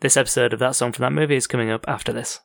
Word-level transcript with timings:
This 0.00 0.16
episode 0.16 0.52
of 0.52 0.58
That 0.60 0.76
Song 0.76 0.92
from 0.92 1.02
That 1.02 1.12
Movie 1.12 1.36
is 1.36 1.46
coming 1.46 1.70
up 1.70 1.84
after 1.88 2.12
this. 2.12 2.40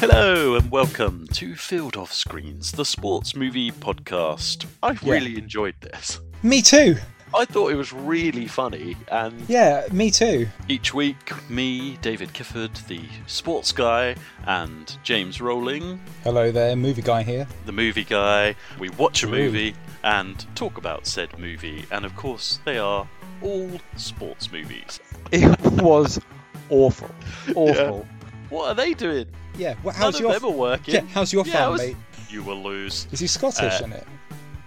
Hello 0.00 0.54
and 0.54 0.70
welcome 0.70 1.26
to 1.32 1.56
Field 1.56 1.96
Off 1.96 2.12
Screens, 2.12 2.72
the 2.72 2.84
sports 2.84 3.34
movie 3.34 3.70
podcast. 3.72 4.66
I 4.82 4.92
Yeah. 4.92 4.98
really 5.12 5.36
enjoyed 5.38 5.74
this. 5.80 6.20
Me 6.42 6.62
too. 6.62 6.96
I 7.34 7.44
thought 7.44 7.72
it 7.72 7.74
was 7.74 7.92
really 7.92 8.46
funny, 8.46 8.96
and 9.12 9.34
Yeah, 9.48 9.86
me 9.92 10.10
too. 10.10 10.48
each 10.66 10.94
week, 10.94 11.30
me, 11.50 11.98
David 12.00 12.32
Kifford, 12.32 12.86
the 12.86 13.02
sports 13.26 13.70
guy, 13.70 14.14
and 14.46 14.96
James 15.02 15.38
Rowling, 15.40 16.00
Hello 16.24 16.50
there, 16.50 16.74
movie 16.74 17.02
guy 17.02 17.22
here. 17.24 17.46
the 17.66 17.72
movie 17.72 18.04
guy, 18.04 18.54
we 18.78 18.88
watch 18.90 19.22
a 19.24 19.26
Ooh. 19.26 19.30
Movie 20.08 20.18
and 20.18 20.56
talk 20.56 20.78
about 20.78 21.06
said 21.06 21.38
movie, 21.38 21.84
and 21.90 22.04
of 22.04 22.14
course, 22.16 22.60
they 22.64 22.78
are 22.78 23.08
all 23.42 23.70
sports 23.96 24.50
movies. 24.50 25.00
It 25.32 25.60
was 25.82 26.20
awful. 26.70 27.10
Awful. 27.54 28.06
What 28.50 28.68
are 28.68 28.74
they 28.74 28.94
doing? 28.94 29.26
Yeah, 29.56 29.74
well, 29.82 29.92
None 29.94 30.02
how's 30.02 30.14
of 30.16 30.20
your 30.22 30.32
them 30.32 30.44
are 30.46 30.50
working. 30.50 30.94
yeah, 30.94 31.00
how's 31.12 31.32
your 31.32 31.46
Yeah, 31.46 31.66
I 31.66 31.68
was- 31.68 31.80
mate? 31.82 31.96
You 32.30 32.42
will 32.42 32.62
lose. 32.62 33.06
Is 33.12 33.20
he 33.20 33.26
Scottish 33.26 33.80
Uh, 33.80 33.84
in 33.84 33.92
it? 33.92 34.06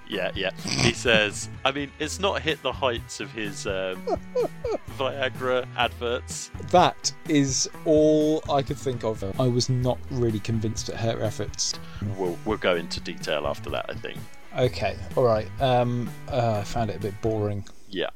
Yeah, 0.09 0.31
yeah. 0.35 0.49
He 0.65 0.93
says, 1.07 1.47
I 1.63 1.71
mean, 1.71 1.91
it's 1.99 2.19
not 2.19 2.41
hit 2.41 2.61
the 2.63 2.71
heights 2.71 3.19
of 3.19 3.31
his 3.31 3.65
um, 3.67 4.03
Viagra 4.97 5.65
adverts. 5.77 6.49
That 6.71 7.11
is 7.29 7.69
all 7.85 8.43
I 8.51 8.61
could 8.63 8.77
think 8.77 9.03
of. 9.03 9.23
I 9.39 9.47
was 9.47 9.69
not 9.69 9.97
really 10.09 10.39
convinced 10.39 10.89
at 10.89 10.95
her 10.97 11.21
efforts. 11.21 11.73
We'll, 12.17 12.37
we'll 12.45 12.57
go 12.57 12.75
into 12.75 12.99
detail 12.99 13.45
after 13.47 13.69
that, 13.71 13.85
I 13.89 13.93
think. 13.93 14.19
Okay, 14.57 14.95
all 15.15 15.23
right. 15.23 15.47
Um, 15.59 16.09
uh, 16.27 16.59
I 16.59 16.63
found 16.63 16.89
it 16.89 16.97
a 16.97 16.99
bit 16.99 17.19
boring. 17.21 17.65
Yeah. 17.89 18.09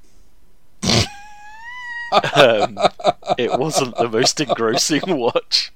um, 2.36 2.78
it 3.38 3.52
wasn't 3.58 3.96
the 3.96 4.10
most 4.10 4.40
engrossing 4.42 5.02
watch. 5.08 5.72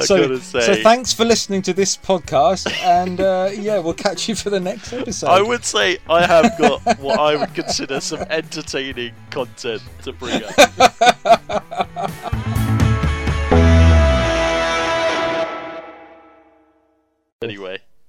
So, 0.00 0.38
say, 0.38 0.60
so 0.60 0.74
thanks 0.82 1.12
for 1.12 1.24
listening 1.24 1.62
to 1.62 1.72
this 1.72 1.96
podcast, 1.96 2.72
and 2.82 3.20
uh, 3.20 3.50
yeah, 3.52 3.78
we'll 3.78 3.94
catch 3.94 4.28
you 4.28 4.34
for 4.34 4.50
the 4.50 4.60
next 4.60 4.92
episode. 4.92 5.28
I 5.28 5.42
would 5.42 5.64
say 5.64 5.98
I 6.08 6.26
have 6.26 6.58
got 6.58 6.98
what 6.98 7.18
I 7.18 7.36
would 7.36 7.54
consider 7.54 8.00
some 8.00 8.20
entertaining 8.30 9.14
content 9.30 9.82
to 10.02 10.12
bring 10.12 10.42
up. 10.44 11.57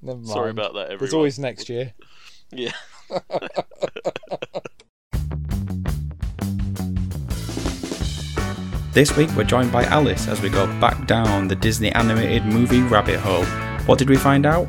Never 0.10 0.22
mind. 0.22 0.28
sorry 0.28 0.50
about 0.50 0.74
that, 0.74 0.86
everyone. 0.86 1.00
There's 1.00 1.14
always 1.14 1.38
next 1.38 1.70
year. 1.70 1.94
Yeah. 2.52 2.72
This 8.92 9.16
week 9.16 9.30
we're 9.36 9.44
joined 9.44 9.72
by 9.72 9.84
Alice 9.86 10.28
as 10.28 10.42
we 10.42 10.50
go 10.50 10.66
back 10.82 11.06
down 11.06 11.48
the 11.48 11.56
Disney 11.56 11.92
animated 11.92 12.44
movie 12.46 12.82
rabbit 12.82 13.20
hole. 13.20 13.46
What 13.86 14.00
did 14.00 14.10
we 14.10 14.18
find 14.18 14.48
out? 14.48 14.68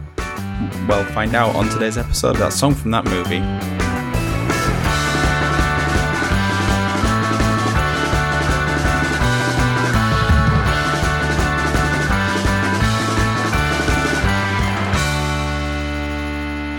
Well, 0.86 1.04
find 1.06 1.34
out 1.34 1.56
on 1.56 1.70
today's 1.70 1.96
episode 1.96 2.32
of 2.32 2.38
that 2.38 2.52
song 2.52 2.74
from 2.74 2.90
that 2.90 3.06
movie. 3.06 3.79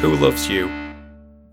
Who 0.01 0.15
loves 0.15 0.49
you? 0.49 0.67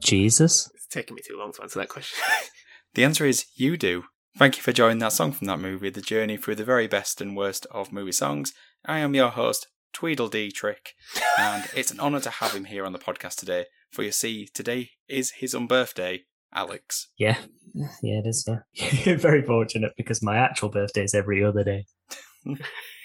Jesus? 0.02 0.70
It's 0.74 0.86
taking 0.86 1.14
me 1.14 1.20
too 1.22 1.36
long 1.36 1.52
to 1.52 1.62
answer 1.62 1.78
that 1.80 1.90
question. 1.90 2.18
The 2.94 3.04
answer 3.04 3.26
is 3.26 3.44
you 3.54 3.76
do. 3.76 4.04
Thank 4.38 4.56
you 4.56 4.62
for 4.62 4.72
joining 4.72 5.00
that 5.00 5.12
song 5.12 5.32
from 5.32 5.46
that 5.48 5.60
movie, 5.60 5.90
the 5.90 6.00
journey 6.00 6.38
through 6.38 6.54
the 6.54 6.64
very 6.64 6.86
best 6.86 7.20
and 7.20 7.36
worst 7.36 7.66
of 7.70 7.92
movie 7.92 8.10
songs. 8.10 8.54
I 8.86 9.00
am 9.00 9.14
your 9.14 9.28
host, 9.28 9.66
Tweedledee 9.92 10.50
Trick, 10.50 10.94
and 11.38 11.68
it's 11.76 11.90
an 11.90 12.00
honour 12.00 12.20
to 12.20 12.30
have 12.30 12.54
him 12.54 12.64
here 12.64 12.86
on 12.86 12.94
the 12.94 12.98
podcast 12.98 13.36
today. 13.36 13.66
For 13.92 14.02
you 14.02 14.10
see, 14.10 14.48
today 14.54 14.92
is 15.10 15.32
his 15.32 15.54
unbirthday, 15.54 16.20
Alex. 16.54 17.08
Yeah. 17.18 17.36
Yeah, 17.74 18.20
it 18.20 18.26
is, 18.26 18.48
yeah. 18.48 19.14
Very 19.16 19.42
fortunate 19.42 19.92
because 19.98 20.22
my 20.22 20.38
actual 20.38 20.70
birthday 20.70 21.04
is 21.04 21.14
every 21.14 21.44
other 21.44 21.64
day. 21.64 21.84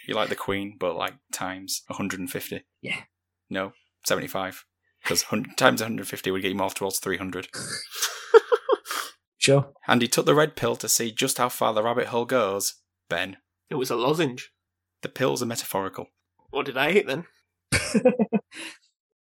You 0.08 0.16
like 0.16 0.30
the 0.30 0.36
Queen, 0.36 0.78
but 0.80 0.96
like 0.96 1.16
times 1.34 1.82
150. 1.88 2.62
Yeah. 2.82 3.02
No, 3.50 3.74
75. 4.06 4.64
Because 5.03 5.24
times 5.58 5.81
150 5.81 6.31
would 6.31 6.41
get 6.41 6.50
you 6.50 6.56
more 6.58 6.69
towards 6.69 7.00
300. 7.00 7.47
Sure. 9.38 9.74
And 9.90 10.02
he 10.02 10.08
took 10.08 10.25
the 10.25 10.34
red 10.36 10.56
pill 10.56 10.78
to 10.78 10.88
see 10.88 11.12
just 11.12 11.38
how 11.38 11.50
far 11.50 11.74
the 11.74 11.84
rabbit 11.84 12.06
hole 12.08 12.24
goes. 12.24 12.75
Ben, 13.09 13.36
it 13.69 13.75
was 13.75 13.90
a 13.90 13.96
lozenge. 13.97 14.52
the 15.02 15.09
pills 15.09 15.44
are 15.44 15.46
metaphorical. 15.46 16.08
What 16.52 16.66
did 16.66 16.78
I 16.78 16.91
eat 16.91 17.08
then? 17.08 17.25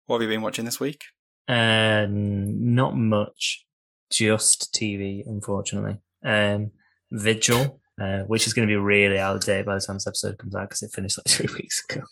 What 0.07 0.21
have 0.21 0.31
you 0.31 0.37
been 0.37 0.43
watching 0.43 0.65
this 0.65 0.79
week? 0.79 1.03
Uh, 1.49 2.07
not 2.09 2.97
much, 2.97 3.67
just 4.09 4.73
TV, 4.73 5.25
unfortunately. 5.27 5.99
Um, 6.25 6.71
Vigil, 7.11 7.81
uh, 8.01 8.21
which 8.21 8.47
is 8.47 8.55
going 8.55 8.69
to 8.69 8.73
be 8.73 8.77
really 8.77 9.19
out 9.19 9.35
of 9.35 9.45
date 9.45 9.67
by 9.67 9.75
the 9.75 9.81
time 9.81 9.97
this 9.97 10.07
episode 10.07 10.39
comes 10.39 10.55
out 10.55 10.69
because 10.69 10.83
it 10.85 10.93
finished 10.93 11.19
like 11.19 11.27
three 11.29 11.53
weeks 11.55 11.83
ago. 11.91 12.03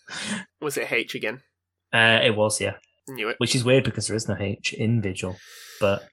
Was 0.60 0.76
it 0.76 0.91
H 0.91 1.15
again? 1.15 1.42
Uh, 1.92 2.19
it 2.25 2.34
was, 2.34 2.60
yeah. 2.60 2.75
Knew 3.09 3.28
it. 3.28 3.37
Which 3.38 3.54
is 3.54 3.65
weird 3.65 3.84
because 3.84 4.06
there 4.06 4.16
is 4.16 4.28
no 4.28 4.37
H 4.38 4.72
in 4.72 5.03
Vigil, 5.03 5.37
but 5.81 6.09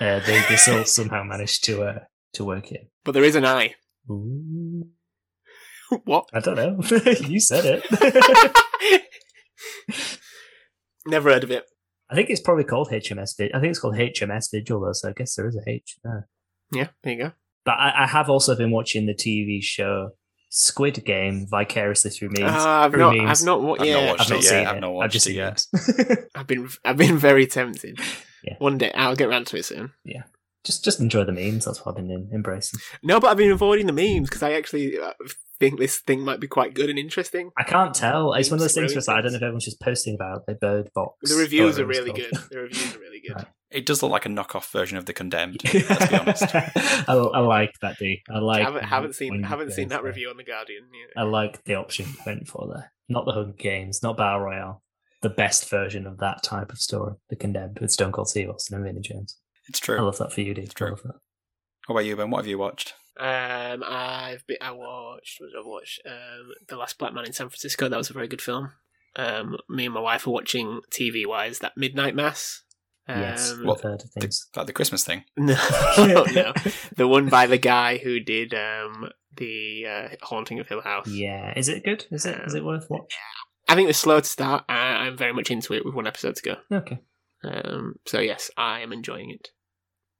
uh, 0.00 0.20
they, 0.20 0.42
they 0.48 0.56
still 0.56 0.84
somehow 0.86 1.22
managed 1.22 1.64
to 1.64 1.82
uh, 1.84 1.98
to 2.34 2.44
work 2.44 2.72
it. 2.72 2.90
But 3.04 3.12
there 3.12 3.24
is 3.24 3.36
an 3.36 3.44
I. 3.44 3.74
Ooh. 4.10 4.88
what? 6.04 6.28
I 6.32 6.40
don't 6.40 6.56
know. 6.56 6.80
you 7.28 7.38
said 7.38 7.64
it. 7.64 8.58
Never 11.06 11.30
heard 11.30 11.44
of 11.44 11.50
it. 11.50 11.64
I 12.10 12.14
think 12.14 12.28
it's 12.28 12.40
probably 12.40 12.64
called 12.64 12.90
HMS. 12.90 13.34
I 13.40 13.60
think 13.60 13.70
it's 13.70 13.78
called 13.78 13.94
HMS 13.94 14.50
Vigil, 14.52 14.80
though. 14.80 14.92
So 14.92 15.08
I 15.08 15.12
guess 15.12 15.34
there 15.34 15.48
is 15.48 15.56
a 15.56 15.70
H 15.70 15.96
there. 16.02 16.28
Yeah, 16.72 16.88
there 17.02 17.12
you 17.12 17.18
go. 17.18 17.32
But 17.64 17.78
I, 17.78 18.04
I 18.04 18.06
have 18.06 18.28
also 18.28 18.56
been 18.56 18.70
watching 18.70 19.06
the 19.06 19.14
TV 19.14 19.62
show 19.62 20.10
Squid 20.54 21.02
Game 21.06 21.46
vicariously 21.46 22.10
through 22.10 22.28
memes. 22.28 22.52
Ah, 22.54 22.82
I've 22.84 22.92
not. 22.94 23.16
memes. 23.16 23.40
I've 23.40 23.46
not. 23.46 23.62
Wa- 23.62 23.76
I've 23.80 23.88
not 23.88 24.06
watched 24.06 24.20
I've 24.20 24.28
not 24.28 24.38
it 24.38 24.42
yet, 24.44 24.50
seen 24.50 24.66
I've 24.66 24.76
it. 24.76 24.80
not 24.80 24.98
I've 24.98 25.10
just 25.10 25.26
it 25.26 25.30
seen 25.30 25.36
yet. 25.36 26.28
I've 26.34 26.46
been. 26.46 26.68
I've 26.84 26.96
been 26.98 27.16
very 27.16 27.46
tempted. 27.46 27.98
Yeah. 28.44 28.56
One 28.58 28.76
day 28.76 28.92
I'll 28.94 29.16
get 29.16 29.28
around 29.28 29.46
to 29.46 29.56
it 29.56 29.64
soon. 29.64 29.92
Yeah, 30.04 30.24
just 30.62 30.84
just 30.84 31.00
enjoy 31.00 31.24
the 31.24 31.32
memes. 31.32 31.64
That's 31.64 31.78
what 31.86 31.92
I've 31.92 31.96
been 31.96 32.10
in, 32.10 32.28
embracing. 32.34 32.80
No, 33.02 33.18
but 33.18 33.28
I've 33.28 33.38
been 33.38 33.50
avoiding 33.50 33.86
the 33.86 33.94
memes 33.94 34.28
because 34.28 34.42
I 34.42 34.52
actually 34.52 34.98
uh, 34.98 35.12
think 35.58 35.78
this 35.78 36.00
thing 36.00 36.20
might 36.20 36.40
be 36.40 36.48
quite 36.48 36.74
good 36.74 36.90
and 36.90 36.98
interesting. 36.98 37.50
I 37.56 37.62
can't 37.62 37.94
tell. 37.94 38.34
It's 38.34 38.50
one 38.50 38.56
of 38.56 38.60
those 38.60 38.74
things 38.74 38.94
Really 38.94 39.04
where 39.06 39.16
I 39.16 39.20
don't 39.22 39.32
know 39.32 39.36
if 39.36 39.42
everyone's 39.42 39.64
just 39.64 39.80
posting 39.80 40.14
about 40.14 40.44
the 40.44 40.54
bird 40.54 40.90
box. 40.94 41.30
The 41.30 41.36
reviews 41.40 41.78
are 41.78 41.86
really 41.86 42.10
whatever 42.10 42.30
good. 42.30 42.40
The 42.50 42.58
reviews 42.58 42.94
are 42.94 42.98
really 42.98 43.20
good. 43.26 43.36
Right. 43.36 43.46
It 43.72 43.86
does 43.86 44.02
look 44.02 44.12
like 44.12 44.26
a 44.26 44.28
knockoff 44.28 44.70
version 44.70 44.98
of 44.98 45.06
The 45.06 45.12
Condemned. 45.12 45.62
Let's 45.74 46.08
be 46.08 46.16
honest. 46.16 46.54
I, 46.54 47.14
I 47.14 47.38
like 47.40 47.72
that, 47.80 47.98
D. 47.98 48.22
I 48.30 48.38
like. 48.38 48.62
haven't 48.62 48.84
haven't 48.84 49.14
seen 49.14 49.42
haven't 49.42 49.72
seen 49.72 49.88
that 49.88 50.00
for 50.00 50.06
it. 50.06 50.10
review 50.10 50.30
on 50.30 50.36
the 50.36 50.44
Guardian. 50.44 50.84
Yeah. 50.92 51.22
I 51.22 51.24
like 51.24 51.64
the 51.64 51.74
option 51.74 52.06
you 52.08 52.16
went 52.26 52.48
for 52.48 52.68
there. 52.72 52.92
Not 53.08 53.24
the 53.26 53.32
Hunger 53.32 53.52
Games, 53.52 54.02
not 54.02 54.16
Battle 54.16 54.40
Royale. 54.40 54.82
The 55.22 55.30
best 55.30 55.68
version 55.70 56.06
of 56.06 56.18
that 56.18 56.42
type 56.42 56.72
of 56.72 56.78
story, 56.78 57.14
The 57.28 57.36
Condemned, 57.36 57.78
with 57.80 57.92
Stone 57.92 58.12
Cold 58.12 58.28
Steve 58.28 58.50
Austin 58.50 58.76
and 58.76 58.84
Vinnie 58.84 59.00
Jones. 59.00 59.38
It's 59.68 59.78
true. 59.78 59.96
I 59.96 60.02
love 60.02 60.18
that 60.18 60.32
for 60.32 60.40
you, 60.40 60.52
D. 60.52 60.62
It's 60.62 60.74
true. 60.74 60.88
I 60.88 60.90
love 60.90 61.02
that. 61.04 61.20
What 61.86 61.94
about 61.94 62.04
you, 62.04 62.16
Ben? 62.16 62.30
What 62.30 62.38
have 62.38 62.46
you 62.48 62.58
watched? 62.58 62.94
Um, 63.18 63.84
I've 63.86 64.44
been, 64.46 64.56
I 64.60 64.72
watched. 64.72 65.40
What 65.40 65.48
did 65.48 65.58
I 65.64 65.68
watch? 65.68 66.00
Um, 66.06 66.52
the 66.68 66.76
Last 66.76 66.98
Black 66.98 67.12
Man 67.12 67.24
in 67.26 67.32
San 67.32 67.48
Francisco. 67.48 67.88
That 67.88 67.96
was 67.96 68.10
a 68.10 68.14
very 68.14 68.26
good 68.28 68.42
film. 68.42 68.72
Um, 69.14 69.56
me 69.68 69.84
and 69.84 69.94
my 69.94 70.00
wife 70.00 70.26
are 70.26 70.30
watching 70.30 70.80
TV 70.90 71.26
wise 71.26 71.58
that 71.58 71.76
Midnight 71.76 72.14
Mass. 72.14 72.62
Um, 73.08 73.20
yes, 73.20 73.52
What? 73.62 73.78
I've 73.78 73.82
heard 73.82 74.02
of 74.02 74.12
The, 74.14 74.20
things. 74.20 74.48
like 74.56 74.66
the 74.66 74.72
Christmas 74.72 75.04
thing? 75.04 75.24
No, 75.36 75.54
no, 76.32 76.52
the 76.96 77.08
one 77.08 77.28
by 77.28 77.46
the 77.46 77.58
guy 77.58 77.98
who 77.98 78.20
did 78.20 78.54
um 78.54 79.08
the 79.36 79.86
uh, 79.86 80.08
Haunting 80.22 80.60
of 80.60 80.68
Hill 80.68 80.82
House. 80.82 81.08
Yeah, 81.08 81.52
is 81.56 81.68
it 81.68 81.84
good? 81.84 82.06
Is 82.10 82.26
it 82.26 82.40
is 82.46 82.54
it 82.54 82.64
worth 82.64 82.86
watching? 82.90 83.06
I 83.68 83.74
think 83.74 83.84
it 83.86 83.88
was 83.88 83.96
slow 83.96 84.20
to 84.20 84.26
start. 84.26 84.64
I, 84.68 84.74
I'm 85.06 85.16
very 85.16 85.32
much 85.32 85.50
into 85.50 85.72
it 85.74 85.84
with 85.84 85.94
one 85.94 86.06
episode 86.06 86.36
to 86.36 86.42
go. 86.42 86.56
Okay. 86.70 86.98
Um, 87.44 87.94
so 88.06 88.20
yes, 88.20 88.50
I 88.56 88.80
am 88.80 88.92
enjoying 88.92 89.30
it. 89.30 89.48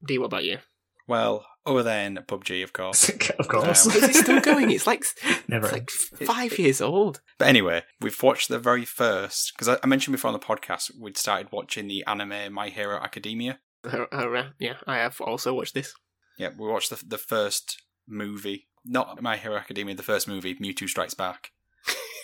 D, 0.07 0.19
what 0.19 0.27
about 0.27 0.45
you? 0.45 0.59
Well, 1.07 1.45
other 1.65 1.83
than 1.83 2.17
PUBG, 2.27 2.63
of 2.63 2.73
course. 2.73 3.09
of 3.39 3.49
course. 3.49 3.87
Um, 3.87 3.93
Is 3.93 4.03
it 4.03 4.15
still 4.15 4.41
going? 4.41 4.71
It's 4.71 4.87
like 4.87 5.05
Never. 5.49 5.67
it's 5.67 5.73
like 5.73 5.91
five 6.27 6.59
years 6.59 6.81
old. 6.81 7.21
But 7.39 7.49
anyway, 7.49 7.83
we've 8.01 8.23
watched 8.23 8.49
the 8.49 8.59
very 8.59 8.85
first, 8.85 9.53
because 9.55 9.69
I, 9.69 9.79
I 9.83 9.87
mentioned 9.87 10.13
before 10.13 10.29
on 10.29 10.39
the 10.39 10.45
podcast, 10.45 10.91
we'd 10.99 11.17
started 11.17 11.49
watching 11.53 11.89
the 11.89 12.05
anime 12.07 12.53
My 12.53 12.69
Hero 12.69 12.99
Academia. 12.99 13.61
Uh, 13.85 14.05
uh, 14.13 14.51
yeah, 14.59 14.75
I 14.87 14.97
have 14.99 15.21
also 15.21 15.55
watched 15.55 15.75
this. 15.75 15.95
Yeah, 16.39 16.51
we 16.59 16.69
watched 16.69 16.91
the, 16.91 17.03
the 17.07 17.19
first 17.19 17.83
movie. 18.09 18.69
Not 18.85 19.23
My 19.23 19.37
Hero 19.37 19.57
Academia, 19.57 19.95
the 19.95 20.03
first 20.03 20.27
movie, 20.27 20.55
Mewtwo 20.57 20.89
Strikes 20.89 21.15
Back. 21.15 21.51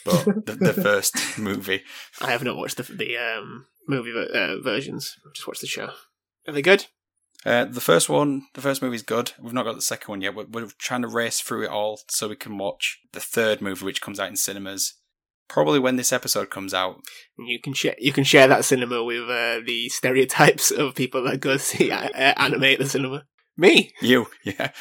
But 0.05 0.47
the, 0.47 0.57
the 0.61 0.73
first 0.83 1.39
movie. 1.39 1.83
I 2.21 2.31
have 2.31 2.43
not 2.43 2.57
watched 2.57 2.77
the 2.79 2.83
the 2.85 3.17
um 3.19 3.67
movie 3.87 4.13
uh, 4.13 4.57
versions. 4.63 5.17
Just 5.35 5.47
watch 5.47 5.61
the 5.61 5.67
show. 5.67 5.91
Are 6.47 6.53
they 6.53 6.63
good? 6.63 6.87
Uh, 7.47 7.65
the 7.65 7.81
first 7.81 8.09
one, 8.09 8.47
the 8.55 8.61
first 8.61 8.83
movie 8.83 8.97
is 8.97 9.03
good. 9.03 9.33
We've 9.41 9.53
not 9.53 9.65
got 9.65 9.77
the 9.77 9.83
second 9.83 10.11
one 10.11 10.21
yet. 10.21 10.35
We're, 10.35 10.47
we're 10.47 10.69
trying 10.79 11.03
to 11.03 11.09
race 11.09 11.41
through 11.41 11.65
it 11.65 11.71
all 11.71 12.01
so 12.09 12.29
we 12.29 12.37
can 12.37 12.59
watch 12.59 12.99
the 13.13 13.21
third 13.21 13.61
movie, 13.61 13.85
which 13.85 14.03
comes 14.03 14.19
out 14.19 14.29
in 14.29 14.37
cinemas. 14.37 14.95
Probably 15.49 15.79
when 15.79 15.97
this 15.97 16.13
episode 16.13 16.51
comes 16.51 16.75
out. 16.75 17.01
You 17.39 17.59
can 17.61 17.73
share 17.73 17.95
you 17.99 18.13
can 18.13 18.25
share 18.25 18.49
that 18.49 18.67
cinema 18.67 19.03
with 19.03 19.31
uh, 19.31 19.61
the 19.65 19.89
stereotypes 19.89 20.71
of 20.71 20.95
people 20.95 21.25
that 21.25 21.41
go 21.41 21.57
see 21.57 21.91
uh, 21.91 22.09
anime 22.37 22.65
at 22.65 22.81
the 22.81 22.89
cinema. 22.89 23.25
Me, 23.57 23.93
You, 24.01 24.27
yeah. 24.45 24.73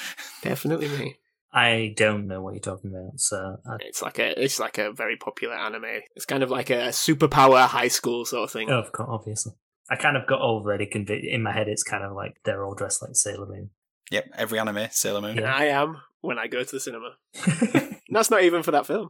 definitely 0.43 0.87
me. 0.89 1.15
I 1.53 1.93
don't 1.95 2.27
know 2.27 2.41
what 2.41 2.53
you're 2.53 2.61
talking 2.61 2.91
about, 2.91 3.19
so 3.19 3.57
I, 3.65 3.77
It's 3.79 4.01
like 4.01 4.19
a 4.19 4.43
it's 4.43 4.59
like 4.59 4.77
a 4.77 4.91
very 4.91 5.15
popular 5.15 5.55
anime. 5.55 6.01
It's 6.15 6.25
kind 6.25 6.43
of 6.43 6.51
like 6.51 6.69
a 6.69 6.89
superpower 6.89 7.65
high 7.65 7.87
school 7.87 8.25
sort 8.25 8.43
of 8.43 8.51
thing. 8.51 8.69
oh, 8.69 8.79
of 8.79 8.91
course, 8.91 9.09
obviously. 9.09 9.53
I 9.89 9.95
kind 9.95 10.17
of 10.17 10.27
got 10.27 10.41
already 10.41 10.85
convinced. 10.85 11.25
In 11.27 11.43
my 11.43 11.53
head, 11.53 11.67
it's 11.67 11.83
kind 11.83 12.03
of 12.03 12.13
like 12.13 12.37
they're 12.43 12.65
all 12.65 12.75
dressed 12.75 13.01
like 13.01 13.15
Sailor 13.15 13.47
Moon. 13.47 13.69
Yep, 14.11 14.25
every 14.35 14.59
anime, 14.59 14.87
Sailor 14.91 15.21
Moon. 15.21 15.37
And 15.37 15.47
I 15.47 15.65
am 15.65 15.97
when 16.21 16.39
I 16.39 16.47
go 16.47 16.63
to 16.63 16.71
the 16.71 16.79
cinema. 16.79 17.15
That's 18.09 18.31
not 18.31 18.43
even 18.43 18.63
for 18.63 18.71
that 18.71 18.85
film. 18.85 19.09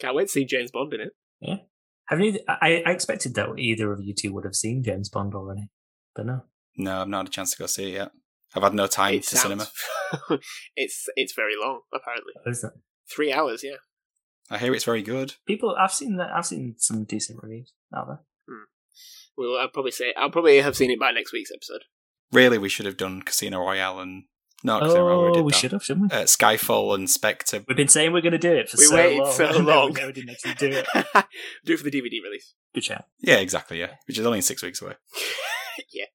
Can't 0.00 0.14
wait 0.14 0.26
to 0.26 0.32
see 0.32 0.44
James 0.44 0.70
Bond 0.70 0.92
in 0.94 1.00
it. 1.00 1.12
Have 2.08 2.20
you? 2.20 2.38
I, 2.46 2.82
I 2.84 2.90
expected 2.90 3.34
that 3.34 3.48
either 3.58 3.92
of 3.92 4.00
you 4.02 4.14
two 4.14 4.32
would 4.34 4.44
have 4.44 4.54
seen 4.54 4.82
James 4.82 5.08
Bond 5.08 5.34
already, 5.34 5.70
but 6.14 6.26
no. 6.26 6.42
No, 6.76 7.00
I've 7.00 7.08
not 7.08 7.18
had 7.18 7.28
a 7.28 7.30
chance 7.30 7.52
to 7.52 7.58
go 7.58 7.66
see 7.66 7.90
it 7.90 7.94
yet. 7.94 8.10
I've 8.54 8.62
had 8.62 8.74
no 8.74 8.86
time 8.86 9.14
It 9.14 9.22
to 9.24 9.36
cinema. 9.36 9.66
it's 10.76 11.06
it's 11.16 11.34
very 11.34 11.54
long, 11.60 11.80
apparently. 11.92 12.32
What 12.42 12.52
is 12.52 12.62
it? 12.62 12.72
Three 13.10 13.32
hours, 13.32 13.62
yeah. 13.64 13.76
I 14.50 14.58
hear 14.58 14.74
it's 14.74 14.84
very 14.84 15.02
good. 15.02 15.34
People, 15.46 15.74
I've 15.78 15.92
seen 15.92 16.16
that. 16.16 16.30
I've 16.30 16.46
seen 16.46 16.74
some 16.78 17.04
decent 17.04 17.42
reviews 17.42 17.72
out 17.94 18.06
there. 18.06 18.20
Well, 19.36 19.56
I'll 19.60 19.68
probably 19.68 19.90
say 19.90 20.12
I'll 20.16 20.30
probably 20.30 20.60
have 20.60 20.76
seen 20.76 20.90
it 20.90 20.98
by 21.00 21.10
next 21.10 21.32
week's 21.32 21.50
episode. 21.52 21.82
Really, 22.32 22.58
we 22.58 22.68
should 22.68 22.86
have 22.86 22.96
done 22.96 23.22
Casino 23.22 23.60
Royale 23.60 24.00
and 24.00 24.24
not 24.62 24.82
Casino 24.82 25.06
Royale. 25.06 25.18
oh, 25.30 25.32
We, 25.36 25.42
we 25.42 25.52
that. 25.52 25.58
should 25.58 25.72
have, 25.72 25.84
shouldn't 25.84 26.10
we? 26.12 26.18
Uh, 26.18 26.24
Skyfall 26.24 26.94
and 26.94 27.08
Spectre. 27.10 27.62
We've 27.68 27.76
been 27.76 27.88
saying 27.88 28.12
we're 28.12 28.22
going 28.22 28.32
to 28.32 28.38
do 28.38 28.52
it 28.52 28.68
for 28.68 28.76
We 28.78 28.84
so 28.86 28.94
waited 28.96 29.18
long. 29.22 29.32
so 29.32 29.44
and 29.56 29.66
long. 29.66 29.92
We 29.92 30.00
never 30.00 30.12
did 30.12 30.30
actually 30.30 30.54
do 30.54 30.68
it. 30.70 30.86
Do 31.64 31.74
it 31.74 31.76
for 31.78 31.84
the 31.84 31.90
DVD 31.90 32.22
release. 32.22 32.54
Good 32.74 32.84
shout. 32.84 33.04
Yeah, 33.20 33.36
exactly. 33.36 33.78
Yeah, 33.78 33.94
which 34.06 34.18
is 34.18 34.26
only 34.26 34.40
six 34.40 34.62
weeks 34.62 34.80
away. 34.82 34.94
yeah. 35.92 36.06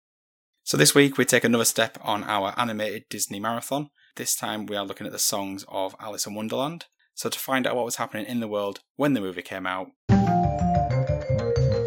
So 0.63 0.77
this 0.77 0.93
week 0.95 1.17
we 1.17 1.25
take 1.25 1.43
another 1.43 1.65
step 1.65 1.97
on 2.01 2.23
our 2.23 2.53
animated 2.57 3.05
Disney 3.09 3.39
marathon. 3.39 3.89
This 4.15 4.35
time 4.35 4.65
we 4.65 4.75
are 4.75 4.85
looking 4.85 5.07
at 5.07 5.13
the 5.13 5.19
songs 5.19 5.65
of 5.67 5.95
Alice 5.99 6.25
in 6.27 6.33
Wonderland. 6.35 6.85
So 7.15 7.29
to 7.29 7.39
find 7.39 7.65
out 7.67 7.75
what 7.75 7.85
was 7.85 7.95
happening 7.97 8.25
in 8.25 8.39
the 8.39 8.47
world 8.47 8.79
when 8.95 9.13
the 9.13 9.21
movie 9.21 9.41
came 9.41 9.65
out, 9.67 9.87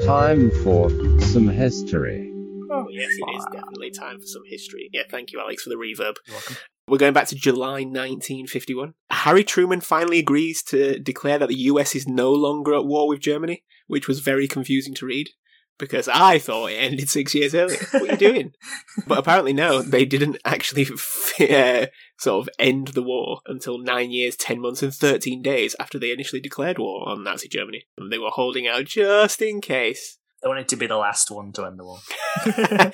Time 0.05 0.51
for 0.65 0.91
some 1.21 1.47
history. 1.47 2.29
Oh 2.73 2.87
yes, 2.91 3.11
it 3.11 3.37
is 3.37 3.47
definitely 3.53 3.93
time 3.93 4.19
for 4.19 4.27
some 4.27 4.43
history. 4.47 4.91
Yeah, 4.93 5.03
thank 5.09 5.31
you, 5.31 5.39
Alex, 5.41 5.63
for 5.63 5.71
the 5.71 5.77
reverb. 5.77 6.17
You're 6.27 6.35
welcome. 6.35 6.57
We're 6.89 6.99
going 6.99 7.13
back 7.13 7.29
to 7.29 7.37
July 7.37 7.85
1951. 7.85 8.95
Harry 9.11 9.45
Truman 9.45 9.81
finally 9.81 10.19
agrees 10.19 10.63
to 10.65 10.99
declare 10.99 11.39
that 11.39 11.49
the 11.49 11.55
US 11.55 11.95
is 11.95 12.09
no 12.09 12.33
longer 12.33 12.75
at 12.75 12.85
war 12.85 13.07
with 13.07 13.21
Germany, 13.21 13.63
which 13.87 14.09
was 14.09 14.19
very 14.19 14.49
confusing 14.49 14.93
to 14.95 15.07
read 15.07 15.31
because 15.79 16.09
I 16.09 16.39
thought 16.39 16.71
it 16.71 16.77
ended 16.77 17.09
six 17.11 17.35
years 17.35 17.55
earlier. 17.55 17.79
What 17.93 18.03
are 18.03 18.07
you 18.07 18.17
doing? 18.17 18.53
but 19.07 19.19
apparently, 19.19 19.53
no, 19.53 19.83
they 19.83 20.05
didn't 20.05 20.39
actually 20.45 20.87
uh, 21.41 21.87
sort 22.19 22.47
of 22.47 22.55
end 22.59 22.89
the 22.89 23.03
war 23.03 23.41
until 23.47 23.79
nine 23.79 24.11
years, 24.11 24.37
ten 24.37 24.61
months, 24.61 24.83
and 24.83 24.95
13 24.95 25.43
days 25.43 25.75
after 25.81 25.99
they 25.99 26.13
initially 26.13 26.41
declared 26.41 26.79
war 26.79 27.09
on 27.09 27.25
Nazi 27.25 27.49
Germany. 27.49 27.85
And 27.99 28.13
they 28.13 28.19
were 28.19 28.31
holding 28.31 28.67
out 28.67 28.85
just 28.85 29.43
in 29.43 29.61
case. 29.61 30.19
They 30.43 30.49
wanted 30.49 30.69
to 30.69 30.77
be 30.77 30.87
the 30.87 30.97
last 30.97 31.31
one 31.31 31.53
to 31.53 31.67
end 31.67 31.79
the 31.79 31.85
war. 31.85 31.99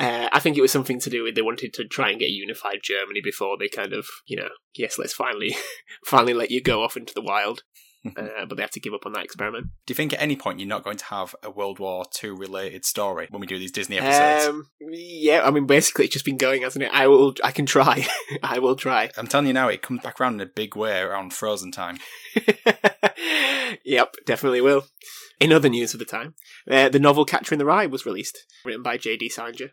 Uh, 0.00 0.28
I 0.32 0.40
think 0.40 0.56
it 0.56 0.62
was 0.62 0.72
something 0.72 0.98
to 0.98 1.10
do 1.10 1.22
with 1.22 1.36
they 1.36 1.42
wanted 1.42 1.72
to 1.74 1.84
try 1.84 2.10
and 2.10 2.18
get 2.18 2.30
unified 2.30 2.80
Germany 2.82 3.20
before 3.22 3.56
they 3.56 3.68
kind 3.68 3.92
of, 3.92 4.06
you 4.26 4.36
know, 4.36 4.48
yes, 4.74 4.98
let's 4.98 5.12
finally, 5.12 5.54
finally 6.04 6.34
let 6.34 6.50
you 6.50 6.60
go 6.60 6.82
off 6.82 6.96
into 6.96 7.14
the 7.14 7.22
wild. 7.22 7.62
Uh, 8.04 8.46
but 8.48 8.56
they 8.56 8.62
have 8.62 8.70
to 8.72 8.80
give 8.80 8.94
up 8.94 9.06
on 9.06 9.12
that 9.12 9.24
experiment. 9.24 9.68
do 9.86 9.92
you 9.92 9.94
think 9.94 10.12
at 10.12 10.20
any 10.20 10.34
point 10.34 10.58
you're 10.58 10.68
not 10.68 10.82
going 10.82 10.96
to 10.96 11.04
have 11.04 11.36
a 11.42 11.50
World 11.50 11.78
War 11.78 12.04
II 12.22 12.30
related 12.30 12.84
story 12.84 13.28
when 13.30 13.40
we 13.40 13.46
do 13.46 13.58
these 13.58 13.70
Disney 13.70 13.98
episodes? 13.98 14.48
Um, 14.48 14.66
yeah, 14.80 15.42
I 15.44 15.50
mean, 15.50 15.66
basically, 15.66 16.06
it's 16.06 16.12
just 16.12 16.24
been 16.24 16.36
going, 16.36 16.62
hasn't 16.62 16.84
it? 16.84 16.90
I 16.92 17.06
will, 17.06 17.34
I 17.44 17.52
can 17.52 17.64
try. 17.64 18.06
I 18.42 18.58
will 18.58 18.74
try. 18.74 19.10
I'm 19.16 19.28
telling 19.28 19.46
you 19.46 19.52
now, 19.52 19.68
it 19.68 19.82
comes 19.82 20.02
back 20.02 20.20
around 20.20 20.34
in 20.34 20.40
a 20.40 20.46
big 20.46 20.74
way 20.74 21.00
around 21.00 21.32
Frozen 21.32 21.72
time. 21.72 21.98
yep, 23.84 24.14
definitely 24.26 24.60
will. 24.60 24.86
In 25.38 25.52
other 25.52 25.68
news 25.68 25.92
of 25.92 25.98
the 25.98 26.04
time, 26.04 26.34
uh, 26.70 26.88
the 26.88 27.00
novel 27.00 27.24
Catcher 27.24 27.54
in 27.54 27.58
the 27.58 27.64
Rye 27.64 27.86
was 27.86 28.06
released, 28.06 28.38
written 28.64 28.82
by 28.82 28.96
J.D. 28.96 29.28
Salinger. 29.28 29.70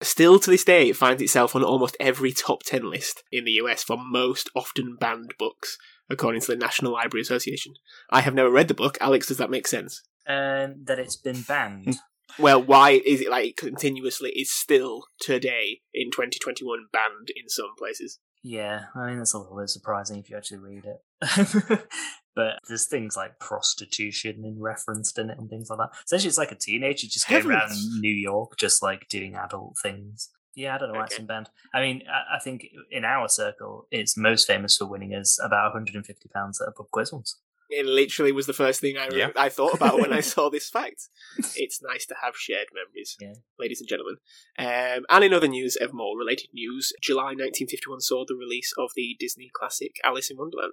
Still 0.00 0.38
to 0.38 0.50
this 0.50 0.62
day, 0.62 0.88
it 0.88 0.96
finds 0.96 1.20
itself 1.20 1.56
on 1.56 1.64
almost 1.64 1.96
every 1.98 2.32
top 2.32 2.62
10 2.62 2.88
list 2.88 3.24
in 3.32 3.44
the 3.44 3.52
US 3.52 3.82
for 3.82 3.98
most 3.98 4.48
often 4.54 4.96
banned 5.00 5.34
books, 5.38 5.76
according 6.10 6.40
to 6.42 6.46
the 6.48 6.56
National 6.56 6.92
Library 6.92 7.22
Association. 7.22 7.74
I 8.10 8.20
have 8.20 8.34
never 8.34 8.50
read 8.50 8.68
the 8.68 8.74
book. 8.74 8.98
Alex, 9.00 9.26
does 9.26 9.38
that 9.38 9.50
make 9.50 9.66
sense? 9.66 10.02
And 10.26 10.86
that 10.86 10.98
it's 10.98 11.16
been 11.16 11.42
banned. 11.42 11.84
Hmm. 11.84 12.42
Well, 12.42 12.62
why 12.62 13.00
is 13.04 13.20
it 13.20 13.30
like 13.30 13.56
continuously 13.56 14.30
is 14.30 14.52
still 14.52 15.04
today 15.20 15.80
in 15.94 16.10
2021 16.10 16.86
banned 16.92 17.30
in 17.34 17.48
some 17.48 17.74
places? 17.78 18.18
yeah, 18.42 18.84
I 18.94 19.08
mean, 19.08 19.18
that's 19.18 19.34
a 19.34 19.38
little 19.38 19.58
bit 19.58 19.68
surprising 19.68 20.18
if 20.18 20.30
you 20.30 20.36
actually 20.36 20.58
read 20.58 20.84
it. 20.84 21.80
but 22.34 22.58
there's 22.68 22.86
things 22.86 23.16
like 23.16 23.40
prostitution 23.40 24.44
in 24.44 24.60
referenced 24.60 25.18
in 25.18 25.30
it 25.30 25.38
and 25.38 25.50
things 25.50 25.68
like 25.68 25.78
that. 25.78 25.98
Essentially, 26.04 26.28
it's 26.28 26.38
like 26.38 26.52
a 26.52 26.56
teenager 26.56 27.08
just 27.08 27.28
going 27.28 27.46
around 27.46 27.72
New 28.00 28.12
York, 28.12 28.56
just 28.56 28.82
like 28.82 29.08
doing 29.08 29.34
adult 29.34 29.76
things. 29.82 30.30
Yeah, 30.58 30.74
I 30.74 30.78
don't 30.78 30.88
know 30.92 30.98
why 30.98 31.04
it's 31.04 31.14
Okay. 31.14 31.20
been 31.22 31.26
banned. 31.28 31.50
I 31.72 31.80
mean, 31.80 32.02
I, 32.10 32.36
I 32.36 32.38
think 32.40 32.66
in 32.90 33.04
our 33.04 33.28
circle, 33.28 33.86
it's 33.92 34.16
most 34.16 34.46
famous 34.46 34.76
for 34.76 34.86
winning 34.86 35.14
us 35.14 35.38
about 35.40 35.72
150 35.72 36.28
pounds 36.34 36.60
at 36.60 36.66
a 36.68 36.72
pub 36.72 36.86
quiz 36.90 37.12
once. 37.12 37.38
It 37.70 37.86
literally 37.86 38.32
was 38.32 38.46
the 38.46 38.52
first 38.54 38.80
thing 38.80 38.96
I 38.96 39.08
Yeah. 39.12 39.28
I 39.36 39.50
thought 39.50 39.74
about 39.74 40.00
when 40.00 40.12
I 40.12 40.20
saw 40.34 40.50
this 40.50 40.68
fact. 40.68 41.08
It's 41.54 41.80
nice 41.82 42.06
to 42.06 42.16
have 42.22 42.34
shared 42.36 42.68
memories, 42.74 43.16
Yeah. 43.20 43.34
ladies 43.58 43.80
and 43.80 43.88
gentlemen. 43.88 44.16
Um, 44.58 45.04
and 45.08 45.22
in 45.24 45.32
other 45.32 45.48
news, 45.48 45.76
of 45.76 45.92
more 45.92 46.18
related 46.18 46.48
news, 46.52 46.92
July 47.00 47.34
1951 47.36 48.00
saw 48.00 48.24
the 48.26 48.34
release 48.34 48.72
of 48.76 48.90
the 48.96 49.16
Disney 49.20 49.50
classic 49.54 49.96
Alice 50.02 50.28
in 50.30 50.38
Wonderland. 50.38 50.72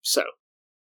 So, 0.00 0.22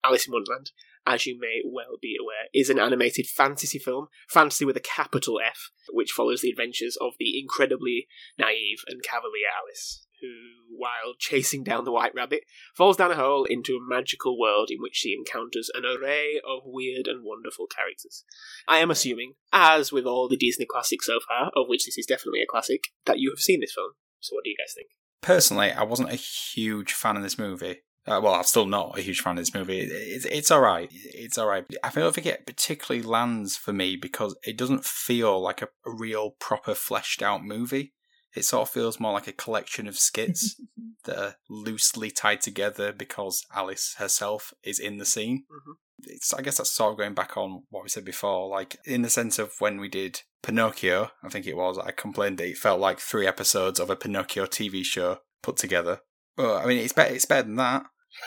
Alice 0.04 0.28
in 0.28 0.34
Wonderland, 0.34 0.72
as 1.10 1.26
you 1.26 1.38
may 1.40 1.62
well 1.66 1.98
be 2.00 2.16
aware, 2.22 2.48
is 2.54 2.70
an 2.70 2.80
animated 2.80 3.26
fantasy 3.26 3.80
film, 3.80 4.08
fantasy 4.30 4.64
with 4.64 4.78
a 4.78 4.82
capital 4.82 5.40
F, 5.46 5.72
which 5.92 6.12
follows 6.12 6.42
the 6.42 6.52
adventures 6.52 6.96
of 7.01 7.13
the 7.20 7.39
incredibly 7.39 8.08
naive 8.38 8.78
and 8.88 9.01
cavalier 9.01 9.50
Alice, 9.60 10.06
who, 10.22 10.28
while 10.70 11.16
chasing 11.18 11.63
down 11.63 11.84
the 11.84 11.92
White 11.92 12.13
Rabbit, 12.13 12.44
falls 12.78 12.96
down 12.96 13.12
a 13.12 13.16
hole 13.16 13.46
into 13.46 13.75
a 13.75 13.89
magical 13.89 14.39
world 14.39 14.70
in 14.70 14.78
which 14.80 14.96
she 14.96 15.16
encounters 15.18 15.72
an 15.74 15.84
array 15.84 16.39
of 16.48 16.62
weird 16.63 17.08
and 17.08 17.24
wonderful 17.24 17.66
characters. 17.66 18.24
I 18.68 18.78
am 18.78 18.92
assuming, 18.92 19.34
as 19.51 19.92
with 19.92 20.06
all 20.06 20.30
the 20.30 20.38
Disney 20.38 20.68
classics 20.70 21.08
so 21.08 21.20
far, 21.28 21.51
of 21.56 21.68
which 21.68 21.86
this 21.86 21.98
is 21.98 22.06
definitely 22.06 22.42
a 22.42 22.48
classic, 22.50 22.84
that 23.06 23.20
you 23.20 23.32
have 23.32 23.39
seen 23.39 23.62
this 23.62 23.74
film. 23.74 23.94
So, 24.20 24.36
what 24.36 24.44
do 24.44 24.51
you 24.51 24.58
guys 24.58 24.74
think? 24.75 24.89
Personally, 25.22 25.72
I 25.72 25.84
wasn't 25.84 26.12
a 26.12 26.16
huge 26.16 26.94
fan 26.94 27.18
of 27.18 27.24
this 27.24 27.39
movie. 27.39 27.82
Uh, 28.10 28.20
well, 28.22 28.34
I'm 28.34 28.44
still 28.44 28.66
not 28.66 28.98
a 28.98 29.01
huge 29.01 29.22
fan 29.22 29.38
of 29.38 29.42
this 29.44 29.54
movie. 29.54 29.80
It- 29.82 29.92
It's, 29.92 30.25
it's 30.25 30.51
all 30.51 30.62
right. 30.62 30.89
It's 30.92 31.38
all 31.38 31.48
right. 31.48 31.66
I 31.84 31.89
don't 31.92 32.13
think 32.16 32.28
it 32.28 32.46
particularly 32.48 33.06
lands 33.06 33.56
for 33.56 33.72
me 33.72 33.96
because 33.96 34.36
it 34.44 34.58
doesn't 34.58 34.84
feel 34.86 35.39
like 35.42 35.62
a, 35.62 35.68
a 35.86 35.92
real, 35.96 36.32
proper, 36.39 36.74
fleshed 36.75 37.22
out 37.22 37.44
movie. 37.44 37.94
It 38.36 38.46
sort 38.46 38.63
of 38.68 38.74
feels 38.74 39.00
more 39.00 39.13
like 39.13 39.28
a 39.28 39.32
collection 39.34 39.88
of 39.88 39.98
skits 39.98 40.60
that 41.06 41.18
are 41.18 41.36
loosely 41.50 42.12
tied 42.12 42.42
together 42.42 42.92
because 42.94 43.46
Alice 43.56 43.96
herself 43.98 44.54
is 44.63 44.80
in 44.80 44.98
the 44.98 45.06
scene. 45.06 45.46
Mhm. 45.51 45.74
It's, 46.04 46.34
I 46.34 46.42
guess 46.42 46.58
that's 46.58 46.72
sort 46.72 46.94
of 46.94 46.98
going 46.98 47.13
back 47.13 47.36
on 47.36 47.63
what 47.70 47.84
we 47.84 47.89
said 47.89 48.06
before, 48.06 48.48
like 48.48 48.78
in 48.86 49.01
the 49.01 49.10
sense 49.10 49.38
of 49.38 49.54
when 49.60 49.80
we 49.82 49.89
did 49.89 50.22
Pinocchio, 50.42 51.12
I 51.24 51.28
think 51.30 51.46
it 51.46 51.58
was, 51.58 51.78
I 51.78 51.92
complained 51.92 52.38
that 52.38 52.48
it 52.48 52.58
felt 52.58 52.80
like 52.80 53.00
three 53.00 53.28
episodes 53.28 53.80
of 53.82 53.89
a 53.89 53.96
Pinocchio 53.98 54.46
TV 54.46 54.84
show 54.86 55.18
put 55.44 55.58
together. 55.58 56.00
But 56.38 56.63
I 56.63 56.66
mean, 56.68 56.78
it's 56.78 56.94
better. 56.94 57.13
It's 57.13 57.25
better 57.25 57.44
than 57.44 57.58
that. 57.58 57.84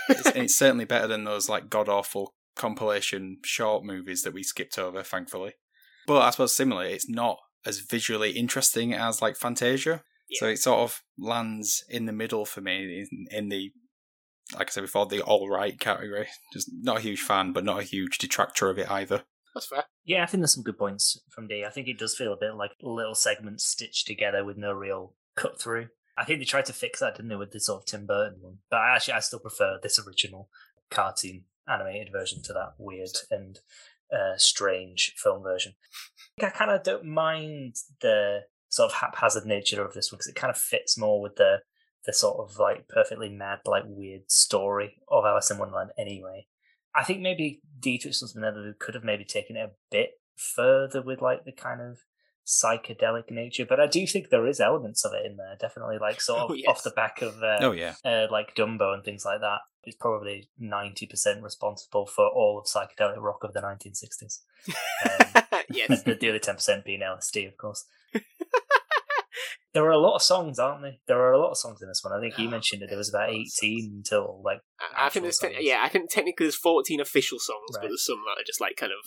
It's, 0.09 0.27
and 0.27 0.45
it's 0.45 0.57
certainly 0.57 0.85
better 0.85 1.07
than 1.07 1.25
those 1.25 1.49
like 1.49 1.71
god 1.71 1.89
awful 1.89 2.35
compilation 2.57 3.39
short 3.45 3.85
movies 3.85 4.23
that 4.23 4.35
we 4.35 4.43
skipped 4.43 4.79
over, 4.79 5.03
thankfully. 5.03 5.55
But 6.07 6.23
I 6.23 6.31
suppose 6.31 6.55
similarly, 6.55 6.93
it's 6.93 7.09
not 7.09 7.39
as 7.65 7.81
visually 7.81 8.33
interesting 8.33 8.93
as 8.93 9.23
like 9.23 9.37
Fantasia. 9.37 10.03
So 10.35 10.47
it 10.47 10.59
sort 10.59 10.81
of 10.81 11.03
lands 11.19 11.85
in 11.91 12.07
the 12.07 12.13
middle 12.13 12.47
for 12.47 12.63
me 12.63 13.07
in, 13.11 13.27
in 13.31 13.49
the, 13.51 13.71
like 14.55 14.71
I 14.71 14.73
said 14.73 14.81
before, 14.81 15.05
the 15.05 15.21
all 15.21 15.51
right 15.51 15.79
category. 15.79 16.29
Just 16.55 16.71
not 16.73 16.99
a 16.99 17.03
huge 17.03 17.21
fan, 17.21 17.53
but 17.53 17.65
not 17.65 17.81
a 17.81 17.85
huge 17.85 18.17
detractor 18.17 18.71
of 18.71 18.79
it 18.79 18.91
either. 18.91 19.25
That's 19.55 19.67
fair. 19.67 19.85
Yeah, 20.05 20.23
I 20.23 20.27
think 20.27 20.41
there's 20.41 20.55
some 20.55 20.63
good 20.63 20.79
points 20.79 21.21
from 21.29 21.49
D. 21.49 21.65
I 21.67 21.71
think 21.71 21.87
it 21.87 21.99
does 21.99 22.17
feel 22.17 22.33
a 22.33 22.39
bit 22.39 22.55
like 22.55 22.71
little 22.81 23.15
segments 23.15 23.67
stitched 23.67 24.07
together 24.07 24.43
with 24.43 24.57
no 24.57 24.73
real 24.73 25.15
cut 25.37 25.61
through. 25.61 25.89
I 26.17 26.25
think 26.25 26.39
they 26.39 26.45
tried 26.45 26.67
to 26.67 26.73
fix 26.73 27.01
that, 27.01 27.17
didn't 27.17 27.31
they, 27.31 27.37
with 27.37 27.53
the 27.53 27.61
sort 27.61 27.83
of 27.83 27.87
Tim 27.87 28.07
Burton 28.07 28.39
one? 28.41 28.59
But 28.71 28.81
I 28.81 28.95
actually, 28.95 29.15
I 29.15 29.21
still 29.21 29.39
prefer 29.39 29.79
this 29.83 29.99
original 29.99 30.49
cartoon 30.91 31.45
animated 31.69 32.13
version 32.13 32.43
to 32.43 32.53
that 32.53 32.75
weird 32.79 33.11
and 33.31 33.61
uh, 34.13 34.37
strange 34.37 35.15
film 35.17 35.43
version. 35.43 35.75
I 36.43 36.51
kind 36.51 36.71
of 36.71 36.83
don't 36.83 37.05
mind 37.05 37.77
the 38.01 38.41
sort 38.69 38.91
of 38.91 38.99
haphazard 38.99 39.47
nature 39.47 39.85
of 39.85 39.95
this 39.95 40.11
one 40.11 40.17
because 40.17 40.29
it 40.29 40.35
kind 40.35 40.51
of 40.51 40.57
fits 40.57 40.99
more 40.99 41.21
with 41.21 41.37
the 41.37 41.59
the 42.05 42.13
sort 42.13 42.39
of 42.39 42.59
like 42.59 42.89
perfectly 42.89 43.29
mad, 43.29 43.61
like 43.65 43.85
weird 43.87 44.29
story 44.29 44.97
of 45.09 45.25
Alice 45.25 45.51
in 45.53 45.59
Wonderland. 45.59 45.91
Anyway, 45.97 46.47
I 46.95 47.05
think 47.05 47.21
maybe 47.21 47.61
Dietrich 47.79 48.15
that 48.19 48.75
could 48.81 48.95
have 48.95 49.05
maybe 49.05 49.25
taken 49.25 49.57
it 49.57 49.61
a 49.61 49.71
bit 49.91 50.11
further 50.37 51.01
with 51.01 51.23
like 51.23 51.45
the 51.45 51.53
kind 51.53 51.81
of 51.81 51.99
psychedelic 52.47 53.31
nature, 53.31 53.65
but 53.69 53.79
I 53.81 53.87
do 53.87 54.07
think 54.07 54.29
there 54.31 54.47
is 54.47 54.61
elements 54.61 55.05
of 55.05 55.13
it 55.15 55.25
in 55.25 55.37
there. 55.37 55.57
Definitely, 55.61 55.99
like 56.01 56.21
sort 56.21 56.41
of 56.43 56.51
Oh, 56.51 56.55
yes. 56.55 56.67
off 56.69 56.83
the 56.83 56.91
back 56.91 57.23
of 57.23 57.43
uh, 57.43 57.59
Oh 57.61 57.73
yeah, 57.73 57.95
uh, 58.05 58.27
like 58.31 58.55
Dumbo 58.55 58.93
and 58.95 59.05
things 59.05 59.25
like 59.25 59.41
that. 59.41 59.59
It's 59.85 59.97
probably 59.97 60.49
ninety 60.59 61.07
percent 61.07 61.43
responsible 61.43 62.07
for 62.07 62.27
all 62.29 62.59
of 62.59 62.67
psychedelic 62.67 63.17
rock 63.21 63.43
of 63.43 63.53
the 63.53 63.61
nineteen 63.61 63.95
sixties. 63.95 64.43
Um, 65.05 65.43
yes. 65.71 66.03
the, 66.05 66.15
the 66.21 66.29
other 66.29 66.39
ten 66.39 66.55
percent 66.55 66.85
being 66.85 67.01
LSD, 67.01 67.49
of 67.49 67.57
course. 67.57 67.85
there 69.75 69.85
are 69.85 69.91
a 69.91 69.99
lot 69.99 70.15
of 70.15 70.23
songs, 70.23 70.59
aren't 70.59 70.83
there? 70.83 70.97
There 71.09 71.19
are 71.21 71.33
a 71.33 71.39
lot 71.41 71.51
of 71.51 71.57
songs 71.57 71.81
in 71.83 71.89
this 71.89 72.01
one. 72.05 72.13
I 72.17 72.21
think 72.21 72.39
you 72.39 72.47
Oh, 72.47 72.51
mentioned 72.51 72.83
that 72.83 72.89
There 72.91 72.99
was 72.99 73.09
about 73.09 73.31
eighteen 73.31 73.93
until 73.97 74.41
like 74.45 74.61
I- 74.79 75.07
I 75.07 75.09
think 75.09 75.25
there's 75.25 75.39
te- 75.39 75.53
songs. 75.55 75.57
yeah, 75.65 75.81
I 75.83 75.89
think 75.89 76.11
technically 76.11 76.45
there's 76.47 76.55
14 76.57 77.01
official 77.01 77.39
songs, 77.41 77.71
but 77.73 77.83
there's 77.89 78.05
some 78.05 78.23
that 78.27 78.41
are 78.41 78.45
just 78.47 78.61
like 78.61 78.77
kind 78.77 78.93
of 78.93 78.99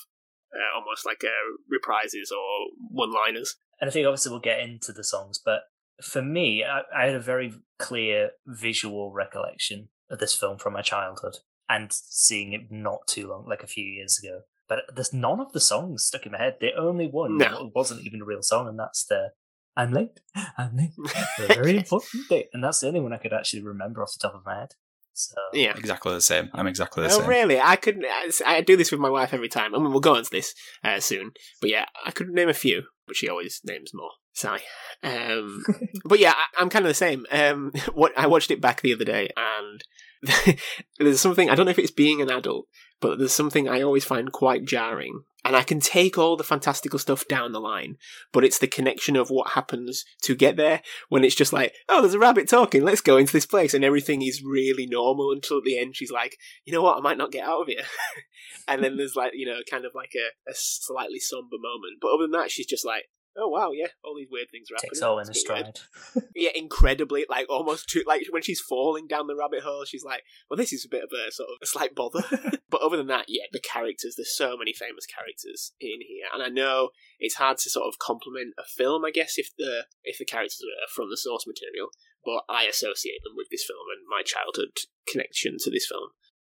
uh, 0.56 0.78
almost 0.78 1.06
like 1.06 1.24
uh, 1.24 1.30
reprises 1.72 2.32
or 2.32 2.68
one-liners. 2.92 3.56
and 3.80 3.90
I 3.90 3.92
think 3.94 4.08
obviously 4.08 4.32
we'll 4.32 4.40
get 4.40 4.60
into 4.60 4.92
the 4.94 5.04
songs, 5.04 5.40
but 5.44 5.62
for 6.04 6.22
me, 6.22 6.64
I, 6.64 6.82
I 6.96 7.06
had 7.08 7.16
a 7.16 7.20
very 7.22 7.54
clear 7.80 8.32
visual 8.46 9.12
recollection 9.14 9.90
of 10.10 10.20
this 10.20 10.36
film 10.36 10.58
from 10.58 10.74
my 10.74 10.82
childhood 10.82 11.38
and 11.70 11.92
seeing 11.92 12.54
it 12.54 12.72
not 12.72 13.08
too 13.08 13.28
long, 13.28 13.46
like 13.48 13.64
a 13.64 13.68
few 13.68 13.84
years 13.86 14.20
ago. 14.22 14.42
But 14.68 14.80
there's 14.96 15.14
none 15.14 15.40
of 15.40 15.52
the 15.54 15.60
songs 15.60 16.06
stuck 16.06 16.26
in 16.26 16.32
my 16.32 16.38
head. 16.40 16.58
The 16.60 16.74
only 16.78 17.08
one 17.08 17.38
No. 17.38 17.72
wasn't 17.76 18.02
even 18.06 18.22
a 18.22 18.26
real 18.26 18.42
song, 18.42 18.68
and 18.68 18.78
that's 18.80 19.06
the 19.06 19.30
"I'm 19.78 19.92
late, 19.94 20.20
I'm 20.58 20.76
late, 20.76 20.92
a 21.40 21.48
very 21.54 21.78
important 21.78 22.28
day," 22.30 22.50
and 22.54 22.64
that's 22.64 22.80
the 22.80 22.88
only 22.88 23.00
one 23.00 23.14
I 23.14 23.18
could 23.18 23.34
actually 23.34 23.62
remember 23.64 24.02
off 24.02 24.14
the 24.18 24.28
top 24.28 24.36
of 24.36 24.46
my 24.46 24.60
head. 24.60 24.70
So 25.18 25.38
Yeah. 25.54 25.74
exactly 25.78 26.14
the 26.14 26.22
same. 26.22 26.50
I'm 26.54 26.68
exactly 26.68 27.04
the 27.04 27.10
same. 27.10 27.20
Oh, 27.20 27.22
same. 27.22 27.30
really? 27.30 27.60
I 27.60 27.78
could. 27.78 28.06
I, 28.06 28.30
I 28.46 28.62
do 28.62 28.76
this 28.76 28.92
with 28.92 29.00
my 29.00 29.10
wife 29.10 29.34
every 29.34 29.48
time. 29.48 29.74
I 29.74 29.80
mean, 29.80 29.92
we'll 29.92 30.02
go 30.02 30.16
on 30.16 30.24
to 30.26 30.30
this 30.30 30.54
uh, 30.84 31.00
soon. 31.00 31.32
But 31.62 31.70
yeah, 31.70 31.86
I 32.06 32.12
could 32.12 32.30
name 32.30 32.50
a 32.50 32.54
few, 32.54 32.84
but 33.08 33.16
she 33.16 33.30
always 33.30 33.62
names 33.64 33.92
more. 33.94 34.12
Sigh. 34.34 34.60
Um, 35.02 35.64
but 36.06 36.20
yeah, 36.20 36.34
I, 36.36 36.62
I'm 36.62 36.70
kind 36.70 36.86
of 36.86 36.90
the 36.90 36.94
same. 36.96 37.26
Um, 37.32 37.72
what 37.94 38.12
I 38.18 38.28
watched 38.28 38.52
it 38.52 38.60
back 38.62 38.82
the 38.82 38.94
other 38.94 39.06
day, 39.06 39.30
and 39.38 40.60
there's 41.00 41.22
something 41.22 41.50
I 41.50 41.56
don't 41.56 41.66
know 41.66 41.72
if 41.72 41.80
it's 41.80 41.92
being 41.92 42.22
an 42.22 42.30
adult, 42.30 42.68
but 43.00 43.18
there's 43.18 43.32
something 43.34 43.70
I 43.70 43.82
always 43.82 44.04
find 44.04 44.32
quite 44.34 44.66
jarring. 44.66 45.22
And 45.46 45.56
I 45.56 45.62
can 45.62 45.80
take 45.80 46.18
all 46.18 46.36
the 46.36 46.44
fantastical 46.44 46.98
stuff 46.98 47.28
down 47.28 47.52
the 47.52 47.62
line, 47.62 47.98
but 48.34 48.44
it's 48.44 48.58
the 48.58 48.66
connection 48.66 49.16
of 49.16 49.30
what 49.30 49.52
happens 49.52 50.04
to 50.24 50.36
get 50.36 50.58
there 50.58 50.82
when 51.10 51.24
it's 51.24 51.36
just 51.36 51.54
like, 51.54 51.72
oh, 51.88 52.02
there's 52.02 52.16
a 52.16 52.20
rabbit 52.20 52.50
talking, 52.50 52.84
let's 52.84 53.00
go 53.00 53.18
into 53.18 53.32
this 53.32 53.46
place, 53.46 53.76
and 53.76 53.86
everything 53.86 54.24
is 54.24 54.44
really 54.44 54.88
normal 54.88 55.32
until 55.32 55.60
at 55.60 55.64
the 55.64 55.78
end 55.78 55.96
she's 55.96 56.12
like, 56.12 56.38
you 56.66 56.74
know 56.74 56.82
what, 56.82 56.98
I 56.98 57.02
might 57.02 57.20
not 57.20 57.32
get 57.32 57.48
out 57.48 57.62
of 57.62 57.68
here. 57.68 57.84
and 58.68 58.84
then 58.84 58.98
there's 58.98 59.16
like, 59.16 59.34
you 59.36 59.46
know, 59.46 59.60
kind 59.70 59.86
of 59.86 59.92
like 59.94 60.14
a, 60.16 60.50
a 60.50 60.54
slightly 60.56 61.20
somber 61.20 61.58
moment. 61.62 62.00
But 62.02 62.12
other 62.14 62.24
than 62.24 62.32
that, 62.32 62.50
she's 62.50 62.66
just 62.66 62.84
like, 62.84 63.06
oh 63.38 63.48
wow, 63.48 63.72
yeah, 63.72 63.88
all 64.04 64.16
these 64.16 64.28
weird 64.32 64.50
things 64.52 64.70
are 64.72 64.76
happening. 64.76 64.90
takes 64.92 65.02
all 65.02 65.20
in 65.20 65.28
a 65.28 65.32
It's 65.32 65.44
a 65.44 65.54
bit 65.54 65.64
weird. 65.66 65.78
stride. 65.78 66.24
Yeah, 66.36 66.50
incredibly, 66.56 67.26
like 67.30 67.48
almost 67.50 67.90
too, 67.90 68.04
like 68.06 68.26
when 68.32 68.42
she's 68.42 68.60
falling 68.62 69.08
down 69.08 69.28
the 69.28 69.36
rabbit 69.36 69.62
hole, 69.64 69.86
she's 69.86 70.04
like, 70.04 70.24
well, 70.50 70.58
this 70.58 70.74
is 70.74 70.86
a 70.86 70.90
bit 70.90 71.04
of 71.04 71.10
a 71.12 71.32
sort 71.32 71.50
of 71.50 71.58
a 71.62 71.66
slight 71.66 71.96
bother. 71.96 72.24
but 72.70 72.82
other 72.82 72.98
than 72.98 73.08
that, 73.08 73.26
yeah, 73.28 73.46
the 73.52 73.60
characters, 73.60 74.16
there's 74.18 74.36
so 74.36 74.56
many 74.58 74.74
famous 74.74 75.06
characters 75.06 75.74
in 75.80 76.00
here. 76.02 76.28
And 76.34 76.44
I 76.44 76.50
know 76.50 76.90
it's 77.20 77.36
hard 77.36 77.58
to 77.60 77.70
sort 77.70 77.88
of 77.88 78.00
compliment 78.00 78.54
a 78.58 78.64
film, 78.64 79.06
I 79.06 79.12
guess, 79.12 79.38
if 79.38 79.50
the, 79.58 79.86
if 80.04 80.18
the 80.18 80.26
characters 80.26 80.62
are 80.62 80.90
from 80.94 81.10
the 81.10 81.18
source 81.18 81.46
material, 81.48 81.90
but 82.24 82.44
I 82.50 82.64
associate 82.66 83.22
them 83.24 83.34
with 83.36 83.48
this 83.52 83.64
film 83.66 83.86
and 83.96 84.06
my 84.10 84.24
childhood 84.24 84.76
connection 85.08 85.58
to 85.60 85.70
this 85.72 85.88
film. 85.88 86.10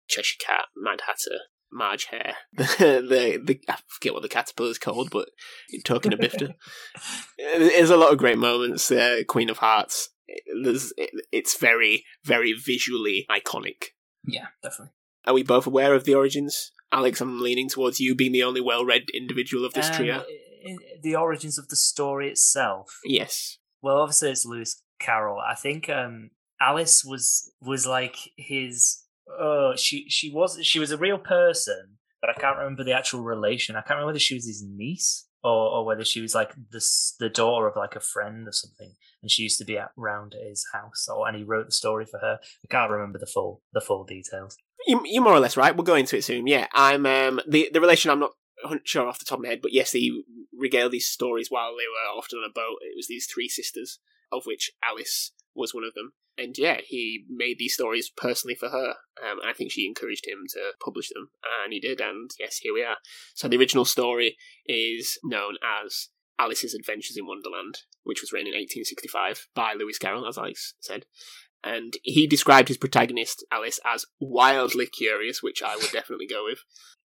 Cheshire 0.08 0.38
Cat, 0.40 0.66
Mad 0.76 1.02
Hatter, 1.08 1.48
March 1.74 2.06
Hare. 2.06 2.36
the, 2.58 3.42
the, 3.44 3.60
I 3.70 3.78
forget 3.88 4.14
what 4.14 4.22
the 4.22 4.30
caterpillar's 4.30 4.78
called, 4.78 5.10
but 5.12 5.30
talking 5.84 6.14
a 6.14 6.18
bifter. 6.18 6.54
There's 7.38 7.90
a 7.90 7.98
lot 7.98 8.12
of 8.12 8.18
great 8.18 8.38
moments. 8.38 8.92
Uh, 8.92 9.22
Queen 9.28 9.50
of 9.50 9.58
Hearts. 9.58 10.10
There's, 10.64 10.94
it, 10.98 11.10
it's 11.32 11.58
very, 11.58 12.06
very 12.24 12.54
visually 12.54 13.26
iconic. 13.30 13.88
Yeah, 14.26 14.48
definitely. 14.62 14.94
Are 15.26 15.34
we 15.34 15.44
both 15.44 15.68
aware 15.68 15.94
of 15.94 16.04
the 16.06 16.16
origins? 16.16 16.72
Alex, 16.92 17.22
I'm 17.22 17.42
leaning 17.42 17.70
towards 17.70 18.00
you 18.00 18.16
being 18.16 18.32
the 18.32 18.44
only 18.44 18.62
well-read 18.62 19.10
individual 19.14 19.66
of 19.66 19.74
this 19.74 19.90
Um, 19.90 19.96
trio. 19.96 20.24
the 21.02 21.16
origins 21.16 21.58
of 21.58 21.70
the 21.70 21.76
story 21.76 22.30
itself. 22.30 23.00
Yes. 23.04 23.58
Well, 23.82 23.98
obviously 23.98 24.32
it's 24.32 24.46
Lewis 24.46 24.82
Carroll. 25.00 25.40
I 25.40 25.56
think 25.56 25.90
um, 25.90 26.30
Alice 26.62 27.04
was 27.04 27.52
was 27.62 27.86
like 27.86 28.16
his. 28.38 29.00
Oh, 29.28 29.74
she 29.76 30.10
she 30.10 30.30
was 30.30 30.60
she 30.64 30.80
was 30.80 30.92
a 30.92 30.98
real 30.98 31.18
person, 31.18 31.98
but 32.22 32.30
I 32.30 32.34
can't 32.34 32.58
remember 32.58 32.84
the 32.84 32.94
actual 32.94 33.22
relation. 33.22 33.76
I 33.76 33.80
can't 33.80 33.92
remember 33.92 34.08
whether 34.08 34.20
she 34.20 34.36
was 34.36 34.46
his 34.46 34.64
niece 34.64 35.28
or, 35.44 35.70
or 35.70 35.86
whether 35.86 36.06
she 36.06 36.22
was 36.22 36.34
like 36.34 36.54
the 36.72 36.82
the 37.20 37.30
daughter 37.30 37.68
of 37.68 37.76
like 37.76 37.96
a 37.96 38.00
friend 38.00 38.48
or 38.48 38.52
something, 38.52 38.94
and 39.22 39.32
she 39.32 39.44
used 39.44 39.60
to 39.60 39.66
be 39.66 39.78
at, 39.78 39.92
round 39.96 40.36
at 40.36 40.48
his 40.48 40.66
house. 40.74 41.08
Or 41.10 41.28
and 41.28 41.38
he 41.38 41.44
wrote 41.44 41.68
the 41.68 41.72
story 41.72 42.06
for 42.06 42.20
her. 42.20 42.40
I 42.42 42.68
can't 42.70 42.92
remember 42.92 43.20
the 43.20 43.26
full 43.26 43.62
the 43.74 43.82
full 43.82 44.04
details. 44.04 44.58
You, 44.86 45.02
you're 45.06 45.24
more 45.24 45.34
or 45.34 45.40
less 45.40 45.58
right. 45.58 45.76
We'll 45.76 45.84
go 45.84 45.96
into 45.96 46.18
it 46.18 46.24
soon. 46.24 46.48
Yeah, 46.48 46.68
I'm 46.74 47.06
um, 47.06 47.40
the 47.48 47.70
the 47.74 47.82
relation. 47.82 48.12
I'm 48.12 48.20
not 48.20 48.32
sure 48.84 49.08
off 49.08 49.20
the 49.20 49.26
top 49.26 49.40
of 49.40 49.44
my 49.44 49.50
head, 49.50 49.62
but 49.62 49.74
yes, 49.74 49.92
he 49.92 50.24
regaled 50.58 50.92
these 50.92 51.10
stories 51.10 51.50
while 51.50 51.72
they 51.72 51.86
were 51.88 52.18
often 52.18 52.40
on 52.40 52.50
a 52.50 52.54
boat. 52.54 52.78
It 52.82 52.96
was 52.96 53.08
these 53.08 53.28
three 53.28 53.50
sisters, 53.50 54.00
of 54.32 54.46
which 54.46 54.72
Alice 54.84 55.32
was 55.56 55.74
one 55.74 55.84
of 55.84 55.94
them. 55.94 56.14
And 56.38 56.58
yeah, 56.58 56.78
he 56.84 57.26
made 57.30 57.58
these 57.60 57.76
stories 57.76 58.10
personally 58.10 58.56
for 58.56 58.70
her. 58.70 58.96
Um, 59.24 59.40
I 59.46 59.54
think 59.54 59.72
she 59.72 59.86
encouraged 59.86 60.28
him 60.28 60.46
to 60.50 60.72
publish 60.84 61.10
them, 61.10 61.30
and 61.64 61.72
he 61.72 61.80
did. 61.80 62.02
And 62.02 62.32
yes, 62.40 62.58
here 62.58 62.74
we 62.74 62.84
are. 62.84 62.98
So 63.36 63.48
the 63.48 63.58
original 63.58 63.86
story 63.86 64.38
is 64.66 65.20
known 65.24 65.58
as 65.86 66.10
Alice's 66.40 66.74
Adventures 66.74 67.18
in 67.18 67.28
Wonderland, 67.28 67.80
which 68.04 68.22
was 68.22 68.32
written 68.32 68.48
in 68.48 68.54
1865 68.54 69.48
by 69.54 69.74
Lewis 69.74 70.00
Carroll, 70.00 70.28
as 70.28 70.38
I 70.38 70.54
said 70.80 71.06
and 71.64 71.94
he 72.04 72.28
described 72.28 72.68
his 72.68 72.78
protagonist 72.78 73.46
Alice 73.52 73.80
as 73.86 74.06
wildly 74.20 74.86
curious, 74.86 75.42
which 75.42 75.64
I 75.64 75.76
would 75.76 75.92
definitely 75.92 76.28
go 76.28 76.44
with. 76.44 76.60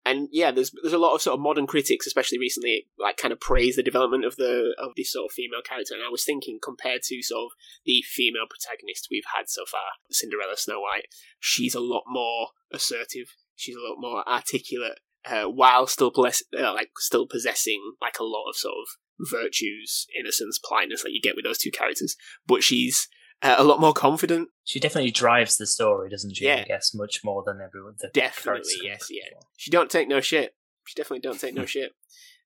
And 0.06 0.28
yeah, 0.30 0.52
there's 0.52 0.72
there's 0.82 0.94
a 0.94 0.98
lot 0.98 1.14
of 1.14 1.20
sort 1.20 1.34
of 1.34 1.40
modern 1.40 1.66
critics, 1.66 2.06
especially 2.06 2.38
recently, 2.38 2.86
like 2.96 3.16
kind 3.16 3.32
of 3.32 3.40
praise 3.40 3.74
the 3.74 3.82
development 3.82 4.24
of 4.24 4.36
the 4.36 4.74
of 4.78 4.92
this 4.96 5.12
sort 5.12 5.26
of 5.26 5.34
female 5.34 5.62
character. 5.66 5.94
And 5.94 6.04
I 6.04 6.10
was 6.10 6.24
thinking, 6.24 6.60
compared 6.62 7.02
to 7.04 7.22
sort 7.22 7.46
of 7.46 7.50
the 7.84 8.02
female 8.06 8.46
protagonist 8.48 9.08
we've 9.10 9.24
had 9.34 9.48
so 9.48 9.64
far, 9.68 9.98
Cinderella, 10.10 10.56
Snow 10.56 10.80
White, 10.80 11.08
she's 11.40 11.74
a 11.74 11.80
lot 11.80 12.04
more 12.06 12.50
assertive. 12.72 13.34
She's 13.56 13.74
a 13.74 13.80
lot 13.80 13.96
more 13.98 14.26
articulate, 14.28 15.00
uh, 15.28 15.44
while 15.44 15.88
still 15.88 16.12
uh, 16.16 16.72
like 16.72 16.90
still 16.98 17.26
possessing 17.26 17.80
like 18.00 18.18
a 18.20 18.24
lot 18.24 18.48
of 18.48 18.54
sort 18.54 18.74
of 18.74 19.28
virtues, 19.28 20.06
innocence, 20.16 20.58
politeness 20.58 21.02
that 21.02 21.12
you 21.12 21.20
get 21.20 21.34
with 21.34 21.44
those 21.44 21.58
two 21.58 21.72
characters. 21.72 22.16
But 22.46 22.62
she's 22.62 23.08
uh, 23.42 23.56
a 23.58 23.64
lot 23.64 23.80
more 23.80 23.92
confident. 23.92 24.48
She 24.64 24.80
definitely 24.80 25.10
drives 25.10 25.56
the 25.56 25.66
story, 25.66 26.08
doesn't 26.08 26.36
she? 26.36 26.46
Yeah. 26.46 26.62
I 26.64 26.64
guess 26.64 26.94
much 26.94 27.20
more 27.24 27.42
than 27.46 27.60
everyone. 27.60 27.94
Definitely, 28.12 28.72
yes, 28.82 29.08
yeah. 29.10 29.24
before. 29.28 29.48
She 29.56 29.70
don't 29.70 29.90
take 29.90 30.08
no 30.08 30.20
shit. 30.20 30.54
She 30.86 30.94
definitely 30.94 31.20
don't 31.20 31.40
take 31.40 31.54
no 31.54 31.66
shit. 31.66 31.92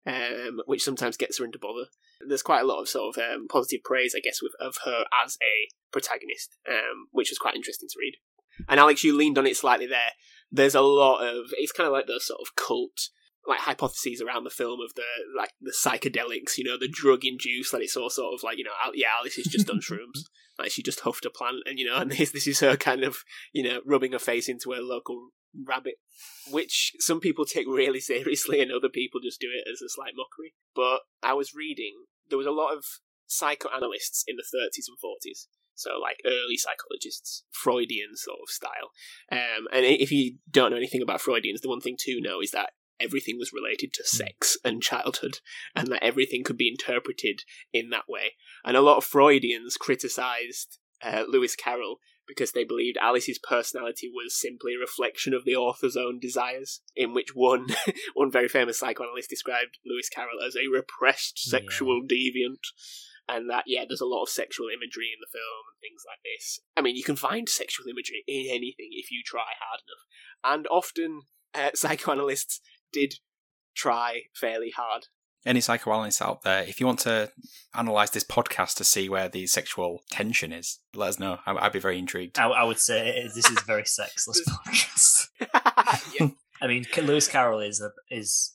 Um, 0.06 0.62
which 0.64 0.82
sometimes 0.82 1.18
gets 1.18 1.38
her 1.38 1.44
into 1.44 1.58
bother. 1.58 1.84
There's 2.26 2.42
quite 2.42 2.62
a 2.62 2.66
lot 2.66 2.80
of 2.80 2.88
sort 2.88 3.16
of 3.16 3.22
um, 3.22 3.48
positive 3.48 3.80
praise, 3.84 4.14
I 4.16 4.20
guess, 4.20 4.40
with 4.42 4.52
of 4.58 4.76
her 4.86 5.04
as 5.24 5.36
a 5.42 5.68
protagonist, 5.92 6.56
um, 6.66 7.08
which 7.12 7.30
was 7.30 7.38
quite 7.38 7.54
interesting 7.54 7.88
to 7.90 7.98
read. 7.98 8.14
And 8.66 8.80
Alex, 8.80 9.04
you 9.04 9.14
leaned 9.14 9.36
on 9.36 9.46
it 9.46 9.58
slightly 9.58 9.86
there. 9.86 10.12
There's 10.50 10.74
a 10.74 10.80
lot 10.80 11.20
of 11.20 11.46
it's 11.52 11.72
kind 11.72 11.86
of 11.86 11.92
like 11.92 12.06
those 12.06 12.26
sort 12.26 12.40
of 12.40 12.56
cult 12.56 13.10
like 13.46 13.60
hypotheses 13.60 14.20
around 14.20 14.44
the 14.44 14.50
film 14.50 14.80
of 14.80 14.94
the 14.94 15.02
like 15.36 15.50
the 15.60 15.72
psychedelics, 15.72 16.58
you 16.58 16.64
know, 16.64 16.78
the 16.78 16.88
drug 16.88 17.24
induced, 17.24 17.72
that 17.72 17.80
it's 17.80 17.96
all 17.96 18.10
sort 18.10 18.34
of 18.34 18.42
like 18.42 18.58
you 18.58 18.64
know, 18.64 18.70
yeah, 18.94 19.08
Alice 19.18 19.36
has 19.36 19.46
just 19.46 19.66
done 19.68 19.80
shrooms, 19.80 20.24
like 20.58 20.70
she 20.70 20.82
just 20.82 21.00
huffed 21.00 21.24
a 21.24 21.30
plant, 21.30 21.62
and 21.66 21.78
you 21.78 21.86
know, 21.86 21.96
and 21.96 22.10
this 22.12 22.30
this 22.32 22.46
is 22.46 22.60
her 22.60 22.76
kind 22.76 23.02
of 23.02 23.18
you 23.52 23.62
know 23.62 23.80
rubbing 23.86 24.12
her 24.12 24.18
face 24.18 24.48
into 24.48 24.72
a 24.72 24.80
local 24.82 25.30
rabbit, 25.66 25.94
which 26.50 26.92
some 26.98 27.20
people 27.20 27.44
take 27.44 27.66
really 27.66 28.00
seriously, 28.12 28.60
and 28.60 28.70
other 28.70 28.88
people 28.88 29.20
just 29.22 29.40
do 29.40 29.48
it 29.48 29.68
as 29.70 29.82
a 29.82 29.88
slight 29.88 30.12
mockery. 30.16 30.54
But 30.74 31.00
I 31.22 31.34
was 31.34 31.54
reading 31.54 32.04
there 32.28 32.38
was 32.38 32.46
a 32.46 32.52
lot 32.52 32.76
of 32.76 32.84
psychoanalysts 33.26 34.24
in 34.26 34.36
the 34.36 34.42
30s 34.42 34.86
and 34.88 34.98
40s. 34.98 35.46
So, 35.74 35.92
like 36.00 36.18
early 36.26 36.58
psychologists, 36.58 37.44
Freudian 37.50 38.14
sort 38.14 38.38
of 38.42 38.50
style. 38.50 38.92
Um, 39.32 39.66
and 39.72 39.86
if 39.86 40.12
you 40.12 40.36
don't 40.50 40.70
know 40.70 40.76
anything 40.76 41.00
about 41.00 41.22
Freudians, 41.22 41.62
the 41.62 41.70
one 41.70 41.80
thing 41.80 41.96
to 42.00 42.20
know 42.20 42.40
is 42.42 42.50
that 42.50 42.70
everything 43.00 43.38
was 43.38 43.52
related 43.52 43.92
to 43.94 44.04
sex 44.04 44.56
and 44.64 44.82
childhood, 44.82 45.38
and 45.74 45.88
that 45.88 46.04
everything 46.04 46.44
could 46.44 46.56
be 46.56 46.68
interpreted 46.68 47.42
in 47.72 47.90
that 47.90 48.08
way. 48.08 48.34
And 48.64 48.76
a 48.76 48.82
lot 48.82 48.98
of 48.98 49.04
Freudians 49.04 49.76
criticized 49.76 50.78
uh, 51.02 51.24
Lewis 51.28 51.56
Carroll 51.56 51.98
because 52.30 52.52
they 52.52 52.62
believed 52.62 52.96
Alice's 52.98 53.40
personality 53.40 54.08
was 54.08 54.38
simply 54.38 54.74
a 54.74 54.78
reflection 54.78 55.34
of 55.34 55.44
the 55.44 55.56
author's 55.56 55.96
own 55.96 56.20
desires, 56.20 56.80
in 56.94 57.12
which 57.12 57.34
one 57.34 57.66
one 58.14 58.30
very 58.30 58.48
famous 58.48 58.78
psychoanalyst 58.78 59.28
described 59.28 59.78
Lewis 59.84 60.08
Carroll 60.08 60.40
as 60.46 60.54
a 60.54 60.70
repressed 60.72 61.38
sexual 61.38 62.02
deviant. 62.06 62.62
And 63.28 63.48
that, 63.50 63.64
yeah, 63.66 63.84
there's 63.86 64.00
a 64.00 64.06
lot 64.06 64.22
of 64.22 64.28
sexual 64.28 64.66
imagery 64.68 65.10
in 65.14 65.20
the 65.20 65.30
film 65.30 65.62
and 65.70 65.80
things 65.80 66.02
like 66.06 66.18
this. 66.24 66.60
I 66.76 66.80
mean, 66.80 66.96
you 66.96 67.04
can 67.04 67.14
find 67.14 67.48
sexual 67.48 67.86
imagery 67.86 68.24
in 68.26 68.46
anything 68.48 68.90
if 68.90 69.10
you 69.10 69.22
try 69.24 69.54
hard 69.60 69.80
enough. 69.86 70.54
And 70.54 70.66
often, 70.68 71.22
uh, 71.54 71.70
psychoanalysts 71.74 72.60
did 72.92 73.14
try 73.74 74.22
fairly 74.34 74.70
hard. 74.70 75.06
Any 75.46 75.62
psychoanalysts 75.62 76.20
out 76.20 76.42
there, 76.42 76.62
if 76.64 76.80
you 76.80 76.86
want 76.86 76.98
to 77.00 77.30
analyze 77.74 78.10
this 78.10 78.24
podcast 78.24 78.74
to 78.76 78.84
see 78.84 79.08
where 79.08 79.28
the 79.28 79.46
sexual 79.46 80.02
tension 80.10 80.52
is, 80.52 80.80
let 80.94 81.08
us 81.08 81.18
know. 81.18 81.38
I- 81.46 81.56
I'd 81.56 81.72
be 81.72 81.78
very 81.78 81.98
intrigued. 81.98 82.38
I, 82.38 82.48
I 82.48 82.64
would 82.64 82.78
say 82.78 83.22
this 83.34 83.48
is 83.48 83.56
a 83.56 83.64
very 83.64 83.86
sexless 83.86 84.42
podcast. 84.48 85.28
yeah. 86.20 86.28
I 86.60 86.66
mean, 86.66 86.84
Lewis 87.02 87.26
Carroll 87.26 87.60
is 87.60 87.80
a 87.80 87.90
is 88.10 88.52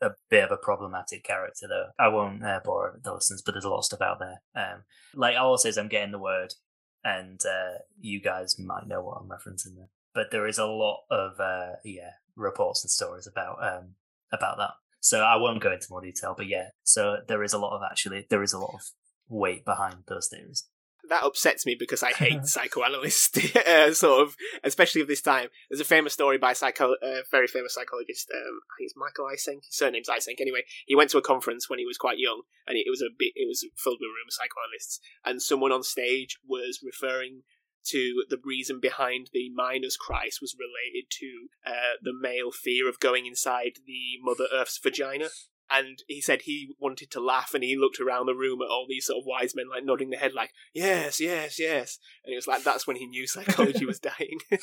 a 0.00 0.10
bit 0.30 0.44
of 0.44 0.52
a 0.52 0.56
problematic 0.56 1.24
character, 1.24 1.66
though. 1.68 1.88
I 1.98 2.06
won't 2.06 2.44
uh, 2.44 2.60
bore 2.64 3.00
the 3.02 3.14
listeners, 3.14 3.42
but 3.44 3.52
there's 3.52 3.64
a 3.64 3.68
lot 3.68 3.78
of 3.78 3.84
stuff 3.84 4.00
out 4.00 4.20
there. 4.20 4.42
Um, 4.54 4.84
like 5.14 5.36
all 5.36 5.50
I'll 5.50 5.58
say 5.58 5.70
is 5.70 5.76
I'm 5.78 5.88
getting 5.88 6.12
the 6.12 6.20
word, 6.20 6.54
and 7.02 7.40
uh, 7.44 7.78
you 8.00 8.20
guys 8.20 8.60
might 8.60 8.86
know 8.86 9.02
what 9.02 9.18
I'm 9.20 9.28
referencing 9.28 9.74
there. 9.76 9.88
But 10.14 10.30
there 10.30 10.46
is 10.46 10.58
a 10.58 10.66
lot 10.66 11.00
of 11.10 11.40
uh, 11.40 11.76
yeah 11.84 12.12
reports 12.36 12.84
and 12.84 12.90
stories 12.90 13.26
about 13.26 13.62
um, 13.62 13.94
about 14.32 14.56
that. 14.58 14.70
So 15.00 15.20
I 15.20 15.36
won't 15.36 15.62
go 15.62 15.72
into 15.72 15.88
more 15.90 16.00
detail, 16.00 16.34
but 16.36 16.46
yeah. 16.46 16.68
So 16.84 17.18
there 17.26 17.42
is 17.42 17.52
a 17.52 17.58
lot 17.58 17.74
of 17.74 17.82
actually 17.88 18.26
there 18.30 18.42
is 18.42 18.52
a 18.52 18.58
lot 18.58 18.74
of 18.74 18.82
weight 19.28 19.64
behind 19.64 20.04
those 20.06 20.28
theories. 20.28 20.68
that 21.08 21.24
upsets 21.24 21.66
me 21.66 21.76
because 21.78 22.02
I 22.02 22.12
hate 22.12 22.46
psychoanalysts, 22.46 23.56
uh, 23.56 23.92
sort 23.92 24.22
of, 24.22 24.36
especially 24.62 25.00
of 25.00 25.08
this 25.08 25.20
time. 25.20 25.48
There's 25.68 25.80
a 25.80 25.84
famous 25.84 26.12
story 26.12 26.38
by 26.38 26.52
a 26.52 26.54
psycho, 26.54 26.92
uh, 26.92 27.22
very 27.30 27.48
famous 27.48 27.74
psychologist. 27.74 28.30
Um, 28.32 28.60
I 28.70 28.72
think 28.78 28.86
it's 28.86 28.96
Michael 28.96 29.26
Eysenck. 29.26 29.66
His 29.66 29.76
surname's 29.76 30.08
Eysenck. 30.08 30.40
Anyway, 30.40 30.62
he 30.86 30.94
went 30.94 31.10
to 31.10 31.18
a 31.18 31.22
conference 31.22 31.68
when 31.68 31.78
he 31.78 31.86
was 31.86 31.98
quite 31.98 32.18
young, 32.18 32.42
and 32.66 32.76
it 32.76 32.86
was 32.88 33.02
a 33.02 33.10
bit, 33.18 33.32
it 33.34 33.48
was 33.48 33.66
filled 33.76 33.98
with 34.00 34.08
a 34.08 34.16
room 34.16 34.28
of 34.28 34.34
psychoanalysts, 34.34 35.00
and 35.24 35.42
someone 35.42 35.72
on 35.72 35.82
stage 35.82 36.38
was 36.46 36.80
referring 36.82 37.42
to 37.86 38.24
the 38.28 38.40
reason 38.42 38.80
behind 38.80 39.30
the 39.32 39.50
miner's 39.54 39.96
Christ 39.96 40.40
was 40.40 40.56
related 40.58 41.10
to 41.20 41.48
uh, 41.66 41.96
the 42.02 42.12
male 42.18 42.50
fear 42.50 42.88
of 42.88 43.00
going 43.00 43.26
inside 43.26 43.78
the 43.86 44.18
Mother 44.22 44.46
Earth's 44.52 44.78
vagina. 44.78 45.28
And 45.70 46.02
he 46.06 46.20
said 46.20 46.42
he 46.42 46.74
wanted 46.78 47.10
to 47.12 47.20
laugh, 47.20 47.54
and 47.54 47.64
he 47.64 47.78
looked 47.78 47.98
around 47.98 48.26
the 48.26 48.34
room 48.34 48.60
at 48.60 48.68
all 48.68 48.84
these 48.86 49.06
sort 49.06 49.22
of 49.22 49.26
wise 49.26 49.54
men, 49.56 49.70
like 49.70 49.84
nodding 49.84 50.10
their 50.10 50.20
head, 50.20 50.34
like 50.34 50.50
"Yes, 50.74 51.18
yes, 51.18 51.58
yes." 51.58 51.98
And 52.24 52.32
it 52.34 52.36
was 52.36 52.46
like 52.46 52.62
that's 52.62 52.86
when 52.86 52.96
he 52.96 53.06
knew 53.06 53.26
psychology 53.26 53.86
was 53.86 53.98
dying. 53.98 54.38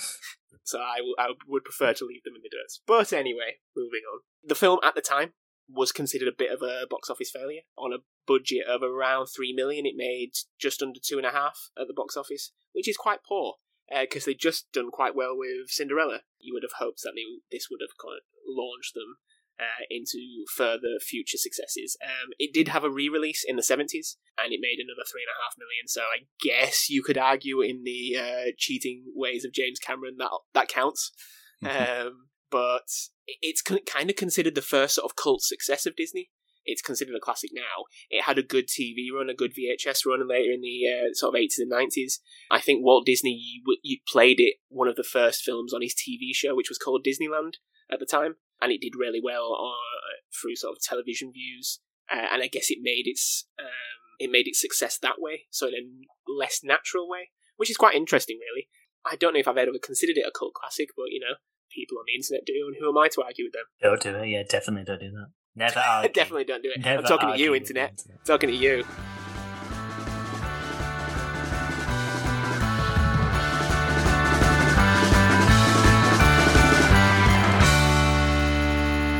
so 0.64 0.80
I, 0.80 0.98
w- 0.98 1.16
I 1.18 1.30
would 1.48 1.64
prefer 1.64 1.94
to 1.94 2.06
leave 2.06 2.22
them 2.24 2.36
in 2.36 2.44
the 2.44 2.50
dirt. 2.50 2.78
But 2.86 3.12
anyway, 3.12 3.58
moving 3.76 4.02
on. 4.14 4.20
The 4.44 4.54
film 4.54 4.78
at 4.84 4.94
the 4.94 5.02
time 5.02 5.34
was 5.72 5.92
considered 5.92 6.28
a 6.28 6.38
bit 6.38 6.52
of 6.52 6.62
a 6.62 6.88
box 6.90 7.10
office 7.10 7.32
failure. 7.32 7.62
On 7.78 7.94
a 7.94 8.04
budget 8.28 8.66
of 8.68 8.84
around 8.84 9.28
three 9.28 9.54
million, 9.54 9.86
it 9.86 9.96
made 9.96 10.32
just 10.60 10.82
under 10.82 11.00
two 11.04 11.18
and 11.18 11.26
a 11.26 11.32
half 11.32 11.70
at 11.80 11.88
the 11.88 11.94
box 11.94 12.18
office, 12.18 12.52
which 12.74 12.88
is 12.88 12.98
quite 12.98 13.20
poor 13.28 13.56
because 14.02 14.26
they'd 14.26 14.40
just 14.40 14.72
done 14.72 14.92
quite 14.92 15.16
well 15.16 15.36
with 15.36 15.70
Cinderella. 15.70 16.22
You 16.40 16.54
would 16.54 16.64
have 16.64 16.78
hoped 16.78 17.02
that 17.04 17.14
they, 17.16 17.26
this 17.52 17.68
would 17.72 17.82
have 17.82 17.98
kind 17.98 18.18
of 18.18 18.24
launched 18.48 18.94
them 18.94 19.18
uh, 19.60 19.84
into 19.90 20.46
further 20.56 21.00
future 21.02 21.38
successes. 21.38 21.98
Um, 22.04 22.30
it 22.38 22.54
did 22.54 22.70
have 22.70 22.84
a 22.84 22.90
re-release 22.90 23.44
in 23.46 23.56
the 23.56 23.64
seventies, 23.64 24.18
and 24.38 24.54
it 24.54 24.60
made 24.62 24.80
another 24.80 25.06
three 25.10 25.24
and 25.24 25.34
a 25.36 25.42
half 25.44 25.56
million. 25.58 25.88
So 25.88 26.02
I 26.02 26.28
guess 26.42 26.90
you 26.90 27.04
could 27.04 27.18
argue 27.18 27.62
in 27.62 27.84
the 27.84 28.18
uh, 28.18 28.52
cheating 28.58 29.06
ways 29.16 29.44
of 29.44 29.54
James 29.54 29.80
Cameron 29.80 30.16
that 30.20 30.30
that 30.54 30.68
counts. 30.68 31.12
um, 31.66 32.28
but 32.52 32.88
it's 33.42 33.62
kind 33.62 34.10
of 34.10 34.16
considered 34.16 34.56
the 34.56 34.62
first 34.62 34.96
sort 34.96 35.06
of 35.06 35.16
cult 35.16 35.42
success 35.42 35.86
of 35.86 35.96
Disney. 35.96 36.30
It's 36.66 36.82
considered 36.82 37.16
a 37.16 37.20
classic 37.20 37.52
now. 37.54 37.86
It 38.10 38.24
had 38.24 38.38
a 38.38 38.44
good 38.44 38.68
TV 38.68 39.08
run, 39.14 39.30
a 39.30 39.34
good 39.34 39.54
VHS 39.54 40.06
run 40.06 40.28
later 40.28 40.52
in 40.52 40.62
the 40.62 40.82
uh, 40.88 41.14
sort 41.14 41.36
of 41.36 41.40
80s 41.40 41.60
and 41.60 41.72
90s. 41.72 42.20
I 42.52 42.62
think 42.62 42.84
Walt 42.84 43.06
Disney 43.06 43.62
you, 43.84 43.98
played 44.08 44.40
it 44.40 44.56
one 44.70 44.88
of 44.88 44.96
the 44.96 45.04
first 45.04 45.42
films 45.44 45.74
on 45.74 45.82
his 45.82 45.96
TV 45.96 46.34
show, 46.34 46.56
which 46.56 46.70
was 46.70 46.78
called 46.78 47.06
Disneyland 47.06 47.54
at 47.92 48.00
the 48.00 48.06
time, 48.06 48.36
and 48.62 48.72
it 48.72 48.82
did 48.82 48.94
really 48.98 49.22
well 49.24 49.54
on, 49.54 49.76
through 50.40 50.56
sort 50.56 50.76
of 50.76 50.82
television 50.82 51.32
views. 51.32 51.80
Uh, 52.12 52.26
and 52.34 52.42
I 52.42 52.48
guess 52.48 52.70
it 52.70 52.80
made 52.82 53.04
its 53.06 53.46
um, 53.60 53.68
it 54.20 54.32
made 54.32 54.48
its 54.48 54.60
success 54.60 54.98
that 55.02 55.20
way, 55.22 55.46
so 55.52 55.68
in 55.68 55.74
a 55.74 56.32
less 56.32 56.62
natural 56.64 57.08
way, 57.08 57.30
which 57.58 57.70
is 57.70 57.78
quite 57.78 57.96
interesting, 57.96 58.40
really. 58.40 58.68
I 59.06 59.16
don't 59.16 59.34
know 59.34 59.40
if 59.40 59.48
I've 59.48 59.58
ever 59.58 59.72
considered 59.82 60.18
it 60.18 60.28
a 60.28 60.32
cult 60.38 60.54
classic, 60.54 60.90
but 60.98 61.10
you 61.10 61.20
know, 61.20 61.38
people 61.72 61.98
on 61.98 62.06
the 62.08 62.16
internet 62.16 62.46
do, 62.46 62.68
and 62.68 62.76
who 62.80 62.90
am 62.90 62.98
I 62.98 63.08
to 63.10 63.24
argue 63.24 63.46
with 63.46 63.54
them? 63.54 63.66
Don't 63.82 64.02
do 64.02 64.16
it. 64.16 64.30
Yeah, 64.30 64.44
definitely 64.44 64.86
don't 64.86 65.00
do 65.00 65.12
that. 65.12 65.30
Never 65.56 65.80
argue. 65.88 66.12
Definitely 66.12 66.46
don't 66.46 66.64
do 66.64 66.72
it. 66.76 66.82
Never 66.82 67.02
I'm 67.02 67.08
talking 67.08 67.30
to 67.34 67.40
you, 67.40 67.56
internet. 67.56 67.92
internet. 67.92 68.26
Talking 68.26 68.50
to 68.50 68.56
you. 68.56 68.86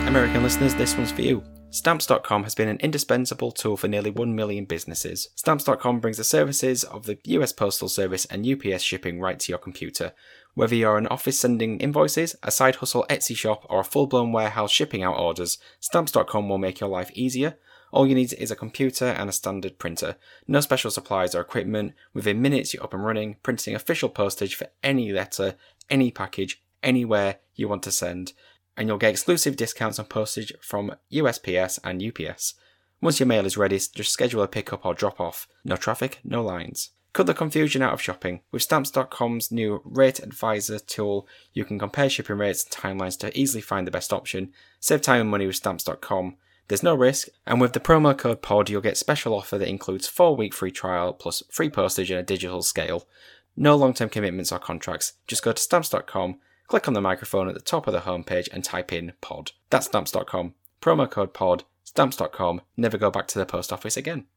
American 0.08 0.42
listeners, 0.42 0.74
this 0.74 0.98
one's 0.98 1.12
for 1.12 1.22
you. 1.22 1.44
Stamps.com 1.70 2.44
has 2.44 2.56
been 2.56 2.68
an 2.68 2.80
indispensable 2.80 3.52
tool 3.52 3.78
for 3.78 3.88
nearly 3.88 4.10
1 4.10 4.36
million 4.36 4.66
businesses. 4.66 5.30
Stamps.com 5.36 6.00
brings 6.00 6.18
the 6.18 6.24
services 6.24 6.84
of 6.84 7.06
the 7.06 7.20
US 7.26 7.54
Postal 7.54 7.88
Service 7.88 8.26
and 8.26 8.44
UPS 8.44 8.82
shipping 8.82 9.20
right 9.20 9.40
to 9.40 9.52
your 9.52 9.60
computer. 9.60 10.14
Whether 10.54 10.76
you're 10.76 10.98
an 10.98 11.08
office 11.08 11.40
sending 11.40 11.80
invoices, 11.80 12.36
a 12.44 12.52
side 12.52 12.76
hustle 12.78 13.06
Etsy 13.10 13.36
shop, 13.36 13.66
or 13.70 13.82
a 13.82 13.86
full 13.86 14.08
blown 14.08 14.32
warehouse 14.32 14.72
shipping 14.72 15.04
out 15.04 15.18
orders, 15.18 15.58
Stamps.com 15.80 16.50
will 16.50 16.58
make 16.58 16.80
your 16.80 16.90
life 16.90 17.12
easier. 17.14 17.58
All 17.92 18.06
you 18.06 18.16
need 18.16 18.34
is 18.34 18.52
a 18.52 18.56
computer 18.56 19.06
and 19.06 19.30
a 19.30 19.34
standard 19.34 19.80
printer. 19.80 20.16
No 20.48 20.60
special 20.60 20.92
supplies 20.92 21.34
or 21.34 21.42
equipment. 21.42 21.94
Within 22.14 22.42
minutes, 22.42 22.74
you're 22.74 22.84
up 22.84 22.94
and 22.94 23.04
running, 23.04 23.38
printing 23.42 23.74
official 23.74 24.10
postage 24.10 24.56
for 24.56 24.68
any 24.84 25.12
letter, 25.12 25.56
any 25.90 26.12
package, 26.12 26.62
anywhere 26.84 27.38
you 27.56 27.68
want 27.68 27.84
to 27.84 27.92
send 27.92 28.34
and 28.80 28.88
you'll 28.88 28.98
get 28.98 29.12
exclusive 29.12 29.58
discounts 29.58 30.00
on 30.00 30.06
postage 30.06 30.54
from 30.62 30.96
USPS 31.12 31.80
and 31.84 32.02
UPS. 32.02 32.54
Once 33.02 33.20
your 33.20 33.28
mail 33.28 33.46
is 33.46 33.58
ready, 33.58 33.78
just 33.78 34.14
schedule 34.14 34.42
a 34.42 34.48
pickup 34.48 34.86
or 34.86 34.94
drop 34.94 35.20
off. 35.20 35.50
No 35.66 35.76
traffic, 35.76 36.20
no 36.24 36.42
lines. 36.42 36.92
Cut 37.14 37.26
the 37.26 37.34
confusion 37.34 37.82
out 37.82 37.94
of 37.94 38.02
shopping. 38.02 38.42
With 38.52 38.62
Stamps.com's 38.62 39.52
new 39.52 39.82
Rate 39.84 40.20
Advisor 40.20 40.80
tool, 40.80 41.28
you 41.54 41.66
can 41.66 41.80
compare 41.80 42.10
shipping 42.10 42.38
rates 42.38 42.64
and 42.64 42.72
timelines 42.72 43.18
to 43.20 43.38
easily 43.38 43.62
find 43.62 43.88
the 43.88 43.92
best 43.92 44.14
option. 44.14 44.54
Save 44.80 45.02
time 45.02 45.22
and 45.22 45.30
money 45.30 45.48
with 45.48 45.56
Stamps.com. 45.56 46.38
There's 46.68 46.84
no 46.84 46.94
risk, 46.94 47.30
and 47.48 47.60
with 47.60 47.74
the 47.74 47.80
promo 47.80 48.16
code 48.16 48.44
POD, 48.44 48.70
you'll 48.70 48.82
get 48.82 48.96
special 48.96 49.34
offer 49.34 49.58
that 49.58 49.68
includes 49.68 50.08
4 50.08 50.36
week 50.36 50.54
free 50.54 50.70
trial 50.72 51.14
plus 51.14 51.42
free 51.50 51.70
postage 51.70 52.12
and 52.12 52.20
a 52.20 52.24
digital 52.24 52.62
scale. 52.62 53.08
No 53.58 53.76
long 53.76 53.96
term 53.96 54.10
commitments 54.10 54.52
or 54.52 54.60
contracts. 54.60 55.14
Just 55.28 55.44
go 55.44 55.52
to 55.52 55.62
Stamps.com, 55.62 56.38
click 56.68 56.88
on 56.88 56.94
the 56.94 57.02
microphone 57.02 57.48
at 57.48 57.56
the 57.56 57.60
top 57.60 57.88
of 57.88 57.94
the 57.94 58.02
homepage 58.02 58.50
and 58.54 58.64
type 58.64 58.94
in 58.94 59.14
POD. 59.20 59.54
That's 59.72 59.88
Stamps.com. 59.88 60.54
Promo 60.80 61.10
code 61.10 61.34
POD. 61.34 61.64
Stamps.com. 61.84 62.62
Never 62.78 63.00
go 63.00 63.10
back 63.10 63.28
to 63.30 63.40
the 63.40 63.48
post 63.48 63.74
office 63.74 63.98
again. 63.98 64.28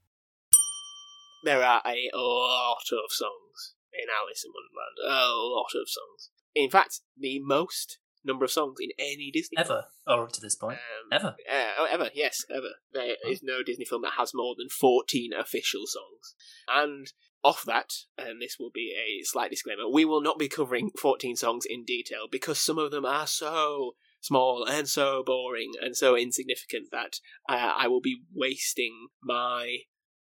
There 1.45 1.63
are 1.63 1.83
a 1.85 2.11
lot 2.15 2.85
of 2.93 3.11
songs 3.11 3.75
in 3.93 4.09
Alice 4.09 4.45
in 4.45 4.53
Wonderland. 4.53 4.97
A 5.05 5.35
lot 5.35 5.71
of 5.75 5.89
songs. 5.89 6.31
In 6.55 6.71
fact, 6.71 7.01
the 7.19 7.41
most 7.43 7.99
number 8.25 8.45
of 8.45 8.51
songs 8.51 8.77
in 8.81 8.91
any 8.99 9.31
Disney 9.33 9.57
film. 9.57 9.67
Ever, 9.67 9.85
or 10.07 10.25
up 10.25 10.33
to 10.33 10.41
this 10.41 10.55
point, 10.55 10.79
Um, 10.79 11.09
ever. 11.11 11.37
Uh, 11.51 11.71
oh, 11.79 11.89
ever, 11.91 12.11
yes, 12.15 12.45
ever. 12.51 12.71
There 12.93 13.17
is 13.27 13.43
no 13.43 13.63
Disney 13.63 13.85
film 13.85 14.03
that 14.03 14.15
has 14.17 14.33
more 14.35 14.55
than 14.57 14.69
14 14.69 15.33
official 15.33 15.83
songs. 15.87 16.35
And 16.69 17.13
off 17.43 17.65
that, 17.65 17.93
and 18.17 18.41
this 18.41 18.57
will 18.59 18.71
be 18.73 18.95
a 18.97 19.25
slight 19.25 19.51
disclaimer, 19.51 19.89
we 19.93 20.05
will 20.05 20.23
not 20.23 20.39
be 20.39 20.49
covering 20.49 20.91
14 21.01 21.37
songs 21.37 21.65
in 21.69 21.85
detail 21.85 22.27
because 22.31 22.61
some 22.61 22.79
of 22.79 22.91
them 22.91 23.05
are 23.05 23.27
so 23.27 23.93
small 24.21 24.65
and 24.65 24.89
so 24.89 25.25
boring 25.27 25.73
and 25.81 25.97
so 25.97 26.17
insignificant 26.17 26.89
that 26.93 27.19
uh, 27.49 27.73
I 27.77 27.89
will 27.89 28.01
be 28.01 28.23
wasting 28.33 29.09
my 29.21 29.79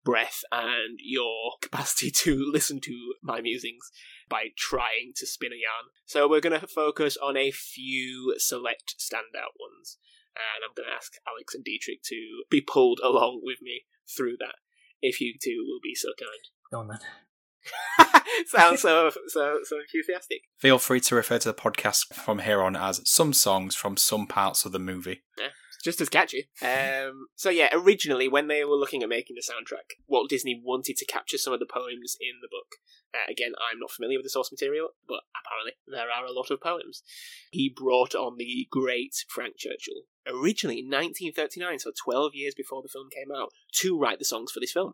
breath 0.09 0.41
and 0.51 0.99
your 1.03 1.53
capacity 1.61 2.11
to 2.25 2.51
listen 2.51 2.81
to 2.81 3.13
my 3.23 3.43
musings 3.43 3.91
by 4.27 4.47
trying 4.57 5.13
to 5.15 5.27
spin 5.27 5.53
a 5.53 5.61
yarn. 5.61 5.93
So 6.07 6.27
we're 6.27 6.41
going 6.41 6.59
to 6.59 6.67
focus 6.67 7.19
on 7.23 7.37
a 7.37 7.51
few 7.51 8.35
select 8.39 8.95
standout 8.99 9.53
ones 9.61 9.99
and 10.35 10.65
I'm 10.65 10.75
going 10.75 10.89
to 10.89 10.97
ask 10.97 11.13
Alex 11.29 11.55
and 11.55 11.63
Dietrich 11.63 12.03
to 12.05 12.45
be 12.51 12.63
pulled 12.63 13.01
along 13.05 13.43
with 13.43 13.59
me 13.61 13.83
through 14.17 14.37
that. 14.39 14.55
If 15.03 15.21
you 15.21 15.35
two 15.43 15.65
will 15.67 15.81
be 15.83 15.95
so 15.95 16.09
kind. 16.19 16.41
Go 16.73 16.79
on 16.81 16.89
then. 16.89 18.23
Sounds 18.47 18.81
so 18.81 19.11
so 19.27 19.59
so 19.63 19.77
enthusiastic. 19.79 20.43
Feel 20.59 20.79
free 20.79 21.01
to 21.01 21.15
refer 21.15 21.39
to 21.39 21.49
the 21.49 21.55
podcast 21.55 22.15
from 22.15 22.39
here 22.39 22.63
on 22.63 22.77
as 22.77 23.03
some 23.05 23.35
songs 23.35 23.75
from 23.75 23.97
some 23.97 24.27
parts 24.27 24.65
of 24.65 24.73
the 24.73 24.79
movie. 24.79 25.23
Just 25.37 25.68
just 25.89 26.03
as 26.03 26.11
catchy. 26.11 26.51
Um, 26.61 27.29
so 27.35 27.49
yeah, 27.49 27.71
originally 27.73 28.29
when 28.29 28.49
they 28.49 28.63
were 28.63 28.77
looking 28.77 29.03
at 29.03 29.09
making 29.09 29.37
the 29.37 29.43
soundtrack, 29.43 29.97
Walt 30.07 30.29
Disney 30.29 30.61
wanted 30.63 30.99
to 30.99 31.07
capture 31.07 31.39
some 31.39 31.55
of 31.55 31.61
the 31.61 31.67
poems 31.67 32.15
in 32.21 32.41
the 32.43 32.49
book. 32.51 32.77
Uh, 33.15 33.31
again, 33.31 33.53
I'm 33.57 33.81
not 33.81 33.91
familiar 33.91 34.19
with 34.19 34.27
the 34.27 34.31
source 34.31 34.53
material, 34.53 34.89
but 35.09 35.21
apparently 35.33 35.73
there 35.87 36.11
are 36.11 36.27
a 36.27 36.33
lot 36.33 36.51
of 36.51 36.61
poems. 36.61 37.03
He 37.51 37.73
brought 37.75 38.15
on 38.15 38.37
the 38.37 38.69
great 38.71 39.15
Frank 39.29 39.55
Churchill, 39.57 40.05
originally 40.27 40.81
in 40.81 40.91
1939, 40.91 41.79
so 41.79 41.93
12 42.05 42.33
years 42.35 42.55
before 42.55 42.83
the 42.83 42.93
film 42.93 43.09
came 43.09 43.35
out, 43.35 43.49
to 43.81 43.99
write 43.99 44.19
the 44.19 44.27
songs 44.27 44.53
for 44.53 44.61
this 44.61 44.73
film. 44.73 44.93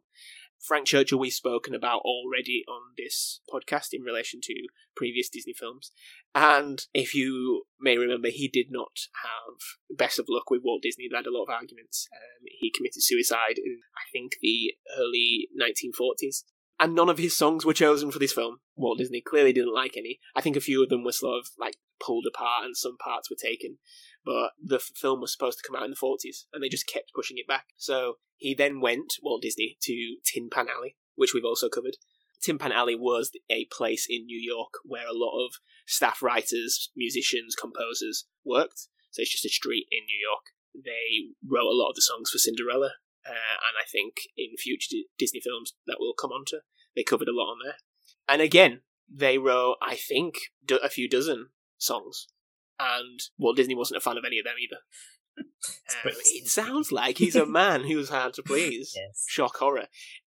Frank 0.65 0.87
Churchill 0.87 1.19
we've 1.19 1.33
spoken 1.33 1.75
about 1.75 2.01
already 2.01 2.65
on 2.67 2.95
this 2.97 3.41
podcast 3.53 3.89
in 3.93 4.03
relation 4.03 4.41
to 4.45 4.55
previous 4.97 5.29
Disney 5.29 5.53
films. 5.53 5.93
And 6.35 6.81
if 6.95 7.15
you 7.15 7.65
may 7.79 7.99
remember, 7.99 8.29
he 8.29 8.49
did 8.49 8.69
not 8.71 8.97
have 9.23 9.59
best 9.97 10.19
of 10.19 10.27
luck 10.29 10.51
with 10.51 10.63
Walt 10.65 10.83
Disney. 10.83 11.07
They 11.11 11.17
had 11.17 11.27
a 11.27 11.33
lot 11.33 11.45
of 11.45 11.51
arguments. 11.51 12.09
Um, 12.13 12.47
he 12.61 12.73
committed 12.75 13.03
suicide 13.03 13.59
in, 13.59 13.81
I 13.95 14.09
think, 14.11 14.37
the 14.41 14.75
early 14.99 15.49
1940s. 15.61 16.45
And 16.79 16.95
none 16.95 17.09
of 17.09 17.19
his 17.19 17.37
songs 17.37 17.65
were 17.65 17.73
chosen 17.73 18.11
for 18.11 18.19
this 18.19 18.33
film. 18.33 18.59
Walt 18.75 18.99
Disney 18.99 19.21
clearly 19.21 19.53
didn't 19.53 19.75
like 19.75 19.97
any. 19.97 20.19
I 20.35 20.41
think 20.41 20.57
a 20.57 20.61
few 20.61 20.83
of 20.83 20.89
them 20.89 21.05
were 21.05 21.13
sort 21.13 21.39
of 21.39 21.49
like 21.59 21.77
pulled 22.05 22.27
apart 22.27 22.65
and 22.65 22.77
some 22.77 22.97
parts 22.99 23.31
were 23.31 23.37
taken. 23.41 23.79
But 24.25 24.51
the 24.63 24.77
f- 24.77 24.91
film 24.97 25.21
was 25.21 25.33
supposed 25.33 25.59
to 25.59 25.65
come 25.67 25.77
out 25.77 25.85
in 25.85 25.91
the 25.91 25.97
40s 25.97 26.47
and 26.53 26.63
they 26.63 26.69
just 26.69 26.89
kept 26.89 27.13
pushing 27.15 27.39
it 27.39 27.47
back. 27.47 27.67
So 27.77 28.15
he 28.37 28.55
then 28.55 28.81
went, 28.81 29.15
Walt 29.23 29.43
Disney, 29.43 29.79
to 29.83 30.17
Tin 30.25 30.51
Pan 30.51 30.67
Alley, 30.69 30.97
which 31.15 31.33
we've 31.33 31.45
also 31.45 31.69
covered. 31.69 31.97
Tin 32.43 32.59
Pan 32.59 32.73
Alley 32.73 32.97
was 32.97 33.31
a 33.49 33.67
place 33.67 34.07
in 34.09 34.27
New 34.27 34.39
York 34.39 34.75
where 34.85 35.07
a 35.07 35.17
lot 35.17 35.45
of 35.45 35.55
staff 35.87 36.23
writers, 36.23 36.91
musicians, 36.97 37.55
composers 37.55 38.27
worked. 38.45 38.89
So 39.13 39.23
it's 39.23 39.33
just 39.33 39.47
a 39.47 39.49
street 39.49 39.87
in 39.91 40.05
New 40.07 40.19
York. 40.21 40.47
They 40.75 41.33
wrote 41.47 41.71
a 41.71 41.77
lot 41.77 41.91
of 41.91 41.95
the 41.95 42.03
songs 42.03 42.31
for 42.31 42.39
Cinderella, 42.39 42.95
uh, 43.27 43.57
and 43.67 43.75
I 43.81 43.85
think 43.91 44.15
in 44.37 44.57
future 44.59 44.89
D- 44.91 45.07
Disney 45.19 45.41
films 45.41 45.75
that 45.87 45.97
we'll 45.99 46.15
come 46.15 46.31
onto, 46.31 46.59
they 46.95 47.03
covered 47.03 47.29
a 47.29 47.35
lot 47.35 47.51
on 47.53 47.59
there. 47.65 47.77
And 48.29 48.41
again, 48.43 48.81
they 49.13 49.39
wrote, 49.39 49.77
I 49.83 49.97
think, 49.97 50.35
do- 50.65 50.79
a 50.83 50.89
few 50.89 51.09
dozen 51.09 51.49
songs, 51.79 52.27
and 52.79 53.21
Walt 53.39 53.57
Disney 53.57 53.75
wasn't 53.75 53.99
a 53.99 54.01
fan 54.01 54.17
of 54.17 54.25
any 54.27 54.39
of 54.39 54.45
them 54.45 54.57
either. 54.61 54.79
Um, 56.05 56.13
it 56.15 56.49
sounds 56.49 56.93
like 56.93 57.19
he's 57.19 57.35
a 57.37 57.47
man 57.63 57.83
who's 57.85 58.09
hard 58.09 58.35
to 58.35 58.43
please. 58.43 58.93
Yes. 58.95 59.25
Shock 59.27 59.57
horror. 59.57 59.87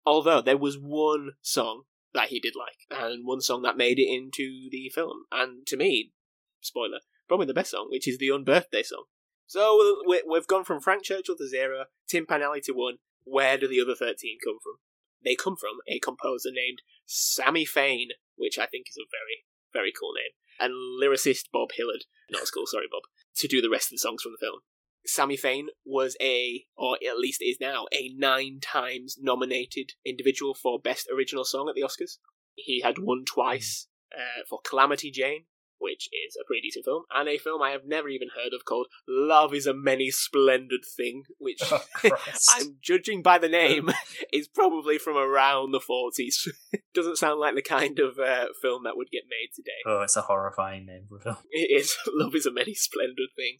Although 0.06 0.40
there 0.40 0.56
was 0.56 0.76
one 0.76 1.32
song 1.42 1.82
that 2.14 2.28
he 2.28 2.40
did 2.40 2.54
like, 2.56 3.00
and 3.00 3.26
one 3.26 3.40
song 3.40 3.62
that 3.62 3.76
made 3.76 3.98
it 3.98 4.08
into 4.08 4.68
the 4.70 4.90
film, 4.94 5.24
and 5.30 5.66
to 5.66 5.76
me, 5.76 6.12
spoiler, 6.60 7.00
probably 7.28 7.46
the 7.46 7.54
best 7.54 7.72
song, 7.72 7.88
which 7.90 8.08
is 8.08 8.18
the 8.18 8.28
Unbirthday 8.28 8.84
song. 8.84 9.04
So 9.46 10.02
we- 10.06 10.22
we've 10.26 10.46
gone 10.46 10.64
from 10.64 10.80
Frank 10.80 11.04
Churchill 11.04 11.36
to 11.36 11.48
zero, 11.48 11.86
Tin 12.08 12.26
Pan 12.26 12.42
Alley 12.42 12.60
to 12.62 12.72
one. 12.72 12.98
Where 13.24 13.56
do 13.56 13.68
the 13.68 13.80
other 13.80 13.94
thirteen 13.94 14.38
come 14.44 14.58
from? 14.62 14.78
They 15.22 15.34
come 15.34 15.56
from 15.56 15.78
a 15.88 15.98
composer 15.98 16.50
named 16.52 16.82
Sammy 17.06 17.64
Fain, 17.64 18.10
which 18.36 18.58
I 18.58 18.66
think 18.66 18.86
is 18.88 18.98
a 18.98 19.08
very, 19.10 19.44
very 19.72 19.92
cool 19.92 20.12
name, 20.12 20.32
and 20.58 20.74
lyricist 21.00 21.50
Bob 21.52 21.70
Hilliard, 21.72 22.04
not 22.30 22.42
as 22.42 22.50
cool, 22.50 22.66
sorry 22.66 22.86
Bob, 22.90 23.04
to 23.36 23.48
do 23.48 23.62
the 23.62 23.70
rest 23.70 23.86
of 23.86 23.92
the 23.92 23.98
songs 23.98 24.22
from 24.22 24.32
the 24.32 24.44
film. 24.44 24.60
Sammy 25.06 25.36
Fain 25.36 25.68
was 25.84 26.16
a, 26.20 26.66
or 26.76 26.98
at 27.06 27.18
least 27.18 27.42
is 27.42 27.58
now, 27.60 27.86
a 27.92 28.10
nine 28.16 28.58
times 28.60 29.16
nominated 29.18 29.92
individual 30.04 30.54
for 30.54 30.80
Best 30.80 31.08
Original 31.12 31.44
Song 31.44 31.68
at 31.68 31.74
the 31.74 31.82
Oscars. 31.82 32.18
He 32.54 32.80
had 32.80 32.98
won 32.98 33.24
twice 33.26 33.88
uh, 34.16 34.42
for 34.48 34.60
Calamity 34.62 35.10
Jane, 35.10 35.46
which 35.84 36.08
is 36.26 36.34
a 36.40 36.46
pretty 36.46 36.62
decent 36.62 36.86
film, 36.86 37.04
and 37.14 37.28
a 37.28 37.36
film 37.36 37.60
I 37.60 37.70
have 37.70 37.84
never 37.84 38.08
even 38.08 38.28
heard 38.34 38.54
of 38.54 38.64
called 38.64 38.86
Love 39.06 39.52
is 39.52 39.66
a 39.66 39.74
Many 39.74 40.10
Splendid 40.10 40.80
Thing, 40.96 41.24
which 41.38 41.60
Oh, 41.70 41.82
I'm 42.48 42.76
judging 42.80 43.22
by 43.22 43.36
the 43.36 43.50
name 43.50 43.90
is 44.32 44.48
probably 44.48 44.96
from 44.96 45.18
around 45.18 45.72
the 45.72 45.80
40s. 45.80 46.48
Doesn't 46.94 47.18
sound 47.18 47.38
like 47.38 47.54
the 47.54 47.62
kind 47.62 47.98
of 47.98 48.18
uh, 48.18 48.46
film 48.62 48.84
that 48.84 48.96
would 48.96 49.10
get 49.10 49.24
made 49.28 49.50
today. 49.54 49.82
Oh, 49.86 50.00
it's 50.00 50.16
a 50.16 50.22
horrifying 50.22 50.86
name 50.86 51.04
for 51.06 51.18
a 51.18 51.20
film. 51.20 51.36
It 51.50 51.68
is. 51.78 51.94
Love 52.08 52.34
is 52.34 52.46
a 52.46 52.52
many 52.52 52.74
splendid 52.74 53.28
thing. 53.36 53.58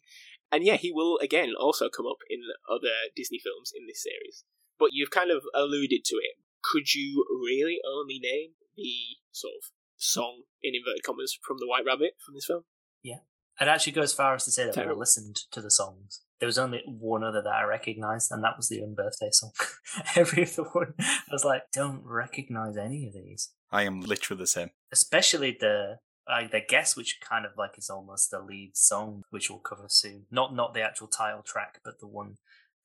And 0.51 0.65
yeah, 0.65 0.77
he 0.77 0.91
will 0.91 1.19
again 1.19 1.53
also 1.59 1.91
come 1.95 2.07
up 2.07 2.19
in 2.31 2.41
other 2.71 3.13
Disney 3.15 3.41
films 3.43 3.71
in 3.77 3.87
this 3.87 4.03
series. 4.03 4.45
But 4.79 4.91
you've 4.93 5.11
kind 5.11 5.31
of 5.31 5.45
alluded 5.55 6.05
to 6.07 6.17
it. 6.17 6.41
Could 6.63 6.95
you 6.95 7.27
really 7.29 7.79
only 7.87 8.19
name 8.19 8.53
the 8.77 9.21
sort 9.31 9.55
of 9.59 9.71
song 9.97 10.43
in 10.63 10.75
inverted 10.75 11.03
commas 11.03 11.39
from 11.47 11.59
the 11.59 11.69
White 11.69 11.85
Rabbit 11.87 12.13
from 12.25 12.35
this 12.35 12.47
film? 12.47 12.65
Yeah, 13.03 13.19
I'd 13.61 13.69
actually 13.69 13.93
go 13.93 14.03
as 14.03 14.13
far 14.13 14.35
as 14.35 14.45
to 14.45 14.51
say 14.51 14.67
that 14.67 14.77
when 14.77 14.89
I 14.89 14.93
listened 14.93 15.37
to 15.53 15.61
the 15.61 15.71
songs, 15.71 16.23
there 16.41 16.47
was 16.47 16.59
only 16.59 16.83
one 16.87 17.23
other 17.23 17.43
that 17.43 17.55
I 17.55 17.63
recognised, 17.65 18.31
and 18.31 18.43
that 18.43 18.57
was 18.57 18.69
the 18.69 18.81
Unbirthday 18.81 19.33
song. 19.33 19.53
Every 20.17 20.45
other 20.45 20.69
one, 20.73 20.95
I 20.99 21.33
was 21.33 21.45
like, 21.45 21.63
don't 21.73 22.03
recognise 22.05 22.77
any 22.77 23.07
of 23.07 23.15
these. 23.15 23.53
I 23.71 23.83
am 23.83 24.01
literally 24.01 24.43
the 24.43 24.47
same. 24.47 24.71
Especially 24.93 25.57
the 25.59 25.99
I 26.27 26.47
the 26.47 26.61
guess, 26.67 26.97
which 26.97 27.19
kind 27.21 27.45
of 27.45 27.53
like 27.57 27.77
is 27.77 27.91
almost 27.91 28.31
the 28.31 28.41
lead 28.41 28.77
song, 28.77 29.23
which 29.31 29.51
we'll 29.51 29.59
cover 29.59 29.87
soon. 29.89 30.27
Not 30.31 30.55
not 30.55 30.75
the 30.75 30.83
actual 30.83 31.09
title 31.09 31.43
track, 31.43 31.81
but 31.85 32.01
the 32.01 32.09
one 32.09 32.37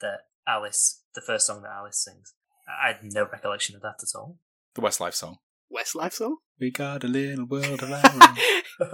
that 0.02 0.22
Alice, 0.48 1.04
the 1.16 1.22
first 1.22 1.48
song 1.48 1.62
that 1.64 1.72
Alice 1.72 2.04
sings. 2.04 2.34
I 2.68 2.88
had 2.88 3.04
no 3.04 3.28
recollection 3.32 3.76
of 3.76 3.82
that 3.82 4.02
at 4.02 4.18
all. 4.18 4.38
The 4.76 4.82
Westlife 4.82 5.14
song. 5.14 5.38
Westlife 5.76 6.14
song? 6.14 6.38
We 6.60 6.72
got 6.72 7.04
a 7.04 7.08
little 7.08 7.46
world 7.46 7.84
own. 7.84 7.92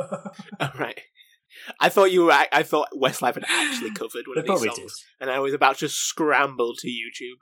All 0.60 0.72
right. 0.80 1.00
I 1.80 1.90
thought 1.90 2.12
you 2.12 2.26
were. 2.26 2.32
I, 2.32 2.48
I 2.52 2.64
thought 2.64 2.90
Westlife 2.94 3.36
had 3.36 3.46
actually 3.48 3.92
covered 3.96 4.26
one 4.28 4.36
They 4.46 4.54
of 4.54 4.62
these 4.62 4.76
songs, 4.76 4.78
did. 4.78 4.92
and 5.22 5.30
I 5.32 5.40
was 5.40 5.54
about 5.54 5.78
to 5.80 5.90
scramble 5.90 6.74
to 6.78 6.88
YouTube. 6.88 7.38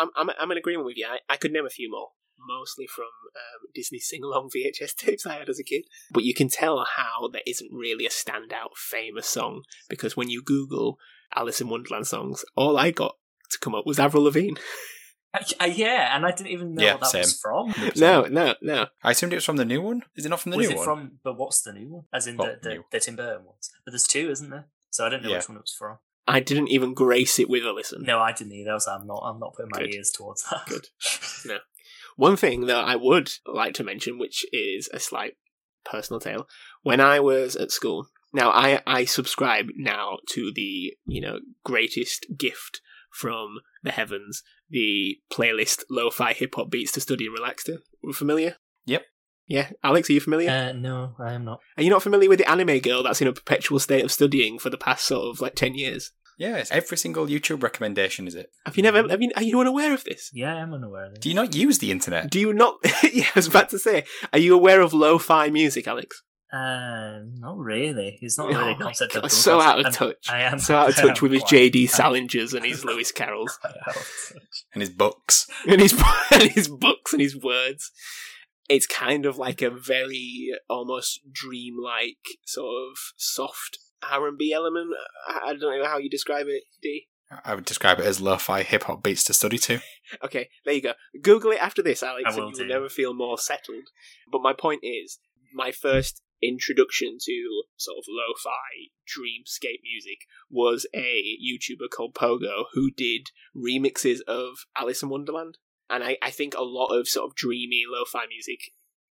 I'm 0.00 0.08
I'm, 0.16 0.30
I'm 0.38 0.50
in 0.52 0.58
agreement 0.58 0.86
with 0.86 0.96
you. 0.96 1.06
I, 1.06 1.18
I 1.28 1.36
could 1.36 1.52
name 1.52 1.66
a 1.66 1.70
few 1.70 1.90
more, 1.90 2.10
mostly 2.38 2.86
from 2.86 3.06
um, 3.34 3.68
Disney 3.74 3.98
sing-along 3.98 4.50
VHS 4.56 4.94
tapes 4.94 5.26
I 5.26 5.34
had 5.38 5.48
as 5.48 5.58
a 5.58 5.64
kid. 5.64 5.82
But 6.12 6.22
you 6.24 6.32
can 6.32 6.48
tell 6.48 6.84
how 6.96 7.28
there 7.28 7.42
isn't 7.46 7.70
really 7.72 8.06
a 8.06 8.10
standout 8.10 8.76
famous 8.76 9.26
song 9.28 9.62
because 9.88 10.16
when 10.16 10.30
you 10.30 10.42
Google 10.44 10.98
Alice 11.34 11.60
in 11.60 11.68
Wonderland 11.68 12.06
songs, 12.06 12.44
all 12.54 12.78
I 12.78 12.92
got 12.92 13.16
to 13.50 13.58
come 13.58 13.74
up 13.74 13.84
was 13.84 13.98
Avril 13.98 14.22
Lavigne. 14.24 14.54
Uh, 15.60 15.64
yeah, 15.64 16.14
and 16.16 16.24
I 16.26 16.30
didn't 16.32 16.50
even 16.50 16.74
know 16.74 16.82
Yeah, 16.82 16.92
what 16.94 17.12
that 17.12 17.18
was 17.18 17.40
from. 17.40 17.74
No, 17.96 18.22
no, 18.22 18.54
no. 18.60 18.86
I 19.02 19.10
assumed 19.12 19.32
it 19.32 19.36
was 19.36 19.44
from 19.44 19.56
the 19.56 19.64
new 19.64 19.80
one. 19.82 20.02
Is 20.16 20.26
it 20.26 20.28
not 20.28 20.40
from 20.40 20.50
the 20.52 20.58
was 20.58 20.68
new 20.68 20.74
it 20.74 20.76
one? 20.78 20.84
from? 20.84 21.12
But 21.24 21.38
what's 21.38 21.62
the 21.62 21.72
new 21.72 21.88
one? 21.88 22.04
As 22.12 22.26
in 22.26 22.36
Well, 22.36 22.48
the, 22.62 22.68
the, 22.68 22.74
new. 22.76 22.84
the 22.92 23.00
Tim 23.00 23.16
Burton 23.16 23.44
ones. 23.46 23.70
But 23.84 23.92
there's 23.92 24.06
two, 24.06 24.30
isn't 24.30 24.50
there? 24.50 24.66
So 24.90 25.06
I 25.06 25.08
don't 25.08 25.22
know 25.22 25.30
Yeah. 25.30 25.36
which 25.38 25.48
one 25.48 25.56
it 25.58 25.62
was 25.62 25.74
from. 25.78 25.98
I 26.28 26.40
didn't 26.40 26.68
even 26.68 26.92
grace 26.94 27.38
it 27.38 27.48
with 27.48 27.64
a 27.64 27.72
listen. 27.72 28.02
No, 28.02 28.18
I 28.18 28.32
didn't 28.32 28.52
either. 28.52 28.72
I 28.72 28.74
was 28.74 28.86
like, 28.86 29.00
I'm 29.00 29.06
not. 29.06 29.22
I'm 29.24 29.38
not 29.38 29.54
putting 29.54 29.70
my 29.72 29.80
Good. 29.80 29.94
ears 29.94 30.10
towards 30.10 30.42
that. 30.50 30.66
Good. 30.66 30.88
No. 31.46 31.58
One 32.16 32.36
thing 32.36 32.66
that 32.66 32.84
I 32.84 32.96
would 32.96 33.30
like 33.46 33.74
to 33.74 33.84
mention, 33.84 34.18
which 34.18 34.44
is 34.52 34.88
a 34.92 34.98
slight 34.98 35.34
personal 35.84 36.18
tale, 36.18 36.48
when 36.82 36.98
I 37.00 37.20
was 37.20 37.54
at 37.56 37.70
school, 37.70 38.08
now 38.32 38.50
I, 38.50 38.80
I 38.86 39.04
subscribe 39.04 39.66
now 39.76 40.18
to 40.30 40.50
the, 40.54 40.94
you 41.06 41.20
know, 41.20 41.38
greatest 41.62 42.26
gift 42.36 42.80
from 43.16 43.60
the 43.82 43.90
heavens, 43.90 44.42
the 44.68 45.18
playlist 45.32 45.84
Lo-Fi 45.90 46.32
Hip 46.34 46.54
Hop 46.54 46.70
Beats 46.70 46.92
to 46.92 47.00
Study 47.00 47.26
and 47.26 47.34
Relax 47.34 47.64
to. 47.64 47.78
Are 48.06 48.12
familiar? 48.12 48.56
Yep. 48.84 49.04
Yeah. 49.46 49.70
Alex, 49.82 50.10
are 50.10 50.12
you 50.12 50.20
familiar? 50.20 50.50
Uh, 50.50 50.72
no, 50.72 51.14
I 51.18 51.32
am 51.32 51.44
not. 51.44 51.60
are 51.76 51.82
you 51.82 51.90
not 51.90 52.02
familiar 52.02 52.28
with 52.28 52.38
the 52.38 52.50
anime 52.50 52.78
girl 52.80 53.02
that's 53.02 53.22
in 53.22 53.28
a 53.28 53.32
perpetual 53.32 53.78
state 53.78 54.04
of 54.04 54.12
studying 54.12 54.58
for 54.58 54.70
the 54.70 54.78
past 54.78 55.06
sort 55.06 55.24
of 55.34 55.40
like 55.40 55.54
10 55.54 55.74
years? 55.74 56.12
Yes, 56.38 56.70
every 56.70 56.98
single 56.98 57.26
YouTube 57.26 57.62
recommendation 57.62 58.26
is 58.26 58.34
it. 58.34 58.50
Have 58.66 58.76
you 58.76 58.82
never, 58.82 59.08
have 59.08 59.22
you, 59.22 59.30
are 59.36 59.42
you 59.42 59.58
unaware 59.58 59.94
of 59.94 60.04
this? 60.04 60.30
Yeah, 60.34 60.54
I 60.54 60.60
am 60.60 60.74
unaware 60.74 61.06
of 61.06 61.14
this. 61.14 61.20
Do 61.20 61.30
you 61.30 61.34
not 61.34 61.54
use 61.54 61.78
the 61.78 61.90
internet? 61.90 62.30
Do 62.30 62.38
you 62.38 62.52
not? 62.52 62.74
yeah, 63.12 63.24
I 63.24 63.36
was 63.36 63.46
about 63.46 63.70
to 63.70 63.78
say. 63.78 64.04
Are 64.34 64.38
you 64.38 64.54
aware 64.54 64.82
of 64.82 64.92
lo-fi 64.92 65.48
music, 65.48 65.88
Alex? 65.88 66.22
Uh, 66.52 67.20
not 67.38 67.58
really. 67.58 68.16
He's 68.20 68.38
not 68.38 68.46
Oh 68.46 68.58
really 68.58 68.72
a 68.72 68.76
my 68.76 68.82
concept 68.84 69.14
God, 69.14 69.24
of 69.24 69.32
so 69.32 69.60
out 69.60 69.80
of 69.80 69.86
I'm- 69.86 69.92
touch. 69.92 70.28
I 70.30 70.42
am 70.42 70.58
So 70.58 70.76
out 70.76 70.90
of 70.90 70.94
touch 70.96 71.20
with 71.22 71.32
his 71.32 71.42
J.D. 71.44 71.86
Salingers 71.88 72.54
and 72.54 72.64
his 72.64 72.84
Lewis 72.84 73.10
Carrolls 73.16 73.58
quite 73.60 73.74
out 73.86 73.96
of 73.96 74.30
touch. 74.32 74.64
And 74.72 74.80
his 74.80 74.90
books. 74.90 75.48
and 75.66 75.80
his 75.80 75.92
and 76.32 76.50
his 76.50 76.68
books 76.68 77.12
and 77.12 77.20
his 77.20 77.36
words. 77.36 77.90
It's 78.68 78.86
kind 78.86 79.26
of 79.26 79.38
like 79.38 79.62
a 79.62 79.70
very 79.70 80.50
almost 80.68 81.20
dreamlike 81.32 82.16
sort 82.46 82.66
of 82.90 82.98
soft 83.16 83.78
R 84.08 84.26
and 84.28 84.38
B 84.38 84.52
element. 84.52 84.90
I 85.28 85.40
I 85.50 85.54
don't 85.54 85.60
know 85.82 85.88
how 85.88 85.98
you 85.98 86.08
describe 86.10 86.46
it, 86.48 86.62
D. 86.82 87.06
I 87.44 87.56
would 87.56 87.64
describe 87.64 87.98
it 87.98 88.06
as 88.06 88.20
lo-fi 88.20 88.62
hip 88.62 88.84
hop 88.84 89.02
beats 89.02 89.24
to 89.24 89.34
study 89.34 89.58
to. 89.58 89.80
Okay, 90.22 90.48
there 90.64 90.74
you 90.74 90.80
go. 90.82 90.92
Google 91.22 91.50
it 91.50 91.58
after 91.60 91.82
this, 91.82 92.04
Alex, 92.04 92.22
I 92.24 92.30
and 92.34 92.38
will 92.38 92.52
you 92.52 92.58
will 92.58 92.66
never 92.68 92.88
feel 92.88 93.14
more 93.14 93.36
settled. 93.36 93.88
But 94.30 94.42
my 94.42 94.52
point 94.52 94.80
is, 94.84 95.18
my 95.52 95.72
first 95.72 96.22
introduction 96.42 97.18
to 97.22 97.62
sort 97.76 97.98
of 97.98 98.04
lo-fi 98.08 98.90
dreamscape 99.06 99.80
music 99.82 100.26
was 100.50 100.86
a 100.94 101.38
YouTuber 101.42 101.90
called 101.90 102.14
Pogo 102.14 102.64
who 102.72 102.90
did 102.90 103.30
remixes 103.56 104.20
of 104.26 104.66
Alice 104.76 105.02
in 105.02 105.08
Wonderland. 105.08 105.58
And 105.88 106.02
I, 106.02 106.16
I 106.20 106.30
think 106.30 106.54
a 106.54 106.62
lot 106.62 106.88
of 106.88 107.08
sort 107.08 107.30
of 107.30 107.36
dreamy 107.36 107.84
lo-fi 107.88 108.26
music 108.28 108.72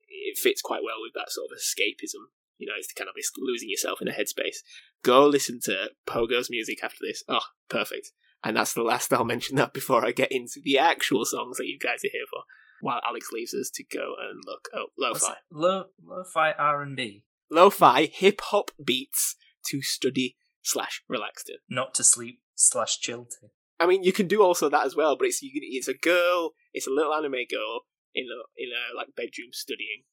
it 0.09 0.37
fits 0.37 0.61
quite 0.61 0.83
well 0.83 1.01
with 1.01 1.13
that 1.15 1.31
sort 1.31 1.49
of 1.51 1.57
escapism. 1.57 2.29
You 2.57 2.67
know, 2.67 2.73
it's 2.77 2.93
kind 2.93 3.09
of 3.09 3.15
losing 3.37 3.69
yourself 3.69 4.01
in 4.01 4.07
a 4.07 4.11
headspace. 4.11 4.57
Go 5.03 5.25
listen 5.25 5.59
to 5.63 5.91
Pogo's 6.07 6.49
music 6.49 6.83
after 6.83 6.99
this. 7.01 7.23
Oh, 7.27 7.41
perfect. 7.69 8.11
And 8.43 8.55
that's 8.57 8.73
the 8.73 8.83
last 8.83 9.11
I'll 9.11 9.23
mention 9.23 9.55
that 9.55 9.73
before 9.73 10.05
I 10.05 10.11
get 10.11 10.31
into 10.31 10.59
the 10.63 10.77
actual 10.77 11.25
songs 11.25 11.57
that 11.57 11.67
you 11.67 11.79
guys 11.79 12.03
are 12.03 12.11
here 12.11 12.25
for. 12.29 12.43
While 12.83 12.99
Alex 13.07 13.29
leaves 13.31 13.53
us 13.53 13.69
to 13.75 13.83
go 13.83 14.13
and 14.19 14.41
look. 14.45 14.67
Oh, 14.75 14.87
What's 14.95 15.23
lo-fi. 15.23 15.35
Lo 15.51 15.85
lo-fi 16.05 16.51
R 16.59 16.81
and 16.81 16.95
B, 16.97 17.23
Lo-fi 17.49 18.05
hip 18.11 18.41
hop 18.41 18.71
beats 18.83 19.35
to 19.69 19.81
study 19.81 20.35
slash 20.61 21.01
relax 21.07 21.43
to. 21.45 21.53
not 21.69 21.93
to 21.95 22.03
sleep 22.03 22.39
slash 22.55 22.99
chill 22.99 23.25
to. 23.25 23.47
I 23.79 23.85
mean, 23.87 24.03
you 24.03 24.11
can 24.13 24.27
do 24.27 24.43
also 24.43 24.67
that 24.69 24.85
as 24.85 24.95
well, 24.95 25.15
but 25.17 25.27
it's 25.27 25.41
you 25.41 25.51
can, 25.51 25.61
it's 25.63 25.87
a 25.87 25.93
girl, 25.93 26.51
it's 26.73 26.87
a 26.87 26.91
little 26.91 27.13
anime 27.13 27.45
girl 27.49 27.81
in 28.13 28.25
a 28.25 28.39
in 28.61 28.69
a 28.69 28.95
like 28.97 29.07
bedroom 29.15 29.49
studying. 29.51 30.03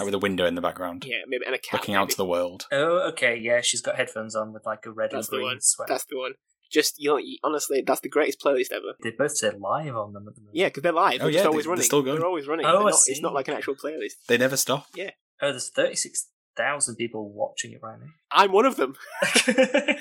Uh, 0.00 0.04
with 0.04 0.14
a 0.14 0.18
window 0.18 0.46
in 0.46 0.54
the 0.54 0.60
background, 0.60 1.04
Yeah, 1.04 1.22
maybe 1.26 1.44
and 1.44 1.54
a 1.54 1.58
cat. 1.58 1.80
looking 1.80 1.96
out 1.96 2.10
to 2.10 2.16
the 2.16 2.24
world. 2.24 2.66
Oh, 2.70 3.08
okay, 3.10 3.36
yeah, 3.36 3.60
she's 3.60 3.80
got 3.82 3.96
headphones 3.96 4.36
on 4.36 4.52
with 4.52 4.64
like 4.64 4.86
a 4.86 4.92
red 4.92 5.10
That's 5.10 5.26
and 5.28 5.32
the 5.32 5.38
green 5.38 5.46
one. 5.48 5.60
sweater. 5.60 5.92
That's 5.92 6.04
the 6.04 6.16
one. 6.16 6.34
Just 6.70 6.94
you 6.98 7.10
know, 7.10 7.16
you- 7.16 7.38
honestly, 7.42 7.82
that's 7.86 8.00
the 8.00 8.08
greatest 8.08 8.40
playlist 8.40 8.70
ever. 8.72 8.94
They 9.02 9.10
both 9.10 9.36
say 9.36 9.50
live 9.50 9.96
on 9.96 10.12
them 10.12 10.26
at 10.28 10.34
the 10.34 10.40
moment. 10.40 10.56
Yeah, 10.56 10.66
because 10.68 10.82
they're 10.82 10.92
live. 10.92 11.14
Oh, 11.20 11.24
They're 11.24 11.32
just 11.32 11.44
yeah, 11.44 11.48
always 11.48 11.64
they- 11.64 11.68
they're 11.68 11.70
running. 11.72 11.84
still 11.84 12.02
going. 12.02 12.16
They're 12.18 12.26
always 12.26 12.46
running. 12.48 12.66
Oh, 12.66 12.72
They're 12.72 12.80
I 12.80 12.90
not, 12.90 13.00
it's 13.06 13.20
not 13.20 13.34
like 13.34 13.48
an 13.48 13.54
actual 13.54 13.74
playlist. 13.74 14.12
They 14.28 14.38
never 14.38 14.56
stop. 14.56 14.86
Yeah. 14.94 15.10
Oh, 15.42 15.50
there's 15.50 15.68
thirty 15.70 15.96
six 15.96 16.28
thousand 16.56 16.96
people 16.96 17.32
watching 17.32 17.72
it 17.72 17.80
right 17.82 17.98
now. 17.98 18.06
I'm 18.30 18.52
one 18.52 18.66
of 18.66 18.76
them. 18.76 18.94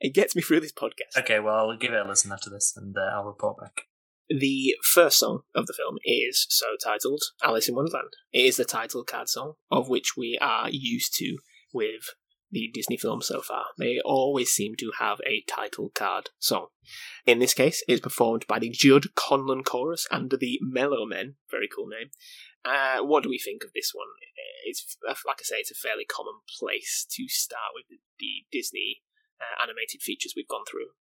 it 0.00 0.14
gets 0.14 0.34
me 0.34 0.42
through 0.42 0.60
this 0.60 0.72
podcast. 0.72 1.18
okay, 1.18 1.40
well, 1.40 1.70
I'll 1.70 1.76
give 1.76 1.92
it 1.92 2.04
a 2.04 2.08
listen 2.08 2.32
after 2.32 2.50
this, 2.50 2.72
and 2.76 2.96
uh, 2.96 3.16
I'll 3.16 3.24
report 3.24 3.58
back. 3.60 3.82
The 4.28 4.74
first 4.82 5.18
song 5.18 5.40
of 5.54 5.66
the 5.66 5.74
film 5.74 5.98
is 6.04 6.46
so 6.48 6.66
titled 6.82 7.22
Alice 7.42 7.68
in 7.68 7.74
Wonderland. 7.74 8.08
It 8.32 8.46
is 8.46 8.56
the 8.56 8.64
title 8.64 9.04
card 9.04 9.28
song, 9.28 9.54
of 9.70 9.88
which 9.90 10.16
we 10.16 10.38
are 10.40 10.70
used 10.70 11.14
to 11.16 11.36
with 11.74 12.14
the 12.54 12.70
Disney 12.72 12.96
films 12.96 13.26
so 13.26 13.42
far. 13.42 13.66
They 13.76 13.98
always 14.04 14.50
seem 14.50 14.76
to 14.78 14.92
have 14.98 15.18
a 15.26 15.44
title 15.46 15.90
card 15.94 16.30
song. 16.38 16.68
In 17.26 17.40
this 17.40 17.52
case, 17.52 17.82
it's 17.88 18.00
performed 18.00 18.46
by 18.48 18.58
the 18.58 18.70
Jud 18.70 19.06
Conlon 19.16 19.64
Chorus 19.64 20.06
and 20.10 20.30
the 20.30 20.60
Mellomen. 20.64 21.34
Very 21.50 21.68
cool 21.68 21.88
name. 21.88 22.10
Uh, 22.64 23.02
what 23.02 23.22
do 23.22 23.28
we 23.28 23.38
think 23.38 23.64
of 23.64 23.72
this 23.74 23.90
one? 23.92 24.06
It's 24.64 24.96
like 25.26 25.40
I 25.40 25.44
say, 25.44 25.56
it's 25.56 25.70
a 25.70 25.74
fairly 25.74 26.06
common 26.06 26.40
place 26.58 27.04
to 27.10 27.28
start 27.28 27.74
with 27.74 27.84
the, 27.90 27.98
the 28.18 28.46
Disney 28.50 29.02
uh, 29.40 29.62
animated 29.62 30.00
features 30.00 30.32
we've 30.34 30.48
gone 30.48 30.64
through. 30.70 30.96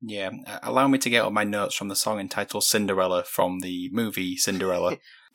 Yeah, 0.00 0.30
uh, 0.46 0.58
allow 0.62 0.88
me 0.88 0.98
to 0.98 1.10
get 1.10 1.24
up 1.24 1.32
my 1.32 1.44
notes 1.44 1.74
from 1.74 1.88
the 1.88 1.96
song 1.96 2.20
entitled 2.20 2.64
Cinderella 2.64 3.24
from 3.24 3.60
the 3.60 3.88
movie 3.92 4.36
Cinderella. 4.36 4.98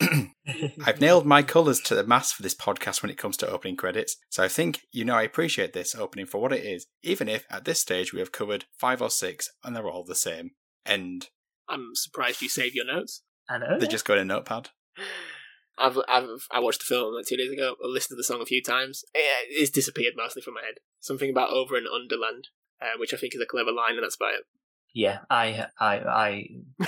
I've 0.86 1.00
nailed 1.00 1.26
my 1.26 1.42
colours 1.42 1.80
to 1.80 1.94
the 1.94 2.06
mast 2.06 2.34
for 2.34 2.42
this 2.42 2.54
podcast 2.54 3.02
when 3.02 3.10
it 3.10 3.18
comes 3.18 3.36
to 3.38 3.50
opening 3.50 3.76
credits, 3.76 4.16
so 4.30 4.42
I 4.42 4.48
think 4.48 4.80
you 4.92 5.04
know 5.04 5.14
I 5.14 5.22
appreciate 5.22 5.72
this 5.72 5.94
opening 5.94 6.26
for 6.26 6.40
what 6.40 6.52
it 6.52 6.64
is, 6.64 6.86
even 7.02 7.28
if 7.28 7.44
at 7.50 7.64
this 7.64 7.80
stage 7.80 8.12
we 8.12 8.20
have 8.20 8.32
covered 8.32 8.64
five 8.78 9.02
or 9.02 9.10
six 9.10 9.50
and 9.62 9.74
they're 9.74 9.88
all 9.88 10.04
the 10.04 10.14
same. 10.14 10.52
End. 10.86 11.28
I'm 11.68 11.90
surprised 11.94 12.40
you 12.40 12.48
save 12.48 12.74
your 12.74 12.86
notes. 12.86 13.22
I 13.48 13.58
know. 13.58 13.78
They 13.78 13.86
just 13.86 14.04
go 14.04 14.14
in 14.14 14.20
a 14.20 14.24
notepad. 14.24 14.70
I've, 15.78 15.98
I've 16.08 16.46
I 16.50 16.60
watched 16.60 16.80
the 16.80 16.94
film 16.94 17.14
like 17.14 17.26
two 17.26 17.36
days 17.36 17.50
ago. 17.50 17.74
I 17.82 17.86
listened 17.86 18.16
to 18.16 18.16
the 18.16 18.24
song 18.24 18.42
a 18.42 18.46
few 18.46 18.62
times. 18.62 19.02
It, 19.14 19.48
it's 19.48 19.70
disappeared 19.70 20.14
mostly 20.16 20.42
from 20.42 20.54
my 20.54 20.60
head. 20.60 20.74
Something 21.00 21.30
about 21.30 21.50
over 21.50 21.74
and 21.74 21.86
underland, 21.86 22.48
uh, 22.80 22.98
which 22.98 23.14
I 23.14 23.16
think 23.16 23.34
is 23.34 23.40
a 23.40 23.46
clever 23.46 23.72
line, 23.72 23.94
and 23.94 24.02
that's 24.02 24.16
about 24.16 24.34
it. 24.34 24.44
Yeah, 24.94 25.18
I, 25.30 25.66
I, 25.78 25.96
I, 25.98 26.48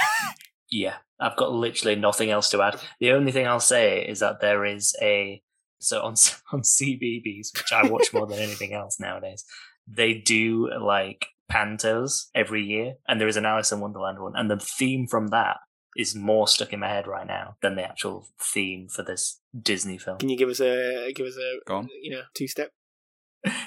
yeah, 0.71 0.95
I've 1.21 1.37
got 1.37 1.53
literally 1.53 1.97
nothing 1.97 2.31
else 2.31 2.51
to 2.51 2.63
add. 2.63 2.81
The 2.99 3.13
only 3.13 3.33
thing 3.33 3.47
I'll 3.47 3.61
say 3.61 4.05
is 4.05 4.21
that 4.21 4.41
there 4.41 4.65
is 4.65 4.97
a 5.01 5.43
so 5.79 6.01
on 6.03 6.15
on 6.53 6.63
CBBC, 6.63 7.57
which 7.57 7.73
I 7.73 7.89
watch 7.89 8.13
more 8.13 8.27
than 8.27 8.39
anything 8.39 8.73
else 8.73 8.99
nowadays. 8.99 9.45
They 9.87 10.15
do 10.15 10.71
like 10.81 11.27
pantos 11.51 12.27
every 12.35 12.65
year, 12.65 12.95
and 13.09 13.21
there 13.21 13.29
is 13.29 13.37
an 13.37 13.47
Alice 13.47 13.73
in 13.73 13.81
Wonderland 13.81 14.19
one, 14.21 14.33
and 14.37 14.51
the 14.51 14.59
theme 14.59 15.07
from 15.07 15.29
that 15.29 15.59
is 15.97 16.15
more 16.15 16.49
stuck 16.49 16.73
in 16.73 16.81
my 16.81 16.89
head 16.89 17.07
right 17.07 17.27
now 17.27 17.57
than 17.61 17.75
the 17.77 17.85
actual 17.85 18.27
theme 18.41 18.89
for 18.89 19.03
this 19.03 19.41
Disney 19.61 19.99
film. 19.99 20.19
Can 20.19 20.31
you 20.31 20.39
give 20.39 20.49
us 20.49 20.61
a 20.61 21.13
give 21.15 21.27
us 21.27 21.37
a 21.37 21.59
Go 21.67 21.77
on. 21.77 21.89
you 22.01 22.13
know 22.13 22.23
two 22.35 22.49
step? 22.49 22.71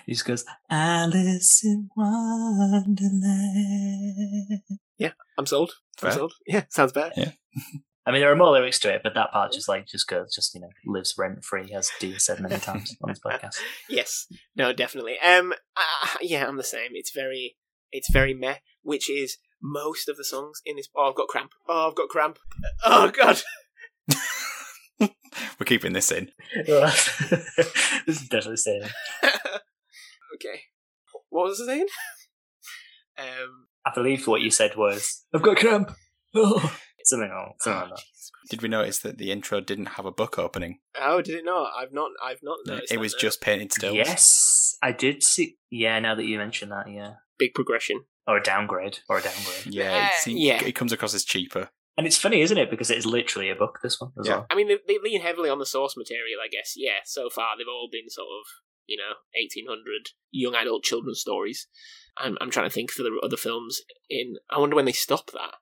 He 0.05 0.13
just 0.13 0.25
goes 0.25 0.45
Alice 0.69 1.63
in 1.63 1.89
Wonderland. 1.95 2.95
Yeah, 4.97 5.11
I'm 5.38 5.45
sold. 5.45 5.73
I'm 6.01 6.11
sold. 6.11 6.33
Yeah, 6.47 6.63
sounds 6.69 6.93
bad. 6.93 7.13
Yeah. 7.17 7.31
I 8.07 8.11
mean, 8.11 8.21
there 8.21 8.31
are 8.31 8.35
more 8.35 8.51
lyrics 8.51 8.79
to 8.79 8.93
it, 8.93 9.01
but 9.03 9.15
that 9.15 9.31
part 9.31 9.51
just 9.51 9.67
like 9.67 9.88
just 9.88 10.07
goes, 10.07 10.33
just 10.33 10.53
you 10.53 10.61
know, 10.61 10.69
lives 10.85 11.15
rent 11.17 11.43
free, 11.43 11.73
as 11.73 11.89
Dean 11.99 12.19
said 12.19 12.39
many 12.39 12.57
times 12.57 12.95
on 13.01 13.09
this 13.09 13.19
podcast. 13.19 13.57
Yes, 13.89 14.27
no, 14.55 14.73
definitely. 14.73 15.15
Um, 15.19 15.53
uh, 15.75 16.17
yeah, 16.21 16.47
I'm 16.47 16.57
the 16.57 16.63
same. 16.63 16.91
It's 16.93 17.11
very 17.11 17.57
it's 17.91 18.11
very 18.11 18.33
meh, 18.33 18.57
which 18.83 19.09
is 19.09 19.38
most 19.61 20.07
of 20.07 20.17
the 20.17 20.23
songs 20.23 20.61
in 20.65 20.75
this. 20.75 20.88
Oh, 20.95 21.09
I've 21.09 21.15
got 21.15 21.27
cramp. 21.27 21.51
Oh, 21.67 21.89
I've 21.89 21.95
got 21.95 22.09
cramp. 22.09 22.38
Oh 22.85 23.11
God. 23.11 23.41
We're 25.59 25.65
keeping 25.65 25.93
this 25.93 26.11
in. 26.11 26.31
this 26.65 27.01
is 28.07 28.27
definitely 28.29 28.57
saying. 28.57 28.83
Okay. 30.36 30.62
What 31.30 31.45
was 31.45 31.62
I 31.62 31.65
saying? 31.65 31.88
Um, 33.17 33.67
I 33.86 33.91
believe 33.95 34.28
what 34.28 34.41
you 34.41 34.52
said 34.52 34.76
was, 34.76 35.24
"I've 35.34 35.41
got 35.41 35.58
cramp." 35.58 35.91
Oh. 36.38 36.78
Something 37.06 37.30
like 37.30 37.56
something 37.62 37.82
like 37.91 37.98
that. 37.98 38.04
Did 38.50 38.62
we 38.62 38.67
notice 38.67 39.00
that 39.00 39.17
the 39.17 39.32
intro 39.32 39.62
didn't 39.62 39.86
have 39.86 40.06
a 40.06 40.12
book 40.12 40.38
opening? 40.38 40.80
oh, 41.00 41.21
did 41.21 41.36
it 41.36 41.45
not? 41.45 41.71
I've 41.78 41.93
not. 41.93 42.12
I've 42.21 42.41
not 42.43 42.58
noticed. 42.65 42.91
it 42.91 42.95
that, 42.95 43.00
was 43.00 43.13
no. 43.13 43.19
just 43.19 43.39
painted 43.39 43.71
stills. 43.71 43.95
Yes, 43.95 44.76
I 44.84 44.91
did 44.91 45.24
see. 45.24 45.56
Yeah, 45.69 45.98
now 46.00 46.13
that 46.15 46.26
you 46.26 46.38
mention 46.38 46.67
that, 46.69 46.91
yeah, 46.91 47.13
big 47.39 47.54
progression. 47.54 48.02
or 48.28 48.36
a 48.36 48.43
downgrade, 48.43 49.00
or 49.08 49.19
a 49.19 49.21
downgrade. 49.21 49.67
Yeah, 49.67 49.95
it, 49.98 50.04
Uh, 50.08 50.10
seems- 50.19 50.41
yeah. 50.41 50.62
it 50.65 50.74
comes 50.74 50.91
across 50.91 51.13
as 51.13 51.24
cheaper. 51.24 51.69
And 51.98 52.06
it's 52.06 52.17
funny, 52.17 52.41
isn't 52.41 52.58
it? 52.58 52.69
Because 52.69 52.91
it's 52.91 53.06
literally 53.06 53.50
a 53.50 53.56
book. 53.56 53.80
This 53.82 54.02
one 54.02 54.12
as 54.19 54.28
Yeah. 54.28 54.34
well. 54.38 54.48
I 54.50 54.56
mean, 54.56 54.67
they, 54.67 54.80
they 54.86 54.98
lean 55.02 55.21
heavily 55.21 55.50
on 55.50 55.60
the 55.60 55.65
source 55.65 55.95
material, 55.95 56.39
I 56.43 56.50
guess. 56.50 56.74
Yeah, 56.76 57.00
so 57.06 57.30
far 57.30 57.56
they've 57.58 57.65
all 57.69 57.88
been 57.89 58.10
sort 58.10 58.28
of, 58.28 58.45
you 58.88 58.98
know, 58.98 59.15
1800 59.36 60.10
young 60.32 60.56
adult 60.56 60.84
children's 60.84 61.19
stories. 61.19 61.67
I'm, 62.17 62.38
I'm 62.39 62.52
trying 62.52 62.67
to 62.67 62.74
think 62.74 62.91
for 62.91 63.04
the 63.04 63.19
other 63.24 63.38
films 63.38 63.82
in. 64.10 64.36
I 64.50 64.60
wonder 64.60 64.76
when 64.76 64.86
they 64.86 64.91
stop 64.91 65.32
that. 65.32 65.56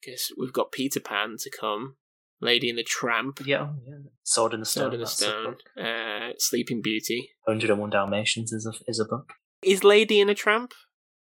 Because 0.00 0.32
we've 0.38 0.52
got 0.52 0.72
Peter 0.72 0.98
Pan 0.98 1.36
to 1.40 1.50
come, 1.50 1.96
Lady 2.40 2.70
and 2.70 2.78
the 2.78 2.82
Tramp, 2.82 3.40
Yeah, 3.44 3.68
oh, 3.70 3.74
yeah. 3.86 3.96
Sword 4.22 4.54
in 4.54 4.60
the 4.60 4.66
Stone. 4.66 4.82
Sword 4.82 4.94
in 4.94 5.00
the 5.00 5.06
Stone, 5.06 5.56
uh, 5.78 6.30
Sleeping 6.38 6.80
Beauty. 6.80 7.30
101 7.44 7.90
Dalmatians 7.90 8.50
is 8.52 8.66
a 8.66 8.72
is 8.90 8.98
a 8.98 9.04
book. 9.04 9.34
Is 9.62 9.84
Lady 9.84 10.20
and 10.20 10.30
a 10.30 10.34
Tramp? 10.34 10.72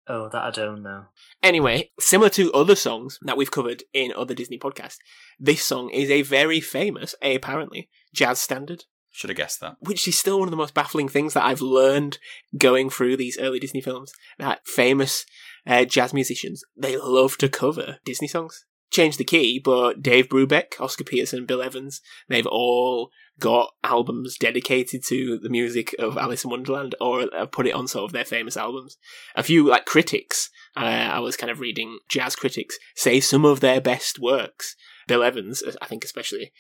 Oh, 0.08 0.30
that 0.32 0.44
I 0.44 0.52
don't 0.52 0.84
know. 0.84 1.06
Anyway, 1.42 1.92
similar 2.00 2.30
to 2.32 2.52
other 2.54 2.76
songs 2.76 3.18
that 3.24 3.38
we've 3.38 3.50
covered 3.50 3.84
in 3.94 4.12
other 4.16 4.36
Disney 4.36 4.60
podcasts, 4.60 4.98
this 5.40 5.64
song 5.64 5.90
is 5.90 6.12
a 6.12 6.22
very 6.22 6.60
famous, 6.60 7.16
apparently, 7.22 7.90
jazz 8.14 8.40
standard. 8.40 8.84
Should 9.16 9.30
have 9.30 9.38
guessed 9.38 9.62
that. 9.62 9.78
which 9.80 10.10
is 10.10 10.20
still 10.20 10.40
one 10.40 10.50
of 10.50 10.52
the 10.52 10.58
most 10.58 10.74
baffling 10.74 11.08
things 11.08 11.34
that 11.34 11.46
I've 11.46 11.62
learned 11.62 12.18
going 12.58 12.90
through 12.90 13.16
these 13.16 13.38
early 13.40 13.60
Disney 13.60 13.80
films. 13.80 14.12
That 14.38 14.68
famous 14.68 15.26
uh, 15.66 15.86
jazz 15.86 16.14
musicians 16.14 16.66
they 16.76 16.98
love 16.98 17.38
to 17.38 17.48
cover 17.48 18.00
Disney 18.04 18.28
songs. 18.28 18.66
Change 18.92 19.16
the 19.16 19.24
key, 19.24 19.58
but 19.58 20.02
Dave 20.02 20.28
Brubeck, 20.28 20.82
Oscar 20.82 21.06
Peterson, 21.06 21.46
Bill 21.46 21.62
Evans, 21.62 22.02
they've 22.28 22.46
all 22.46 23.10
got 23.40 23.72
albums 23.86 24.38
dedicated 24.38 25.02
to 25.06 25.40
the 25.40 25.50
music 25.50 25.96
of 25.98 26.18
Alice 26.18 26.44
in 26.44 26.52
Wonderland, 26.52 26.94
or 27.00 27.26
have 27.34 27.54
put 27.54 27.68
it 27.68 27.74
on 27.74 27.88
sort 27.88 28.04
of 28.04 28.12
their 28.12 28.26
famous 28.26 28.58
albums. 28.58 28.98
A 29.36 29.44
few 29.44 29.66
like 29.66 29.86
critics, 29.86 30.50
uh, 30.76 30.82
I 30.82 31.20
was 31.20 31.38
kind 31.38 31.52
of 31.52 31.62
reading 31.62 32.00
jazz 32.10 32.36
critics 32.36 32.78
say 32.96 33.22
some 33.22 33.46
of 33.46 33.62
their 33.62 33.80
best 33.80 34.20
works. 34.20 34.76
Bill 35.08 35.24
Evans, 35.24 35.64
I 35.82 35.86
think 35.86 36.04
especially, 36.04 36.52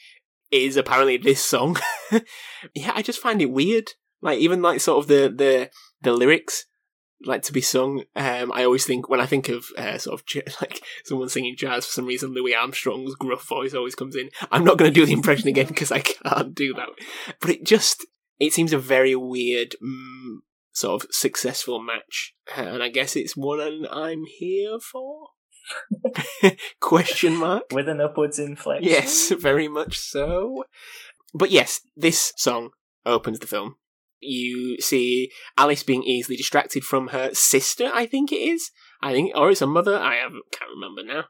is 0.51 0.77
apparently 0.77 1.17
this 1.17 1.43
song. 1.43 1.77
yeah, 2.73 2.91
I 2.93 3.01
just 3.01 3.19
find 3.19 3.41
it 3.41 3.51
weird. 3.51 3.91
Like 4.21 4.39
even 4.39 4.61
like 4.61 4.81
sort 4.81 4.99
of 4.99 5.07
the 5.07 5.33
the 5.35 5.69
the 6.01 6.13
lyrics 6.13 6.65
like 7.23 7.41
to 7.43 7.53
be 7.53 7.61
sung. 7.61 8.03
Um, 8.15 8.51
I 8.53 8.63
always 8.63 8.85
think 8.85 9.09
when 9.09 9.19
I 9.19 9.25
think 9.25 9.49
of 9.49 9.65
uh, 9.77 9.97
sort 9.97 10.19
of 10.19 10.43
like 10.61 10.81
someone 11.03 11.29
singing 11.29 11.55
jazz 11.57 11.85
for 11.85 11.91
some 11.91 12.05
reason, 12.05 12.33
Louis 12.33 12.55
Armstrong's 12.55 13.15
gruff 13.15 13.47
voice 13.47 13.73
always 13.73 13.95
comes 13.95 14.15
in. 14.15 14.29
I'm 14.51 14.63
not 14.63 14.77
going 14.77 14.91
to 14.91 14.99
do 14.99 15.05
the 15.05 15.13
impression 15.13 15.47
again 15.47 15.67
because 15.67 15.91
I 15.91 15.99
can't 15.99 16.53
do 16.53 16.73
that. 16.73 16.89
But 17.39 17.51
it 17.51 17.65
just 17.65 18.05
it 18.39 18.53
seems 18.53 18.73
a 18.73 18.79
very 18.79 19.15
weird 19.15 19.75
mm, 19.83 20.37
sort 20.73 21.03
of 21.03 21.09
successful 21.11 21.81
match, 21.81 22.35
and 22.55 22.83
I 22.83 22.89
guess 22.89 23.15
it's 23.15 23.35
one 23.35 23.85
I'm 23.89 24.23
here 24.25 24.79
for. 24.79 25.29
Question 26.79 27.35
mark. 27.35 27.63
With 27.71 27.89
an 27.89 28.01
upwards 28.01 28.39
inflection. 28.39 28.89
Yes, 28.89 29.31
very 29.31 29.67
much 29.67 29.97
so. 29.97 30.65
But 31.33 31.51
yes, 31.51 31.81
this 31.95 32.33
song 32.37 32.71
opens 33.05 33.39
the 33.39 33.47
film. 33.47 33.75
You 34.19 34.79
see 34.79 35.31
Alice 35.57 35.83
being 35.83 36.03
easily 36.03 36.37
distracted 36.37 36.83
from 36.83 37.09
her 37.09 37.33
sister, 37.33 37.91
I 37.93 38.05
think 38.05 38.31
it 38.31 38.37
is. 38.37 38.71
I 39.01 39.13
think, 39.13 39.33
or 39.35 39.51
it's 39.51 39.61
a 39.61 39.67
mother. 39.67 39.97
I 39.97 40.17
can't 40.51 40.71
remember 40.73 41.03
now. 41.03 41.25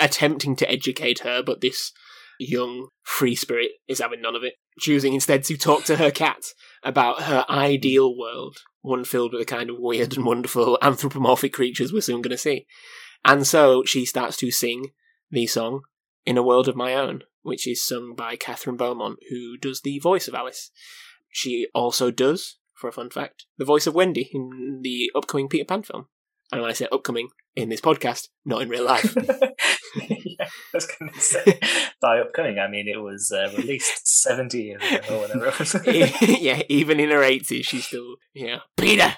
Attempting 0.00 0.56
to 0.56 0.70
educate 0.70 1.20
her, 1.20 1.42
but 1.42 1.60
this 1.60 1.92
young 2.38 2.88
free 3.02 3.34
spirit 3.34 3.72
is 3.88 3.98
having 3.98 4.22
none 4.22 4.36
of 4.36 4.44
it. 4.44 4.54
choosing 4.78 5.12
instead 5.12 5.42
to 5.42 5.56
talk 5.56 5.84
to 5.84 5.96
her 5.96 6.10
cat 6.10 6.38
about 6.84 7.22
her 7.22 7.44
ideal 7.50 8.16
world, 8.16 8.58
one 8.80 9.04
filled 9.04 9.32
with 9.32 9.40
the 9.40 9.56
kind 9.56 9.70
of 9.70 9.76
weird 9.78 10.16
and 10.16 10.24
wonderful 10.24 10.78
anthropomorphic 10.80 11.52
creatures 11.52 11.92
we're 11.92 12.00
soon 12.00 12.22
going 12.22 12.30
to 12.30 12.38
see. 12.38 12.66
And 13.24 13.46
so 13.46 13.84
she 13.84 14.04
starts 14.04 14.36
to 14.38 14.50
sing 14.50 14.92
the 15.30 15.46
song 15.46 15.82
In 16.24 16.38
a 16.38 16.42
World 16.42 16.68
of 16.68 16.76
My 16.76 16.94
Own, 16.94 17.22
which 17.42 17.66
is 17.66 17.86
sung 17.86 18.14
by 18.16 18.36
Kathryn 18.36 18.76
Beaumont, 18.76 19.18
who 19.30 19.56
does 19.56 19.82
the 19.82 19.98
voice 19.98 20.28
of 20.28 20.34
Alice. 20.34 20.70
She 21.30 21.66
also 21.74 22.10
does, 22.10 22.58
for 22.74 22.88
a 22.88 22.92
fun 22.92 23.10
fact, 23.10 23.46
the 23.58 23.64
voice 23.64 23.86
of 23.86 23.94
Wendy 23.94 24.30
in 24.32 24.80
the 24.82 25.10
upcoming 25.14 25.48
Peter 25.48 25.64
Pan 25.64 25.82
film. 25.82 26.06
And 26.50 26.62
when 26.62 26.70
I 26.70 26.74
say 26.74 26.88
upcoming, 26.90 27.28
in 27.58 27.70
this 27.70 27.80
podcast, 27.80 28.28
not 28.44 28.62
in 28.62 28.68
real 28.68 28.84
life. 28.86 29.14
yeah, 29.96 30.44
I 30.44 30.48
was 30.72 30.86
going 30.86 31.12
to 31.12 31.20
say 31.20 31.60
by 32.00 32.20
upcoming. 32.20 32.58
I 32.58 32.68
mean, 32.68 32.86
it 32.86 33.00
was 33.00 33.32
uh, 33.32 33.52
released 33.56 34.06
seventy 34.06 34.62
years 34.62 34.82
ago 34.82 35.16
or 35.16 35.20
whatever 35.22 35.46
it 35.46 35.58
was. 35.58 35.76
yeah, 36.40 36.62
even 36.68 37.00
in 37.00 37.10
her 37.10 37.20
80s, 37.20 37.64
she's 37.64 37.86
still, 37.86 38.16
yeah, 38.32 38.60
Peter! 38.76 39.16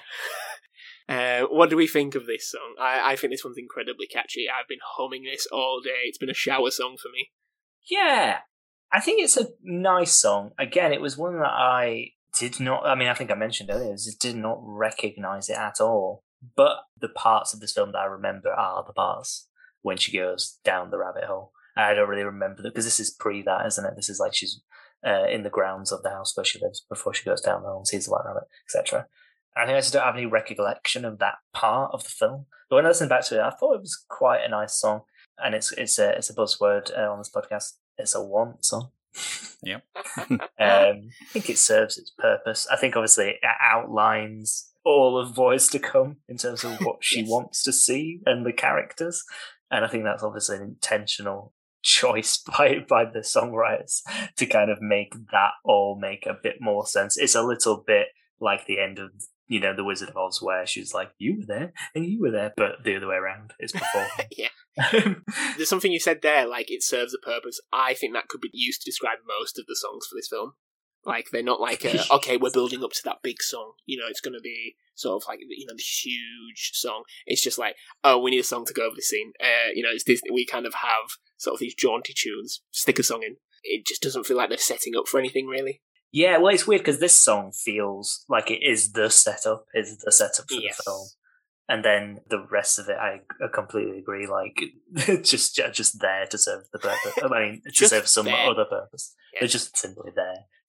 Uh, 1.09 1.41
what 1.43 1.69
do 1.69 1.75
we 1.75 1.87
think 1.87 2.15
of 2.15 2.25
this 2.25 2.49
song? 2.49 2.75
I, 2.79 3.13
I 3.13 3.15
think 3.15 3.33
this 3.33 3.43
one's 3.43 3.57
incredibly 3.57 4.07
catchy. 4.07 4.45
I've 4.49 4.67
been 4.67 4.79
humming 4.95 5.23
this 5.23 5.47
all 5.51 5.81
day. 5.83 6.05
It's 6.05 6.17
been 6.17 6.29
a 6.29 6.33
shower 6.33 6.71
song 6.71 6.97
for 7.01 7.09
me. 7.09 7.31
yeah, 7.89 8.39
I 8.91 8.99
think 8.99 9.21
it's 9.21 9.37
a 9.37 9.47
nice 9.63 10.13
song. 10.13 10.51
Again, 10.59 10.91
it 10.91 11.01
was 11.01 11.17
one 11.17 11.39
that 11.39 11.51
I 11.51 12.11
did 12.37 12.59
not. 12.59 12.85
I 12.85 12.95
mean, 12.95 13.07
I 13.07 13.13
think 13.13 13.31
I 13.31 13.35
mentioned 13.35 13.69
earlier. 13.71 13.91
I 13.91 13.95
just 13.95 14.19
did 14.19 14.35
not 14.35 14.59
recognize 14.61 15.49
it 15.49 15.57
at 15.57 15.79
all. 15.79 16.23
But 16.55 16.77
the 16.99 17.09
parts 17.09 17.53
of 17.53 17.59
this 17.59 17.73
film 17.73 17.91
that 17.91 17.99
I 17.99 18.05
remember 18.05 18.51
are 18.51 18.83
the 18.85 18.93
parts 18.93 19.47
when 19.81 19.97
she 19.97 20.17
goes 20.17 20.59
down 20.63 20.89
the 20.89 20.97
rabbit 20.97 21.25
hole. 21.25 21.51
I 21.77 21.93
don't 21.93 22.09
really 22.09 22.23
remember 22.23 22.61
that 22.61 22.73
because 22.73 22.85
this 22.85 22.99
is 22.99 23.11
pre 23.11 23.41
that, 23.43 23.65
isn't 23.67 23.85
it? 23.85 23.93
This 23.95 24.09
is 24.09 24.19
like 24.19 24.33
she's 24.33 24.61
uh, 25.05 25.25
in 25.31 25.43
the 25.43 25.49
grounds 25.49 25.91
of 25.91 26.03
the 26.03 26.09
house 26.09 26.35
where 26.35 26.43
she 26.43 26.59
lives 26.59 26.85
before 26.89 27.13
she 27.13 27.23
goes 27.23 27.41
down 27.41 27.61
the 27.61 27.69
hole 27.69 27.77
and 27.77 27.87
sees 27.87 28.05
the 28.05 28.11
white 28.11 28.25
rabbit, 28.25 28.43
etc. 28.67 29.07
I 29.55 29.65
think 29.65 29.75
I 29.75 29.79
just 29.81 29.93
don't 29.93 30.03
have 30.03 30.15
any 30.15 30.25
recollection 30.25 31.03
of 31.05 31.19
that 31.19 31.35
part 31.53 31.91
of 31.93 32.03
the 32.03 32.09
film. 32.09 32.45
But 32.69 32.77
when 32.77 32.85
I 32.85 32.89
listened 32.89 33.09
back 33.09 33.25
to 33.25 33.35
it, 33.39 33.41
I 33.41 33.49
thought 33.51 33.75
it 33.75 33.81
was 33.81 34.03
quite 34.09 34.43
a 34.45 34.49
nice 34.49 34.79
song, 34.79 35.01
and 35.37 35.53
it's 35.55 35.71
it's 35.73 35.99
a 35.99 36.09
it's 36.11 36.29
a 36.29 36.33
buzzword 36.33 36.97
uh, 36.97 37.11
on 37.11 37.17
this 37.19 37.31
podcast. 37.35 37.73
It's 37.97 38.15
a 38.15 38.23
want 38.23 38.65
song. 38.65 38.89
Yep. 39.63 39.83
Um, 40.31 40.39
I 40.57 40.99
think 41.33 41.49
it 41.51 41.59
serves 41.59 41.97
its 41.99 42.11
purpose. 42.17 42.67
I 42.71 42.77
think 42.77 42.95
obviously 42.95 43.29
it 43.29 43.37
outlines 43.61 44.71
all 44.83 45.19
of 45.19 45.35
Voice 45.35 45.67
to 45.67 45.77
come 45.79 46.17
in 46.27 46.37
terms 46.37 46.63
of 46.63 46.79
what 46.81 46.97
she 47.01 47.19
Yes. 47.21 47.29
wants 47.29 47.63
to 47.63 47.71
see 47.73 48.21
and 48.25 48.43
the 48.43 48.53
characters, 48.53 49.23
and 49.69 49.85
I 49.85 49.87
think 49.87 50.03
that's 50.03 50.23
obviously 50.23 50.57
an 50.57 50.63
intentional 50.63 51.53
choice 51.83 52.37
by 52.37 52.77
by 52.89 53.05
the 53.05 53.19
songwriters 53.19 54.01
to 54.37 54.45
kind 54.47 54.71
of 54.71 54.81
make 54.81 55.13
that 55.31 55.51
all 55.63 55.97
make 55.99 56.25
a 56.25 56.37
bit 56.41 56.55
more 56.59 56.87
sense. 56.87 57.17
It's 57.17 57.35
a 57.35 57.43
little 57.43 57.83
bit 57.85 58.07
like 58.39 58.65
the 58.65 58.79
end 58.79 58.97
of 58.97 59.11
you 59.51 59.59
know 59.59 59.75
the 59.75 59.83
Wizard 59.83 60.07
of 60.07 60.15
Oz, 60.15 60.41
where 60.41 60.65
she's 60.65 60.93
like, 60.93 61.11
"You 61.17 61.39
were 61.39 61.45
there 61.45 61.73
and 61.93 62.05
you 62.05 62.21
were 62.21 62.31
there," 62.31 62.53
but 62.55 62.85
the 62.85 62.95
other 62.95 63.07
way 63.07 63.17
around. 63.17 63.51
It's 63.59 63.73
before. 63.73 64.07
yeah. 64.37 64.47
There's 65.57 65.67
something 65.67 65.91
you 65.91 65.99
said 65.99 66.21
there, 66.21 66.47
like 66.47 66.71
it 66.71 66.81
serves 66.81 67.13
a 67.13 67.17
purpose. 67.17 67.59
I 67.73 67.93
think 67.93 68.13
that 68.13 68.29
could 68.29 68.39
be 68.39 68.49
used 68.53 68.81
to 68.81 68.89
describe 68.89 69.17
most 69.27 69.59
of 69.59 69.65
the 69.67 69.75
songs 69.75 70.07
for 70.07 70.15
this 70.15 70.29
film. 70.29 70.53
Like 71.03 71.27
they're 71.33 71.43
not 71.43 71.59
like, 71.59 71.83
a, 71.83 72.01
okay, 72.13 72.37
we're 72.37 72.51
building 72.51 72.81
up 72.81 72.91
to 72.93 73.01
that 73.03 73.17
big 73.23 73.41
song. 73.41 73.73
You 73.85 73.99
know, 73.99 74.05
it's 74.07 74.21
going 74.21 74.35
to 74.35 74.41
be 74.41 74.77
sort 74.95 75.21
of 75.21 75.27
like 75.27 75.39
you 75.41 75.65
know 75.67 75.75
this 75.75 76.01
huge 76.01 76.71
song. 76.73 77.03
It's 77.25 77.43
just 77.43 77.59
like, 77.59 77.75
oh, 78.05 78.19
we 78.19 78.31
need 78.31 78.39
a 78.39 78.43
song 78.43 78.63
to 78.67 78.73
go 78.73 78.85
over 78.85 78.95
the 78.95 79.01
scene. 79.01 79.33
Uh, 79.43 79.71
you 79.75 79.83
know, 79.83 79.89
it's 79.91 80.05
Disney. 80.05 80.31
We 80.31 80.45
kind 80.45 80.65
of 80.65 80.75
have 80.75 81.17
sort 81.37 81.55
of 81.55 81.59
these 81.59 81.75
jaunty 81.75 82.13
tunes. 82.15 82.61
Stick 82.71 82.99
a 82.99 83.03
song 83.03 83.23
in. 83.23 83.35
It 83.63 83.85
just 83.85 84.01
doesn't 84.01 84.25
feel 84.25 84.37
like 84.37 84.47
they're 84.47 84.57
setting 84.57 84.93
up 84.97 85.09
for 85.09 85.19
anything 85.19 85.47
really. 85.47 85.81
Yeah, 86.11 86.37
well, 86.37 86.53
it's 86.53 86.67
weird 86.67 86.81
because 86.81 86.99
this 86.99 87.15
song 87.21 87.51
feels 87.53 88.25
like 88.27 88.51
it 88.51 88.61
is 88.63 88.91
the 88.91 89.09
setup, 89.09 89.65
is 89.73 89.97
the 89.97 90.11
setup 90.11 90.47
for 90.49 90.55
Yes. 90.55 90.77
the 90.77 90.83
film, 90.83 91.07
and 91.69 91.85
then 91.85 92.19
the 92.29 92.45
rest 92.51 92.79
of 92.79 92.89
it, 92.89 92.97
I, 92.99 93.21
I 93.41 93.47
completely 93.53 93.99
agree. 93.99 94.27
Like, 94.27 94.61
just 95.23 95.55
just 95.71 96.01
there 96.01 96.25
to 96.27 96.37
serve 96.37 96.63
the 96.73 96.79
purpose. 96.79 97.13
I 97.23 97.27
mean, 97.29 97.61
to 97.73 97.87
serve 97.87 98.07
some 98.09 98.25
there. 98.25 98.35
other 98.49 98.65
purpose. 98.65 99.15
Yeah. 99.33 99.39
They're 99.41 99.47
just 99.47 99.77
simply 99.77 100.11
there 100.13 100.20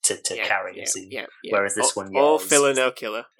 to, 0.04 0.16
to 0.16 0.36
Yeah, 0.36 0.46
carry 0.46 0.76
yeah, 0.76 0.82
a 0.82 0.86
scene. 0.86 1.08
Yeah, 1.10 1.26
yeah. 1.44 1.52
Whereas 1.54 1.74
this 1.74 1.96
all, 1.96 2.04
one, 2.04 2.12
yeah, 2.12 2.20
all 2.20 2.36
is- 2.36 2.44
filler, 2.44 2.74
no 2.74 2.90
killer. 2.90 3.24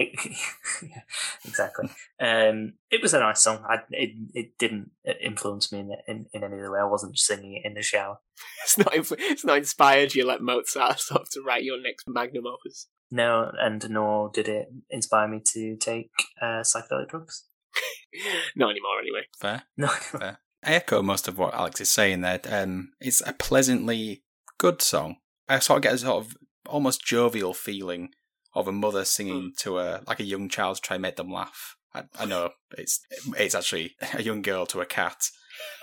exactly. 1.44 1.88
Um, 2.20 2.75
it 2.90 3.03
was 3.03 3.14
a 3.14 3.20
nice 3.20 3.40
song. 3.40 3.64
I, 3.68 3.77
it 3.90 4.11
it 4.35 4.59
didn't 4.59 4.90
influence 5.22 5.72
me 5.72 5.81
in, 5.81 5.90
in 6.07 6.27
in 6.33 6.44
any 6.44 6.59
other 6.59 6.72
way. 6.72 6.81
I 6.81 6.85
wasn't 6.85 7.18
singing 7.18 7.61
it 7.62 7.66
in 7.66 7.75
the 7.75 7.83
shower. 7.83 8.18
It's 8.64 8.79
not. 8.79 8.92
influ- 8.92 9.16
It's 9.18 9.44
not 9.44 9.59
inspired 9.59 10.14
you 10.14 10.25
like 10.27 10.40
Mozart 10.40 11.01
sort 11.01 11.22
of 11.22 11.31
to 11.31 11.42
write 11.46 11.64
your 11.64 11.81
next 11.81 12.05
magnum 12.09 12.44
opus. 12.46 12.88
No, 13.11 13.51
and 13.61 13.88
nor 13.90 14.31
did 14.33 14.48
it 14.48 14.68
inspire 14.90 15.29
me 15.29 15.40
to 15.53 15.77
take 15.77 16.11
uh, 16.40 16.62
psychedelic 16.62 17.09
drugs. 17.09 17.44
Not 18.57 18.70
anymore, 18.70 18.98
anyway. 19.01 19.22
Fair. 19.38 19.62
No, 19.77 19.88
Fair. 19.88 20.38
I 20.64 20.75
echo 20.75 21.03
most 21.03 21.29
of 21.29 21.38
what 21.38 21.55
Alex 21.55 21.81
is 21.81 21.90
saying 21.90 22.20
there. 22.22 22.40
Um, 22.48 22.92
it's 23.01 23.20
a 23.27 23.33
pleasantly 23.33 24.22
good 24.59 24.81
song. 24.81 25.16
I 25.48 25.59
sort 25.59 25.79
of 25.79 25.83
get 25.83 25.94
a 25.94 25.98
sort 25.98 26.25
of 26.25 26.37
almost 26.68 27.05
jovial 27.05 27.55
feeling 27.55 28.11
of 28.55 28.68
a 28.68 28.72
mother 28.72 29.05
singing 29.05 29.53
to 29.59 29.79
a 29.79 30.03
like 30.07 30.20
a 30.20 30.25
young 30.25 30.48
child 30.48 30.77
to 30.77 30.83
try 30.83 30.96
and 30.96 31.03
make 31.03 31.16
them 31.16 31.33
laugh. 31.33 31.77
I, 31.94 32.05
I 32.18 32.25
know 32.25 32.51
it's 32.77 33.01
it's 33.37 33.55
actually 33.55 33.94
a 34.14 34.22
young 34.22 34.42
girl 34.42 34.66
to 34.66 34.81
a 34.81 34.87
cat, 34.87 35.29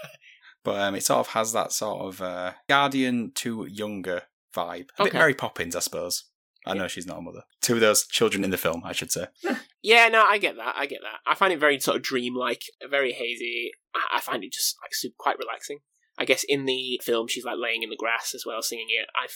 but 0.63 0.79
um, 0.79 0.95
it 0.95 1.03
sort 1.03 1.19
of 1.19 1.27
has 1.29 1.53
that 1.53 1.71
sort 1.71 2.01
of 2.01 2.21
uh, 2.21 2.53
guardian 2.67 3.31
to 3.35 3.65
younger 3.69 4.23
vibe. 4.55 4.89
A 4.97 5.05
bit 5.05 5.13
Mary 5.13 5.33
Poppins, 5.33 5.75
I 5.75 5.79
suppose. 5.79 6.25
I 6.65 6.73
know 6.73 6.87
she's 6.87 7.07
not 7.07 7.17
a 7.17 7.21
mother. 7.21 7.43
Two 7.61 7.75
of 7.75 7.79
those 7.79 8.05
children 8.05 8.43
in 8.43 8.51
the 8.51 8.57
film, 8.57 8.81
I 8.85 8.91
should 8.91 9.11
say. 9.11 9.27
Yeah, 9.81 10.09
no, 10.09 10.25
I 10.25 10.39
get 10.39 10.57
that. 10.57 10.75
I 10.77 10.87
get 10.87 10.99
that. 11.03 11.19
I 11.25 11.35
find 11.35 11.53
it 11.53 11.59
very 11.59 11.79
sort 11.79 11.95
of 11.95 12.03
dreamlike, 12.03 12.63
very 12.89 13.13
hazy. 13.13 13.71
I, 13.95 14.17
I 14.17 14.19
find 14.19 14.43
it 14.43 14.51
just 14.51 14.75
like 14.83 14.93
super, 14.93 15.15
quite 15.17 15.37
relaxing. 15.39 15.79
I 16.19 16.25
guess 16.25 16.43
in 16.47 16.65
the 16.65 16.99
film, 17.01 17.27
she's 17.27 17.45
like 17.45 17.55
laying 17.57 17.81
in 17.81 17.89
the 17.89 17.95
grass 17.95 18.33
as 18.35 18.43
well, 18.45 18.61
singing 18.61 18.87
it. 18.89 19.07
I 19.15 19.27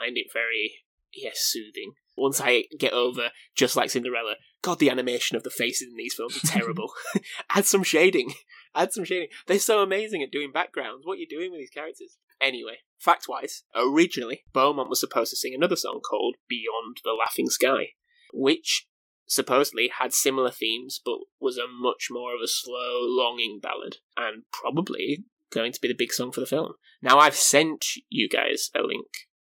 find 0.00 0.18
it 0.18 0.26
very, 0.32 0.72
yes, 1.14 1.38
soothing. 1.38 1.92
Once 2.16 2.40
I 2.40 2.64
get 2.76 2.92
over, 2.92 3.28
just 3.54 3.76
like 3.76 3.90
Cinderella, 3.90 4.34
God, 4.60 4.80
the 4.80 4.90
animation 4.90 5.36
of 5.36 5.44
the 5.44 5.50
faces 5.50 5.88
in 5.88 5.96
these 5.96 6.14
films 6.14 6.36
are 6.36 6.46
terrible. 6.46 6.90
Add 7.50 7.66
some 7.66 7.84
shading. 7.84 8.32
Add 8.74 8.92
some 8.92 9.04
shading. 9.04 9.28
They're 9.46 9.60
so 9.60 9.80
amazing 9.80 10.22
at 10.22 10.32
doing 10.32 10.50
backgrounds. 10.52 11.06
What 11.06 11.14
are 11.14 11.20
you 11.20 11.28
doing 11.28 11.52
with 11.52 11.60
these 11.60 11.70
characters? 11.70 12.16
Anyway, 12.40 12.78
fact 12.98 13.26
wise, 13.28 13.62
originally, 13.76 14.42
Beaumont 14.52 14.90
was 14.90 14.98
supposed 14.98 15.30
to 15.30 15.36
sing 15.36 15.54
another 15.54 15.76
song 15.76 16.00
called 16.00 16.34
Beyond 16.48 16.98
the 17.04 17.12
Laughing 17.12 17.48
Sky, 17.48 17.90
which 18.32 18.88
supposedly 19.26 19.90
had 20.00 20.12
similar 20.12 20.50
themes 20.50 21.00
but 21.02 21.18
was 21.40 21.56
a 21.56 21.68
much 21.68 22.08
more 22.10 22.34
of 22.34 22.40
a 22.42 22.48
slow, 22.48 22.98
longing 23.02 23.60
ballad, 23.62 23.98
and 24.16 24.42
probably 24.52 25.24
going 25.54 25.72
to 25.72 25.80
be 25.80 25.88
the 25.88 25.94
big 25.94 26.12
song 26.12 26.32
for 26.32 26.40
the 26.40 26.46
film. 26.46 26.74
Now, 27.02 27.18
I've 27.18 27.36
sent 27.36 27.86
you 28.10 28.28
guys 28.28 28.70
a 28.74 28.82
link 28.82 29.06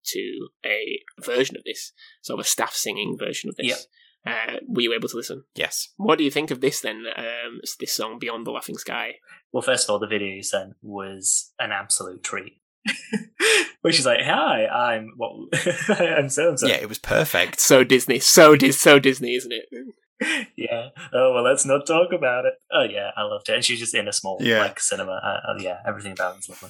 to 0.06 0.50
a 0.66 1.00
version 1.22 1.56
of 1.56 1.64
this, 1.64 1.94
sort 2.22 2.40
of 2.40 2.46
a 2.46 2.50
staff 2.50 2.74
singing 2.74 3.18
version 3.18 3.50
of 3.50 3.56
this. 3.56 3.88
Uh, 4.26 4.58
were 4.68 4.82
you 4.82 4.94
able 4.94 5.10
to 5.10 5.18
listen? 5.18 5.44
Yes. 5.56 5.90
What 5.98 6.18
do 6.18 6.24
you 6.24 6.32
think 6.32 6.50
of 6.50 6.62
this 6.62 6.80
then? 6.80 7.04
Um, 7.18 7.60
this 7.80 7.94
song, 7.94 8.20
Beyond 8.20 8.48
the 8.48 8.52
Laughing 8.52 8.78
Sky. 8.78 9.16
Well, 9.52 9.62
first 9.62 9.86
of 9.86 9.92
all, 9.92 10.00
the 10.00 10.08
video 10.08 10.30
you 10.30 10.44
sent 10.44 10.74
was 10.82 11.52
an 11.60 11.72
absolute 11.72 12.24
treat. 12.24 12.60
Which 13.82 14.00
is 14.00 14.06
like, 14.06 14.22
"Hi, 14.24 14.66
I'm 14.66 15.14
what? 15.16 15.32
I'm 15.90 16.30
so 16.30 16.50
and 16.50 16.60
so." 16.60 16.68
Yeah, 16.68 16.76
it 16.76 16.90
was 16.90 17.00
perfect. 17.00 17.60
So 17.62 17.84
Disney, 17.84 18.20
so 18.20 18.56
Dis, 18.58 18.80
so 18.80 19.00
Disney, 19.00 19.36
isn't 19.36 19.54
it? 19.54 19.66
yeah. 20.58 20.90
Oh 21.14 21.34
well, 21.34 21.44
let's 21.44 21.66
not 21.66 21.86
talk 21.86 22.12
about 22.14 22.46
it. 22.46 22.54
Oh 22.72 22.84
yeah, 22.84 23.12
I 23.16 23.24
loved 23.24 23.50
it. 23.50 23.56
And 23.56 23.66
she's 23.66 23.80
just 23.80 23.96
in 23.96 24.08
a 24.08 24.14
small 24.14 24.38
Yeah. 24.42 24.60
like 24.60 24.80
cinema. 24.80 25.14
Uh, 25.14 25.52
uh, 25.52 25.56
yeah, 25.60 25.78
everything 25.86 26.12
about 26.14 26.38
it's 26.38 26.50
lovely. 26.50 26.70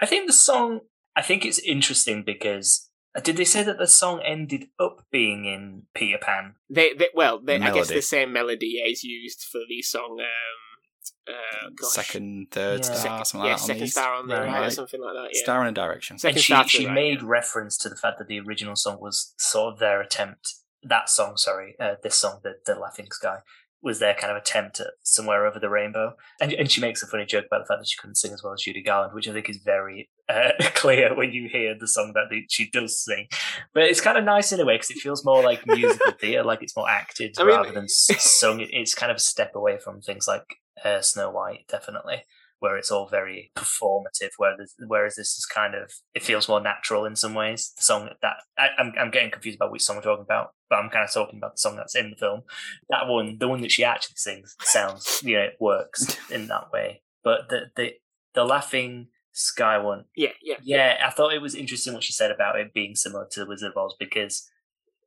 I 0.00 0.06
think 0.06 0.26
the 0.26 0.32
song. 0.32 0.80
I 1.14 1.22
think 1.22 1.44
it's 1.46 1.58
interesting 1.60 2.22
because 2.24 2.90
uh, 3.16 3.20
did 3.20 3.36
they 3.38 3.44
say 3.44 3.62
that 3.62 3.78
the 3.78 3.86
song 3.86 4.20
ended 4.22 4.66
up 4.78 5.04
being 5.10 5.46
in 5.46 5.84
Peter 5.94 6.18
Pan? 6.20 6.56
They, 6.68 6.92
they 6.92 7.08
well, 7.14 7.40
they, 7.42 7.56
I 7.58 7.72
guess 7.72 7.88
the 7.88 8.02
same 8.02 8.32
melody 8.32 8.82
is 8.86 9.02
used 9.02 9.42
for 9.50 9.60
the 9.68 9.80
song. 9.82 10.18
Um, 10.20 11.34
uh. 11.34 11.86
Second, 11.86 12.48
third 12.50 12.80
Yeah. 12.80 12.84
star, 12.94 13.24
Second- 13.24 13.24
something 13.24 13.46
yeah, 13.46 13.52
like 13.52 13.56
that. 13.56 13.62
on 13.62 13.66
second 13.66 13.80
these. 13.82 13.92
star 13.92 14.14
on 14.14 14.28
the 14.28 14.34
Right. 14.34 14.46
right, 14.46 14.66
or 14.66 14.70
something 14.70 15.00
like 15.00 15.14
that. 15.14 15.30
Yeah. 15.32 15.42
Star 15.42 15.60
and 15.64 15.76
a 15.76 15.80
direction. 15.80 16.18
Second 16.18 16.36
and 16.36 16.44
she 16.44 16.52
star 16.52 16.62
to 16.64 16.68
she 16.68 16.78
the 16.82 16.86
right, 16.88 16.94
made 16.94 17.20
yeah. 17.22 17.28
reference 17.28 17.78
to 17.78 17.88
the 17.88 17.96
fact 17.96 18.18
that 18.18 18.28
the 18.28 18.38
original 18.40 18.76
song 18.76 18.98
was 19.00 19.34
sort 19.38 19.72
of 19.74 19.78
their 19.80 20.00
attempt. 20.00 20.52
That 20.88 21.08
song, 21.08 21.36
sorry, 21.36 21.74
uh, 21.80 21.94
this 22.02 22.16
song, 22.16 22.40
the 22.42 22.54
the 22.64 22.74
Laughing 22.78 23.06
Sky, 23.10 23.38
was 23.82 23.98
their 23.98 24.14
kind 24.14 24.30
of 24.30 24.36
attempt 24.36 24.80
at 24.80 24.88
somewhere 25.02 25.46
over 25.46 25.58
the 25.58 25.68
rainbow. 25.68 26.14
And 26.40 26.52
and 26.52 26.70
she 26.70 26.80
makes 26.80 27.02
a 27.02 27.06
funny 27.06 27.24
joke 27.26 27.46
about 27.46 27.60
the 27.60 27.66
fact 27.66 27.80
that 27.80 27.88
she 27.88 27.98
couldn't 28.00 28.16
sing 28.16 28.32
as 28.32 28.42
well 28.42 28.52
as 28.52 28.62
Judy 28.62 28.82
Garland, 28.82 29.14
which 29.14 29.28
I 29.28 29.32
think 29.32 29.48
is 29.48 29.58
very 29.58 30.08
uh, 30.28 30.50
clear 30.74 31.14
when 31.14 31.32
you 31.32 31.48
hear 31.48 31.74
the 31.78 31.86
song 31.88 32.12
that 32.14 32.24
the, 32.30 32.44
she 32.48 32.68
does 32.70 32.98
sing. 33.04 33.28
But 33.74 33.84
it's 33.84 34.00
kind 34.00 34.18
of 34.18 34.24
nice 34.24 34.52
in 34.52 34.60
a 34.60 34.64
way 34.64 34.74
because 34.76 34.90
it 34.90 34.98
feels 34.98 35.24
more 35.24 35.42
like 35.42 35.66
musical 35.66 36.12
theatre, 36.20 36.44
like 36.44 36.62
it's 36.62 36.76
more 36.76 36.88
acted 36.88 37.34
I 37.38 37.44
mean- 37.44 37.56
rather 37.56 37.72
than 37.72 37.84
s- 37.84 38.08
sung. 38.40 38.60
It's 38.60 38.94
kind 38.94 39.10
of 39.10 39.16
a 39.16 39.20
step 39.20 39.54
away 39.54 39.78
from 39.78 40.00
things 40.00 40.26
like 40.26 40.56
uh, 40.84 41.00
Snow 41.00 41.30
White, 41.30 41.66
definitely. 41.68 42.22
Where 42.60 42.76
it's 42.76 42.90
all 42.90 43.08
very 43.08 43.50
performative. 43.56 44.30
Whereas 44.36 44.74
whereas 44.86 45.16
this 45.16 45.36
is 45.36 45.46
kind 45.46 45.74
of 45.74 45.92
it 46.14 46.22
feels 46.22 46.48
more 46.48 46.60
natural 46.60 47.04
in 47.04 47.16
some 47.16 47.34
ways. 47.34 47.72
The 47.76 47.82
song 47.82 48.08
that 48.22 48.36
I, 48.58 48.68
I'm 48.78 48.92
I'm 48.98 49.10
getting 49.10 49.30
confused 49.30 49.56
about 49.56 49.72
which 49.72 49.82
song 49.82 49.96
we're 49.96 50.02
talking 50.02 50.24
about, 50.24 50.50
but 50.68 50.76
I'm 50.76 50.90
kind 50.90 51.04
of 51.04 51.12
talking 51.12 51.38
about 51.38 51.54
the 51.54 51.60
song 51.60 51.76
that's 51.76 51.96
in 51.96 52.10
the 52.10 52.16
film. 52.16 52.42
That 52.90 53.08
one, 53.08 53.38
the 53.38 53.48
one 53.48 53.60
that 53.62 53.72
she 53.72 53.84
actually 53.84 54.16
sings, 54.16 54.56
sounds 54.60 55.20
you 55.24 55.36
know 55.36 55.42
it 55.42 55.56
works 55.60 56.16
in 56.30 56.48
that 56.48 56.72
way. 56.72 57.02
But 57.22 57.48
the 57.48 57.70
the 57.76 57.92
the 58.34 58.44
laughing 58.44 59.08
sky 59.32 59.76
one 59.76 60.04
Yeah, 60.16 60.30
yeah. 60.42 60.56
yeah, 60.62 60.96
I 61.06 61.10
thought 61.10 61.34
it 61.34 61.42
was 61.42 61.54
interesting 61.54 61.92
what 61.92 62.02
she 62.02 62.12
said 62.12 62.30
about 62.30 62.58
it 62.58 62.72
being 62.72 62.94
similar 62.94 63.26
to 63.32 63.40
The 63.40 63.46
Wizard 63.46 63.72
of 63.72 63.76
Oz 63.76 63.94
because 63.98 64.50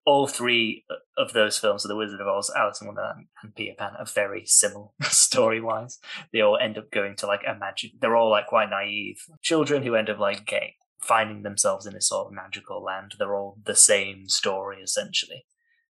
all 0.10 0.26
three 0.26 0.84
uh, 0.90 0.96
of 1.22 1.34
those 1.34 1.60
films, 1.60 1.84
The 1.84 1.96
Wizard 1.96 2.20
of 2.20 2.28
Oz, 2.28 2.52
Alice 2.58 2.82
in 2.82 2.88
Wonderland, 2.88 3.28
and 3.44 3.54
Peter 3.54 3.76
Pan, 3.78 3.92
are 4.00 4.06
very 4.06 4.44
similar 4.44 4.88
story 5.04 5.62
wise. 5.62 6.00
They 6.34 6.42
all 6.42 6.58
end 6.58 6.80
up 6.80 6.90
going 6.90 7.16
to 7.18 7.28
like 7.28 7.44
a 7.48 7.54
magic. 7.54 7.92
They're 8.02 8.16
all 8.16 8.32
like 8.32 8.48
quite 8.48 8.72
naive 8.72 9.24
children 9.44 9.84
who 9.84 9.94
end 9.94 10.10
up 10.10 10.18
like 10.18 10.48
getting 10.48 10.72
finding 11.00 11.44
themselves 11.44 11.86
in 11.86 11.94
this 11.94 12.10
sort 12.10 12.28
of 12.28 12.34
magical 12.34 12.84
land. 12.84 13.14
They're 13.20 13.36
all 13.36 13.60
the 13.64 13.76
same 13.76 14.28
story 14.30 14.78
essentially. 14.84 15.46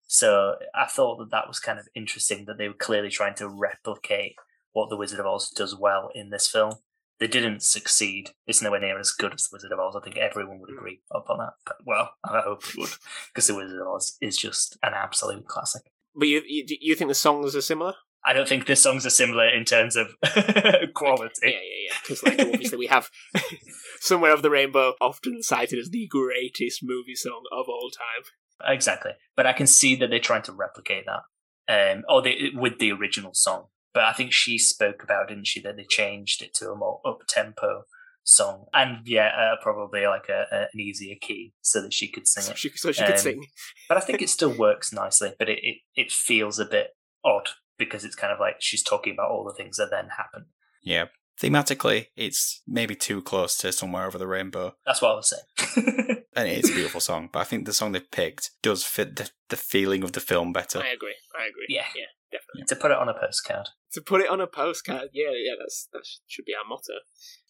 So 0.05 0.55
I 0.75 0.85
thought 0.85 1.17
that 1.19 1.31
that 1.31 1.47
was 1.47 1.59
kind 1.59 1.79
of 1.79 1.87
interesting 1.95 2.43
that 2.45 2.57
they 2.57 2.67
were 2.67 2.73
clearly 2.73 3.09
trying 3.09 3.35
to 3.35 3.47
replicate 3.47 4.35
what 4.73 4.89
The 4.89 4.97
Wizard 4.97 5.21
of 5.21 5.27
Oz 5.27 5.49
does 5.49 5.75
well 5.75 6.11
in 6.13 6.29
this 6.29 6.47
film 6.47 6.73
they 7.19 7.27
didn't 7.27 7.63
succeed. 7.63 8.31
It's 8.47 8.61
nowhere 8.61 8.79
near 8.79 8.99
as 8.99 9.11
good 9.11 9.33
as 9.33 9.43
The 9.43 9.55
Wizard 9.55 9.71
of 9.71 9.79
Oz. 9.79 9.95
I 9.95 10.03
think 10.03 10.17
everyone 10.17 10.59
would 10.59 10.69
agree 10.69 11.01
upon 11.11 11.39
that. 11.39 11.53
But, 11.65 11.77
well, 11.85 12.11
I 12.23 12.41
hope 12.41 12.63
it 12.67 12.77
would, 12.77 12.91
because 13.33 13.47
The 13.47 13.55
Wizard 13.55 13.81
of 13.81 13.87
Oz 13.87 14.17
is 14.21 14.37
just 14.37 14.77
an 14.83 14.93
absolute 14.93 15.47
classic. 15.47 15.83
But 16.15 16.27
you, 16.27 16.41
you 16.45 16.65
you 16.81 16.95
think 16.95 17.09
the 17.09 17.15
songs 17.15 17.55
are 17.55 17.61
similar? 17.61 17.93
I 18.25 18.33
don't 18.33 18.47
think 18.47 18.65
the 18.65 18.75
songs 18.75 19.05
are 19.05 19.11
similar 19.11 19.47
in 19.47 19.63
terms 19.63 19.95
of 19.95 20.07
quality. 20.93 21.33
Yeah, 21.43 21.49
yeah, 21.49 21.87
yeah. 21.87 21.97
Because 22.01 22.23
like 22.23 22.39
obviously 22.39 22.77
we 22.77 22.87
have 22.87 23.09
"Somewhere 23.99 24.33
of 24.33 24.41
the 24.41 24.49
Rainbow" 24.49 24.95
often 24.99 25.41
cited 25.41 25.79
as 25.79 25.89
the 25.89 26.07
greatest 26.07 26.81
movie 26.83 27.15
song 27.15 27.43
of 27.51 27.69
all 27.69 27.89
time. 27.89 28.73
Exactly. 28.73 29.11
But 29.37 29.45
I 29.45 29.53
can 29.53 29.67
see 29.67 29.95
that 29.95 30.09
they're 30.09 30.19
trying 30.19 30.41
to 30.43 30.51
replicate 30.51 31.05
that, 31.05 31.93
um, 31.93 32.03
or 32.09 32.21
they, 32.21 32.51
with 32.53 32.79
the 32.79 32.91
original 32.91 33.33
song. 33.33 33.67
But 33.93 34.03
I 34.03 34.13
think 34.13 34.33
she 34.33 34.57
spoke 34.57 35.03
about, 35.03 35.29
didn't 35.29 35.47
she, 35.47 35.61
that 35.61 35.75
they 35.77 35.85
changed 35.89 36.41
it 36.43 36.53
to 36.55 36.71
a 36.71 36.75
more 36.75 37.01
up 37.05 37.21
tempo 37.27 37.83
song, 38.23 38.65
and 38.73 39.07
yeah, 39.07 39.29
uh, 39.35 39.55
probably 39.63 40.05
like 40.05 40.29
a, 40.29 40.45
a, 40.51 40.59
an 40.73 40.79
easier 40.79 41.15
key 41.19 41.53
so 41.61 41.81
that 41.81 41.93
she 41.93 42.07
could 42.07 42.27
sing 42.27 42.43
So 42.43 42.51
it. 42.51 42.57
she, 42.59 42.69
so 42.75 42.91
she 42.91 43.01
Um, 43.03 43.07
could 43.07 43.19
sing. 43.19 43.45
But 43.87 43.97
I 43.97 44.01
think 44.01 44.21
it 44.21 44.29
still 44.29 44.51
works 44.55 44.93
nicely. 44.93 45.33
But 45.39 45.49
it, 45.49 45.59
it 45.63 45.77
it 45.95 46.11
feels 46.11 46.59
a 46.59 46.65
bit 46.65 46.89
odd 47.25 47.49
because 47.77 48.03
it's 48.05 48.15
kind 48.15 48.31
of 48.31 48.39
like 48.39 48.57
she's 48.59 48.83
talking 48.83 49.13
about 49.13 49.31
all 49.31 49.43
the 49.45 49.53
things 49.55 49.77
that 49.77 49.89
then 49.89 50.09
happen. 50.17 50.45
Yeah. 50.83 51.05
Thematically, 51.41 52.07
it's 52.17 52.61
maybe 52.67 52.95
too 52.95 53.21
close 53.21 53.55
to 53.57 53.71
Somewhere 53.71 54.05
Over 54.05 54.17
the 54.17 54.27
Rainbow. 54.27 54.75
That's 54.85 55.01
what 55.01 55.11
I 55.11 55.15
was 55.15 55.29
saying. 55.29 56.15
And 56.35 56.47
it's 56.47 56.69
a 56.69 56.73
beautiful 56.73 57.01
song, 57.01 57.27
but 57.33 57.39
I 57.39 57.43
think 57.43 57.65
the 57.65 57.73
song 57.73 57.91
they 57.91 57.99
picked 57.99 58.51
does 58.61 58.83
fit 58.85 59.15
the, 59.17 59.29
the 59.49 59.57
feeling 59.57 60.03
of 60.03 60.11
the 60.13 60.19
film 60.21 60.53
better. 60.53 60.79
I 60.79 60.89
agree. 60.89 61.15
I 61.37 61.47
agree. 61.47 61.65
Yeah. 61.67 61.85
yeah, 61.95 62.05
definitely. 62.31 62.63
to 62.67 62.75
put 62.75 62.91
it 62.91 62.97
on 62.97 63.09
a 63.09 63.13
postcard. 63.13 63.67
To 63.93 64.01
put 64.01 64.21
it 64.21 64.29
on 64.29 64.39
a 64.39 64.47
postcard, 64.47 65.09
yeah, 65.13 65.31
yeah, 65.31 65.53
that's 65.59 65.87
that 65.93 66.03
should 66.27 66.45
be 66.45 66.53
our 66.53 66.67
motto. 66.67 66.99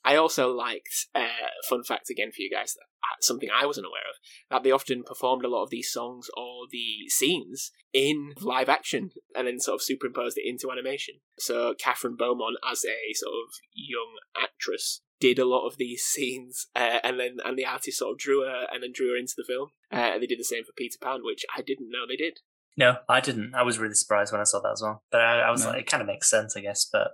I 0.04 0.16
also 0.16 0.54
liked, 0.54 1.08
uh, 1.14 1.52
fun 1.68 1.84
fact 1.84 2.10
again 2.10 2.32
for 2.32 2.42
you 2.42 2.50
guys, 2.50 2.74
that 2.74 2.84
uh, 2.84 3.18
something 3.20 3.50
I 3.54 3.66
wasn't 3.66 3.88
aware 3.88 4.08
of, 4.10 4.16
that 4.50 4.64
they 4.64 4.72
often 4.72 5.04
performed 5.04 5.44
a 5.44 5.50
lot 5.50 5.64
of 5.64 5.70
these 5.70 5.92
songs 5.92 6.28
or 6.38 6.68
the 6.72 7.10
scenes 7.10 7.72
in 7.94 8.34
live 8.40 8.70
action 8.70 9.12
and 9.36 9.48
then 9.48 9.60
sort 9.60 9.76
of 9.76 9.82
superimposed 9.82 10.38
it 10.38 10.48
into 10.48 10.72
animation. 10.72 11.16
So 11.38 11.74
Kathryn 11.74 12.18
Beaumont, 12.18 12.58
as 12.70 12.86
a 12.86 13.14
sort 13.14 13.34
of 13.34 13.54
young 13.74 14.16
actress, 14.42 15.02
did 15.20 15.38
a 15.38 15.46
lot 15.46 15.68
of 15.68 15.78
these 15.78 16.04
scenes, 16.06 16.68
uh, 16.76 17.00
and 17.04 17.20
then 17.20 17.38
and 17.44 17.58
the 17.58 17.66
artist 17.66 17.98
sort 17.98 18.14
of 18.14 18.20
drew 18.20 18.42
her 18.42 18.68
and 18.72 18.84
then 18.84 18.92
drew 18.94 19.12
her 19.12 19.18
into 19.18 19.34
the 19.36 19.46
film. 19.46 19.70
Uh, 19.92 20.14
and 20.14 20.24
they 20.24 20.28
did 20.28 20.40
the 20.40 20.44
same 20.44 20.64
for 20.64 20.72
Peter 20.78 20.98
Pan, 21.02 21.22
which 21.24 21.46
I 21.56 21.62
didn't 21.62 21.90
know 21.92 22.06
they 22.08 22.16
did. 22.16 22.40
No, 22.80 22.96
I 23.10 23.20
didn't. 23.20 23.54
I 23.54 23.64
was 23.64 23.78
really 23.78 23.94
surprised 23.94 24.32
when 24.32 24.40
I 24.40 24.46
saw 24.46 24.62
that 24.62 24.72
as 24.72 24.82
well. 24.82 25.04
But 25.12 25.20
I, 25.20 25.42
I 25.42 25.52
was 25.52 25.66
No. 25.66 25.72
like, 25.72 25.82
it 25.82 25.88
kind 25.88 26.00
of 26.02 26.08
makes 26.08 26.30
sense, 26.30 26.56
I 26.56 26.62
guess. 26.62 26.88
But 26.92 27.10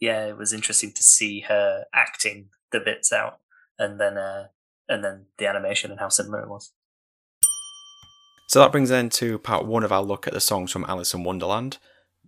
yeah, 0.00 0.26
it 0.26 0.38
was 0.38 0.52
interesting 0.52 0.92
to 0.92 1.02
see 1.02 1.40
her 1.48 1.84
acting 1.92 2.50
the 2.70 2.78
bits 2.78 3.12
out, 3.12 3.40
and 3.80 3.98
then 4.00 4.16
uh, 4.16 4.46
and 4.88 5.02
then 5.02 5.26
the 5.38 5.48
animation 5.48 5.90
and 5.90 5.98
how 5.98 6.08
similar 6.08 6.40
it 6.40 6.48
was. 6.48 6.72
So 8.46 8.60
that 8.60 8.70
brings 8.70 8.90
then 8.90 9.10
to 9.10 9.38
part 9.40 9.66
one 9.66 9.82
of 9.82 9.90
our 9.92 10.02
look 10.02 10.26
at 10.28 10.32
the 10.32 10.40
songs 10.40 10.70
from 10.70 10.84
Alice 10.88 11.12
in 11.12 11.24
Wonderland. 11.24 11.78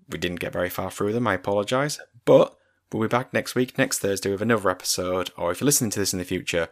We 0.08 0.18
didn't 0.18 0.40
get 0.40 0.52
very 0.52 0.68
far 0.68 0.90
through 0.90 1.12
them, 1.12 1.26
I 1.28 1.34
apologise. 1.34 2.00
But 2.24 2.56
we'll 2.92 3.02
be 3.02 3.08
back 3.08 3.32
next 3.32 3.54
week, 3.54 3.78
next 3.78 4.00
Thursday, 4.00 4.32
with 4.32 4.42
another 4.42 4.68
episode. 4.68 5.30
Or 5.38 5.52
if 5.52 5.60
you're 5.60 5.66
listening 5.66 5.90
to 5.92 6.00
this 6.00 6.12
in 6.12 6.18
the 6.18 6.24
future, 6.24 6.68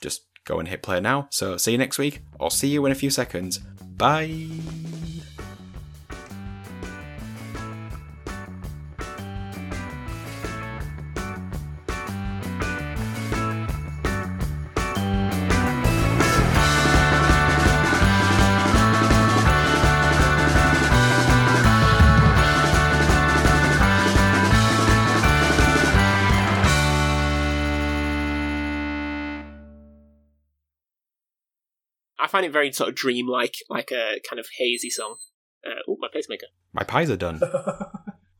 just 0.00 0.22
go 0.44 0.60
and 0.60 0.68
hit 0.68 0.82
play 0.82 1.00
now. 1.00 1.26
So 1.30 1.56
see 1.56 1.72
you 1.72 1.78
next 1.78 1.98
week, 1.98 2.22
or 2.38 2.50
see 2.52 2.68
you 2.68 2.86
in 2.86 2.92
a 2.92 2.94
few 2.94 3.10
seconds. 3.10 3.58
Bye! 3.58 4.46
Find 32.40 32.48
it 32.48 32.52
very 32.52 32.72
sort 32.72 32.88
of 32.88 32.94
dreamlike, 32.94 33.56
like 33.68 33.90
a 33.92 34.18
kind 34.28 34.40
of 34.40 34.46
hazy 34.58 34.88
song. 34.88 35.16
Uh, 35.66 35.80
oh, 35.86 35.96
my 36.00 36.08
pacemaker. 36.12 36.46
My 36.72 36.84
pies 36.84 37.10
are 37.10 37.16
done. 37.16 37.40